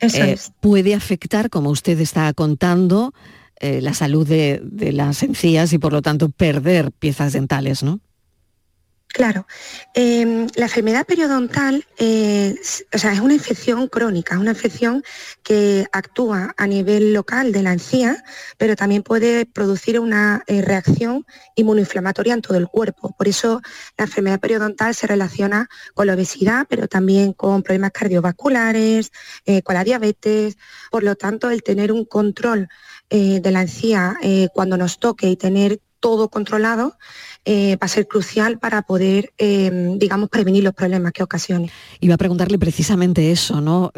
eh, 0.00 0.36
puede 0.60 0.94
afectar, 0.94 1.50
como 1.50 1.70
usted 1.70 2.00
está 2.00 2.32
contando, 2.32 3.12
eh, 3.60 3.80
la 3.80 3.92
salud 3.92 4.26
de, 4.26 4.62
las 4.92 5.22
encías 5.24 5.72
y 5.72 5.78
por 5.78 5.92
lo 5.92 6.00
tanto 6.00 6.28
perder 6.28 6.92
piezas 6.92 7.32
dentales, 7.32 7.82
¿no? 7.82 7.98
Claro, 9.08 9.46
em, 9.94 10.46
la 10.54 10.66
enfermedad 10.66 11.06
periodontal 11.06 11.84
eh, 11.98 12.54
o 12.92 12.98
sea, 12.98 13.12
es 13.12 13.20
una 13.20 13.34
infección 13.34 13.88
crónica, 13.88 14.34
es 14.34 14.40
una 14.40 14.50
infección 14.50 15.02
que 15.42 15.86
actúa 15.92 16.54
a 16.56 16.66
nivel 16.66 17.14
local 17.14 17.50
de 17.50 17.62
la 17.62 17.72
encía, 17.72 18.22
pero 18.58 18.76
también 18.76 19.02
puede 19.02 19.46
producir 19.46 19.98
una 19.98 20.44
eh, 20.46 20.62
reacción 20.62 21.26
inmunoinflamatoria 21.56 22.34
en 22.34 22.42
todo 22.42 22.58
el 22.58 22.68
cuerpo. 22.68 23.12
Por 23.16 23.26
eso 23.26 23.60
la 23.96 24.04
enfermedad 24.04 24.38
periodontal 24.38 24.94
se 24.94 25.06
relaciona 25.08 25.68
con 25.94 26.06
la 26.06 26.14
obesidad, 26.14 26.66
pero 26.68 26.86
también 26.86 27.32
con 27.32 27.62
problemas 27.62 27.92
cardiovasculares, 27.92 29.10
con 29.64 29.74
la 29.74 29.84
diabetes. 29.84 30.58
Por 30.90 31.02
lo 31.02 31.16
tanto, 31.16 31.50
el 31.50 31.62
tener 31.62 31.90
un 31.90 32.04
control 32.04 32.68
eh, 33.10 33.40
de 33.40 33.50
la 33.50 33.62
encía 33.62 34.16
eh, 34.22 34.48
cuando 34.52 34.76
nos 34.76 34.98
toque 34.98 35.30
y 35.30 35.36
tener 35.36 35.80
todo 35.98 36.28
controlado 36.28 36.98
eh, 37.46 37.76
va 37.76 37.86
a 37.86 37.88
ser 37.88 38.06
crucial 38.06 38.58
para 38.58 38.82
poder, 38.82 39.32
digamos, 39.38 40.28
prevenir 40.28 40.62
los 40.62 40.74
problemas 40.74 41.12
que 41.12 41.22
ocasione. 41.22 41.70
Iba 42.00 42.14
a 42.14 42.18
preguntarle 42.18 42.58
precisamente 42.58 43.32
eso, 43.32 43.60
¿no? 43.60 43.90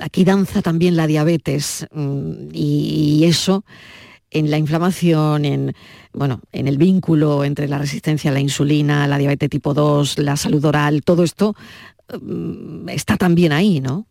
aquí 0.00 0.24
danza 0.24 0.60
también 0.60 0.96
la 0.96 1.06
diabetes 1.06 1.86
mm, 1.92 2.48
y, 2.52 3.24
eso 3.24 3.64
en 4.30 4.50
la 4.50 4.58
inflamación, 4.58 5.44
en, 5.44 5.74
bueno, 6.12 6.40
en 6.50 6.66
el 6.66 6.76
vínculo 6.76 7.44
entre 7.44 7.68
la 7.68 7.78
resistencia 7.78 8.30
a 8.30 8.34
la 8.34 8.40
insulina, 8.40 9.06
la 9.06 9.16
diabetes 9.16 9.48
tipo 9.48 9.72
2, 9.72 10.18
la 10.18 10.36
salud 10.36 10.64
oral, 10.64 11.02
todo 11.04 11.22
esto 11.22 11.54
mm, 12.20 12.88
está 12.88 13.16
también 13.16 13.52
ahí, 13.52 13.80
¿no? 13.80 14.08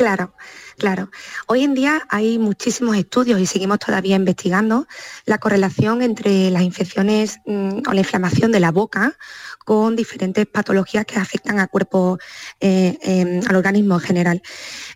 Claro, 0.00 0.32
claro. 0.78 1.10
Hoy 1.46 1.62
en 1.62 1.74
día 1.74 2.06
hay 2.08 2.38
muchísimos 2.38 2.96
estudios 2.96 3.38
y 3.38 3.44
seguimos 3.44 3.80
todavía 3.80 4.16
investigando 4.16 4.86
la 5.26 5.36
correlación 5.36 6.00
entre 6.00 6.50
las 6.50 6.62
infecciones 6.62 7.38
mm, 7.44 7.82
o 7.86 7.92
la 7.92 8.00
inflamación 8.00 8.50
de 8.50 8.60
la 8.60 8.72
boca 8.72 9.18
con 9.66 9.96
diferentes 9.96 10.46
patologías 10.46 11.04
que 11.04 11.18
afectan 11.18 11.58
al 11.58 11.68
cuerpo, 11.68 12.18
eh, 12.60 12.96
em, 13.02 13.42
al 13.46 13.56
organismo 13.56 13.96
en 13.96 14.00
general. 14.00 14.42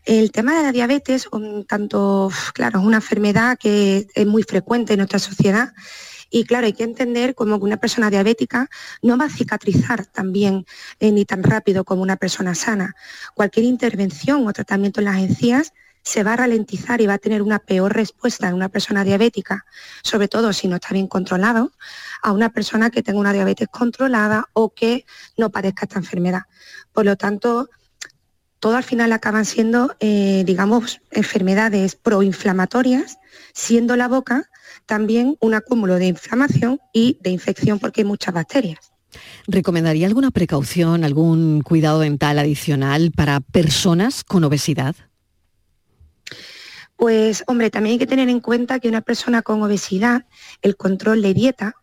El 0.07 0.33
tema 0.33 0.57
de 0.57 0.63
la 0.63 0.73
diabetes, 0.73 1.29
tanto, 1.69 2.31
claro, 2.55 2.81
es 2.81 2.87
una 2.87 2.97
enfermedad 2.97 3.59
que 3.59 4.07
es 4.15 4.27
muy 4.27 4.43
frecuente 4.43 4.95
en 4.95 5.01
nuestra 5.01 5.19
sociedad 5.19 5.75
y 6.35 6.43
claro, 6.43 6.67
hay 6.67 6.73
que 6.73 6.83
entender 6.83 7.37
como 7.37 7.61
que 7.61 7.65
una 7.65 7.77
persona 7.77 8.11
diabética 8.11 8.69
no 9.03 9.17
va 9.17 9.27
a 9.27 9.31
cicatrizar 9.31 10.05
tan 10.05 10.33
bien 10.33 10.67
eh, 10.99 11.13
ni 11.13 11.25
tan 11.25 11.45
rápido 11.45 11.85
como 11.85 12.03
una 12.03 12.17
persona 12.17 12.57
sana. 12.57 12.97
Cualquier 13.35 13.67
intervención 13.67 14.45
o 14.45 14.53
tratamiento 14.53 14.99
en 14.99 15.05
las 15.05 15.19
encías 15.19 15.73
se 16.03 16.25
va 16.25 16.33
a 16.33 16.37
ralentizar 16.39 17.01
y 17.01 17.07
va 17.07 17.15
a 17.15 17.19
tener 17.19 17.41
una 17.41 17.61
peor 17.61 17.95
respuesta 17.95 18.49
en 18.49 18.55
una 18.55 18.69
persona 18.69 19.05
diabética, 19.05 19.65
sobre 20.03 20.27
todo 20.27 20.53
si 20.53 20.67
no 20.67 20.75
está 20.75 20.89
bien 20.93 21.07
controlado, 21.07 21.71
a 22.21 22.33
una 22.33 22.49
persona 22.49 22.91
que 22.91 23.05
tenga 23.05 23.21
una 23.21 23.33
diabetes 23.33 23.69
controlada 23.69 24.49
o 24.55 24.75
que 24.75 25.07
no 25.37 25.51
padezca 25.51 25.87
esta 25.87 26.01
enfermedad. 26.01 26.43
Por 26.93 27.05
lo 27.05 27.15
tanto, 27.15 27.71
todo 28.59 28.77
al 28.77 28.83
final 28.83 29.13
acaban 29.13 29.45
siendo, 29.45 29.95
eh, 30.01 30.43
digamos, 30.45 31.01
enfermedades 31.13 31.95
proinflamatorias, 31.95 33.19
siendo 33.53 33.95
la 33.95 34.09
boca 34.09 34.51
también 34.87 35.37
un 35.41 35.55
acúmulo 35.55 35.97
de 35.97 36.07
inflamación 36.07 36.79
y 36.93 37.19
de 37.23 37.31
infección 37.31 37.79
porque 37.79 38.03
hay 38.03 38.07
muchas 38.07 38.35
bacterias. 38.35 38.79
¿Recomendaría 39.47 40.07
alguna 40.07 40.31
precaución, 40.31 41.05
algún 41.05 41.61
cuidado 41.61 42.01
dental 42.01 42.39
adicional 42.39 43.13
para 43.13 43.41
personas 43.41 44.25
con 44.25 44.45
obesidad? 44.45 44.97
Pues 46.97 47.43
hombre, 47.49 47.71
también 47.71 47.95
hay 47.95 47.99
que 47.99 48.07
tener 48.07 48.29
en 48.29 48.39
cuenta 48.39 48.79
que 48.79 48.89
una 48.89 49.01
persona 49.01 49.43
con 49.43 49.61
obesidad, 49.63 50.27
el 50.63 50.77
control 50.77 51.23
de 51.23 51.35
dieta 51.35 51.75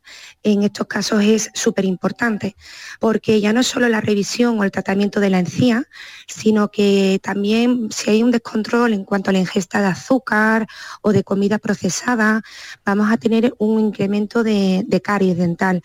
en 0.41 0.64
estos 0.64 0.88
casos 0.88 1.22
es 1.22 1.49
súper 1.53 1.84
importante, 1.84 2.55
porque 2.99 3.41
ya 3.41 3.51
no 3.51 3.62
solo 3.62 3.89
la 3.89 3.99
revisión 3.99 4.57
o 4.57 4.64
el 4.64 4.72
tratamiento 4.72 5.20
de 5.20 5.30
la 5.30 5.39
encía, 5.39 5.84
sino 6.28 6.72
que 6.72 7.20
también 7.22 7.91
si 7.91 8.09
hay 8.09 8.24
un 8.24 8.32
descontrol 8.32 8.93
en 8.93 9.03
cuanto 9.03 9.30
a 9.30 9.34
la 9.34 9.39
ingesta 9.39 9.82
de 9.82 9.88
azúcar 9.88 10.66
o 11.01 11.12
de 11.12 11.26
comida 11.26 11.59
procesada, 11.59 12.41
vamos 12.86 13.12
a 13.12 13.18
tener 13.18 13.53
un 13.57 13.82
incremento 13.82 14.43
de, 14.43 14.84
de 14.88 15.01
caries 15.01 15.38
dental. 15.38 15.84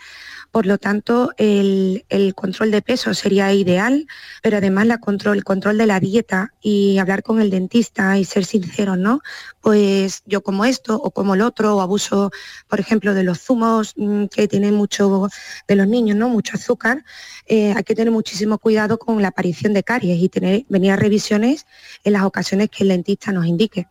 Por 0.57 0.65
lo 0.65 0.79
tanto, 0.79 1.33
el, 1.37 2.03
control 2.35 2.71
de 2.71 2.81
peso 2.81 3.13
sería 3.13 3.53
ideal, 3.53 4.07
pero 4.43 4.57
además 4.57 4.87
el 4.89 5.45
control 5.45 5.77
de 5.77 5.85
la 5.85 6.01
dieta 6.01 6.55
y 6.63 6.97
hablar 6.97 7.23
con 7.23 7.43
el 7.43 7.51
dentista 7.51 8.17
y 8.17 8.25
ser 8.25 8.47
sinceros, 8.47 8.97
¿no? 8.97 9.21
Pues 9.61 10.23
yo 10.25 10.43
como 10.43 10.65
esto 10.65 10.97
o 10.97 11.11
como 11.11 11.35
el 11.35 11.43
otro, 11.43 11.77
o 11.77 11.83
abuso, 11.83 12.31
por 12.69 12.81
ejemplo, 12.81 13.13
de 13.13 13.23
los 13.23 13.39
zumos 13.43 13.93
mm, 13.99 14.29
que 14.35 14.49
tienen 14.49 14.73
mucho 14.73 15.29
de 15.69 15.77
los 15.77 15.87
niños, 15.87 16.17
¿no? 16.17 16.31
Mucho 16.31 16.57
azúcar. 16.57 17.05
Eh, 17.47 17.75
hay 17.77 17.85
que 17.85 17.95
tener 17.95 18.11
muchísimo 18.11 18.57
cuidado 18.57 18.99
con 18.99 19.21
la 19.21 19.29
aparición 19.29 19.75
de 19.75 19.83
caries 19.83 20.23
y 20.23 20.31
tener, 20.31 20.65
venir 20.71 20.93
a 20.93 20.97
revisiones 20.97 21.67
en 22.03 22.15
las 22.15 22.23
ocasiones 22.23 22.71
que 22.71 22.85
el 22.85 22.89
dentista 22.89 23.31
nos 23.31 23.45
indique. 23.45 23.89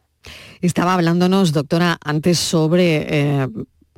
Estaba 0.62 0.96
hablándonos, 0.96 1.52
doctora, 1.52 2.00
antes 2.04 2.40
sobre 2.40 3.06
eh, 3.08 3.48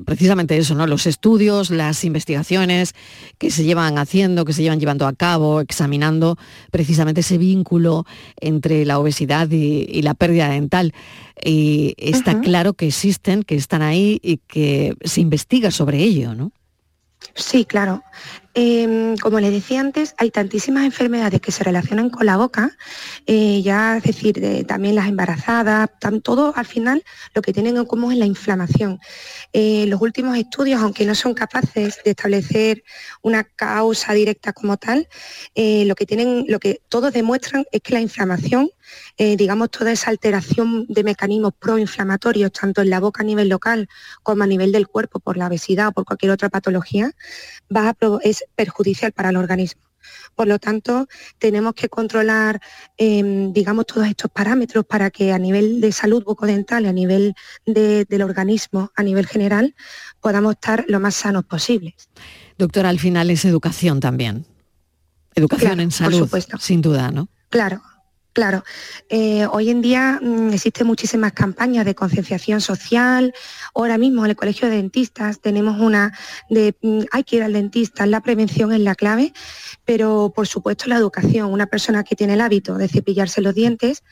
precisamente 0.05 0.57
eso, 0.57 0.75
¿no? 0.75 0.87
Los 0.87 1.07
estudios, 1.07 1.69
las 1.69 2.03
investigaciones 2.03 2.93
que 3.37 3.51
se 3.51 3.63
llevan 3.63 3.97
haciendo, 3.97 4.45
que 4.45 4.53
se 4.53 4.61
llevan 4.61 4.79
llevando 4.79 5.07
a 5.07 5.13
cabo, 5.13 5.61
examinando 5.61 6.37
precisamente 6.71 7.21
ese 7.21 7.37
vínculo 7.37 8.05
entre 8.39 8.85
la 8.85 8.99
obesidad 8.99 9.49
y, 9.49 10.01
la 10.01 10.13
pérdida 10.13 10.49
dental. 10.49 10.93
Y 11.43 11.95
está 11.97 12.39
claro 12.41 12.73
que 12.73 12.87
existen, 12.87 13.43
que 13.43 13.55
están 13.55 13.81
ahí 13.81 14.19
y 14.23 14.37
que 14.37 14.95
se 15.03 15.21
investiga 15.21 15.71
sobre 15.71 15.99
ello, 15.99 16.35
¿no? 16.35 16.51
Sí, 17.33 17.65
claro. 17.65 18.03
Em, 18.59 19.15
como 19.17 19.39
le 19.39 19.51
decía 19.51 19.79
antes, 19.79 20.15
hay 20.17 20.31
tantísimas 20.31 20.83
enfermedades 20.83 21.39
que 21.41 21.51
se 21.51 21.63
relacionan 21.63 22.09
con 22.09 22.25
la 22.25 22.37
boca, 22.37 22.75
eh, 23.27 23.61
ya 23.61 23.97
es 23.97 24.03
decir, 24.03 24.65
también 24.65 24.95
las 24.95 25.07
embarazadas, 25.07 25.91
todo 26.23 26.53
al 26.55 26.65
final 26.65 27.03
lo 27.35 27.43
que 27.43 27.53
tienen 27.53 27.77
en 27.77 27.85
común 27.85 28.13
es 28.13 28.17
la 28.17 28.25
inflamación. 28.25 28.99
Eh, 29.53 29.85
los 29.87 30.01
últimos 30.01 30.35
estudios, 30.35 30.81
aunque 30.81 31.05
no 31.05 31.13
son 31.13 31.35
capaces 31.35 31.99
de 32.03 32.09
establecer 32.09 32.83
una 33.21 33.43
causa 33.43 34.13
directa 34.13 34.53
como 34.53 34.77
tal, 34.77 35.07
eh, 35.53 35.85
lo 35.85 35.93
que 35.93 36.07
tienen, 36.07 36.45
lo 36.47 36.59
que 36.59 36.81
todos 36.89 37.13
demuestran 37.13 37.63
es 37.71 37.81
que 37.81 37.93
la 37.93 38.01
inflamación 38.01 38.71
digamos, 39.17 39.69
toda 39.69 39.91
esa 39.91 40.11
alteración 40.11 40.85
de 40.87 41.03
mecanismos 41.03 41.51
proinflamatorios, 41.59 42.53
tanto 42.53 42.81
en 42.81 42.89
la 42.89 43.01
boca 43.01 43.21
a 43.21 43.25
nivel 43.25 43.49
local 43.49 43.89
como 44.23 44.43
a 44.43 44.47
nivel 44.47 44.71
del 44.71 44.87
cuerpo 44.87 45.19
por 45.19 45.35
la 45.35 45.47
obesidad 45.47 45.89
o 45.89 45.91
por 45.91 46.05
cualquier 46.05 46.31
otra 46.31 46.47
patología, 46.47 47.11
va 47.75 47.89
a, 47.89 47.93
es 48.21 48.45
perjudicial 48.55 49.11
para 49.11 49.29
el 49.29 49.37
organismo. 49.37 49.81
Por 50.35 50.47
lo 50.47 50.59
tanto, 50.59 51.07
tenemos 51.39 51.73
que 51.73 51.89
controlar, 51.89 52.61
em, 52.97 53.51
digamos, 53.53 53.85
todos 53.85 54.07
estos 54.07 54.31
parámetros 54.31 54.85
para 54.85 55.09
que 55.09 55.33
a 55.33 55.39
nivel 55.39 55.81
de 55.81 55.91
salud 55.91 56.23
bucodental 56.23 56.85
y 56.85 56.87
a 56.87 56.93
nivel 56.93 57.35
del 57.65 58.21
organismo, 58.21 58.91
a 58.95 59.03
nivel 59.03 59.25
general, 59.25 59.75
podamos 60.21 60.53
estar 60.53 60.85
lo 60.87 60.99
más 60.99 61.15
sanos 61.15 61.45
posibles. 61.45 62.09
Doctora, 62.57 62.89
al 62.89 62.99
final 62.99 63.29
es 63.29 63.45
educación 63.45 63.99
también. 63.99 64.45
Educación 65.35 65.79
en 65.79 65.91
salud, 65.91 66.29
sin 66.59 66.81
duda, 66.81 67.11
¿no? 67.11 67.29
Claro, 67.49 67.81
Claro, 68.37 68.63
eh, 69.09 69.47
hoy 69.51 69.71
en 69.71 69.81
día 69.81 70.19
mm, 70.21 70.53
existen 70.53 70.85
muchísimas 70.85 71.33
campañas 71.33 71.85
de 71.85 71.95
concienciación 71.95 72.61
social. 72.61 73.33
Ahora 73.73 73.97
mismo 73.97 74.23
en 74.23 74.29
el 74.29 74.35
Colegio 74.35 74.69
de 74.69 74.75
Dentistas 74.75 75.41
tenemos 75.41 75.81
una 75.81 76.15
de 76.47 76.75
mm, 76.79 77.05
hay 77.11 77.23
que 77.23 77.37
ir 77.37 77.41
al 77.41 77.53
dentista, 77.53 78.05
la 78.05 78.21
prevención 78.21 78.71
es 78.73 78.79
la 78.81 78.93
clave, 78.93 79.33
pero 79.85 80.31
por 80.35 80.45
supuesto 80.45 80.85
la 80.85 80.97
educación. 80.97 81.51
Una 81.51 81.65
persona 81.65 82.03
que 82.03 82.15
tiene 82.15 82.35
el 82.35 82.41
hábito 82.41 82.75
de 82.75 82.87
cepillarse 82.87 83.41
los 83.41 83.55
dientes 83.55 84.03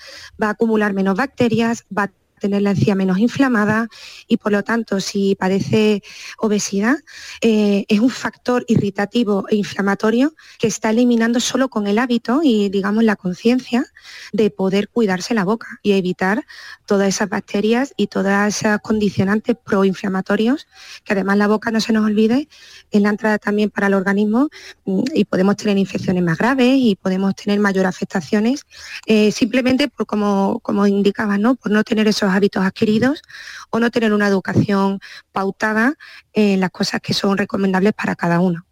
va 0.41 0.47
a 0.47 0.51
acumular 0.53 0.93
menos 0.93 1.15
bacterias, 1.15 1.85
va 1.95 2.05
a 2.05 2.11
tener 2.39 2.61
la 2.61 2.71
encía 2.71 2.95
menos 2.95 3.17
inflamada 3.17 3.87
y 4.27 4.37
por 4.37 4.51
lo 4.51 4.63
tanto 4.63 4.99
si 4.99 5.35
padece 5.35 6.03
obesidad 6.37 6.97
eh, 7.41 7.85
es 7.87 7.99
un 7.99 8.09
factor 8.09 8.65
irritativo 8.67 9.45
e 9.49 9.55
inflamatorio 9.55 10.35
que 10.59 10.67
está 10.67 10.89
eliminando 10.89 11.39
solo 11.39 11.69
con 11.69 11.87
el 11.87 11.97
hábito 11.97 12.41
y 12.43 12.69
digamos 12.69 13.03
la 13.03 13.15
conciencia 13.15 13.85
de 14.31 14.49
poder 14.49 14.89
cuidarse 14.89 15.33
la 15.33 15.43
boca 15.43 15.67
y 15.83 15.93
evitar 15.93 16.45
todas 16.85 17.07
esas 17.07 17.29
bacterias 17.29 17.93
y 17.97 18.07
todas 18.07 18.55
esas 18.55 18.79
condicionantes 18.81 19.55
proinflamatorios 19.63 20.67
que 21.03 21.13
además 21.13 21.37
la 21.37 21.47
boca 21.47 21.71
no 21.71 21.79
se 21.81 21.93
nos 21.93 22.05
olvide 22.05 22.47
es 22.91 23.01
la 23.01 23.09
entrada 23.09 23.37
también 23.37 23.69
para 23.69 23.87
el 23.87 23.93
organismo 23.93 24.49
mm, 24.85 25.03
y 25.13 25.25
podemos 25.25 25.55
tener 25.57 25.77
infecciones 25.77 26.23
más 26.23 26.37
graves 26.37 26.75
y 26.77 26.95
podemos 26.95 27.35
tener 27.35 27.59
mayor 27.59 27.85
afectaciones 27.85 28.65
eh, 29.05 29.31
simplemente 29.31 29.87
por 29.87 30.05
como, 30.05 30.59
como 30.61 30.87
indicaba, 30.87 31.37
¿no? 31.37 31.55
por 31.55 31.71
no 31.71 31.83
tener 31.83 32.07
esos 32.07 32.29
hábitos 32.29 32.63
adquiridos 32.63 33.21
o 33.69 33.79
no 33.79 33.91
tener 33.91 34.13
una 34.13 34.27
educación 34.27 34.99
pautada 35.31 35.95
en 36.33 36.59
las 36.59 36.71
cosas 36.71 37.01
que 37.01 37.13
son 37.13 37.37
recomendables 37.37 37.93
para 37.93 38.15
cada 38.15 38.39
uno. 38.39 38.65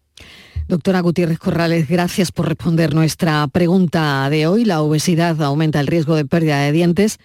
Doctora 0.68 1.01
Gutiérrez 1.01 1.39
Corrales, 1.39 1.88
gracias 1.88 2.32
por 2.32 2.47
responder 2.47 2.93
nuestra 2.93 3.47
pregunta 3.47 4.30
de 4.30 4.47
hoy. 4.47 4.66
¿La 4.66 4.82
obesidad 4.82 5.41
aumenta 5.41 5.80
el 5.80 5.88
riesgo 5.88 6.16
de 6.16 6.26
pérdida 6.26 6.61
de 6.61 6.72
dientes? 6.72 7.20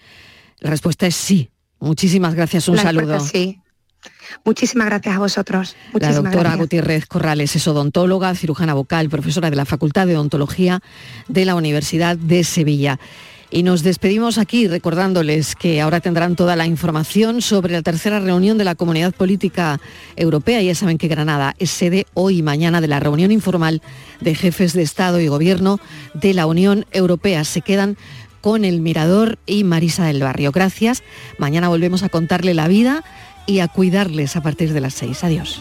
La 0.58 0.70
respuesta 0.70 1.06
es 1.06 1.14
sí. 1.14 1.50
Muchísimas 1.78 2.34
gracias. 2.34 2.68
Un 2.68 2.78
saludo. 2.78 3.20
Sí. 3.20 3.60
Muchísimas 4.44 4.86
gracias 4.86 5.16
a 5.16 5.18
vosotros. 5.18 5.76
la 5.94 6.12
doctora 6.12 6.56
Gutiérrez 6.56 7.06
Corrales 7.06 7.54
es 7.56 7.66
odontóloga, 7.66 8.34
cirujana 8.34 8.74
vocal, 8.74 9.08
profesora 9.08 9.50
de 9.50 9.56
la 9.56 9.64
Facultad 9.64 10.06
de 10.06 10.16
Odontología 10.16 10.80
de 11.28 11.44
la 11.44 11.54
Universidad 11.54 12.16
de 12.16 12.44
Sevilla. 12.44 12.98
Y 13.50 13.62
nos 13.62 13.82
despedimos 13.82 14.36
aquí 14.36 14.68
recordándoles 14.68 15.56
que 15.56 15.80
ahora 15.80 16.00
tendrán 16.00 16.36
toda 16.36 16.54
la 16.54 16.66
información 16.66 17.40
sobre 17.40 17.72
la 17.72 17.82
tercera 17.82 18.20
reunión 18.20 18.58
de 18.58 18.64
la 18.64 18.74
Comunidad 18.74 19.14
Política 19.14 19.80
Europea. 20.16 20.60
Ya 20.60 20.74
saben 20.74 20.98
que 20.98 21.08
Granada 21.08 21.54
es 21.58 21.70
sede 21.70 22.06
hoy 22.12 22.38
y 22.38 22.42
mañana 22.42 22.82
de 22.82 22.88
la 22.88 23.00
reunión 23.00 23.32
informal 23.32 23.80
de 24.20 24.34
jefes 24.34 24.74
de 24.74 24.82
Estado 24.82 25.18
y 25.20 25.28
Gobierno 25.28 25.80
de 26.12 26.34
la 26.34 26.46
Unión 26.46 26.84
Europea. 26.92 27.42
Se 27.44 27.62
quedan 27.62 27.96
con 28.42 28.66
el 28.66 28.82
Mirador 28.82 29.38
y 29.46 29.64
Marisa 29.64 30.04
del 30.04 30.22
Barrio. 30.22 30.52
Gracias. 30.52 31.02
Mañana 31.38 31.68
volvemos 31.68 32.02
a 32.02 32.10
contarle 32.10 32.52
la 32.52 32.68
vida 32.68 33.02
y 33.46 33.60
a 33.60 33.68
cuidarles 33.68 34.36
a 34.36 34.42
partir 34.42 34.74
de 34.74 34.80
las 34.80 34.92
seis. 34.92 35.24
Adiós. 35.24 35.60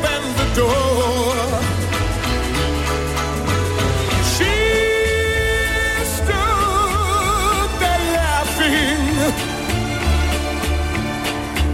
Opened 0.00 0.34
the 0.40 0.48
door. 0.54 1.36
She 4.34 4.56
stood 6.16 7.70
there 7.80 8.04
laughing. 8.18 9.34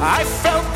I 0.01 0.25
felt 0.43 0.76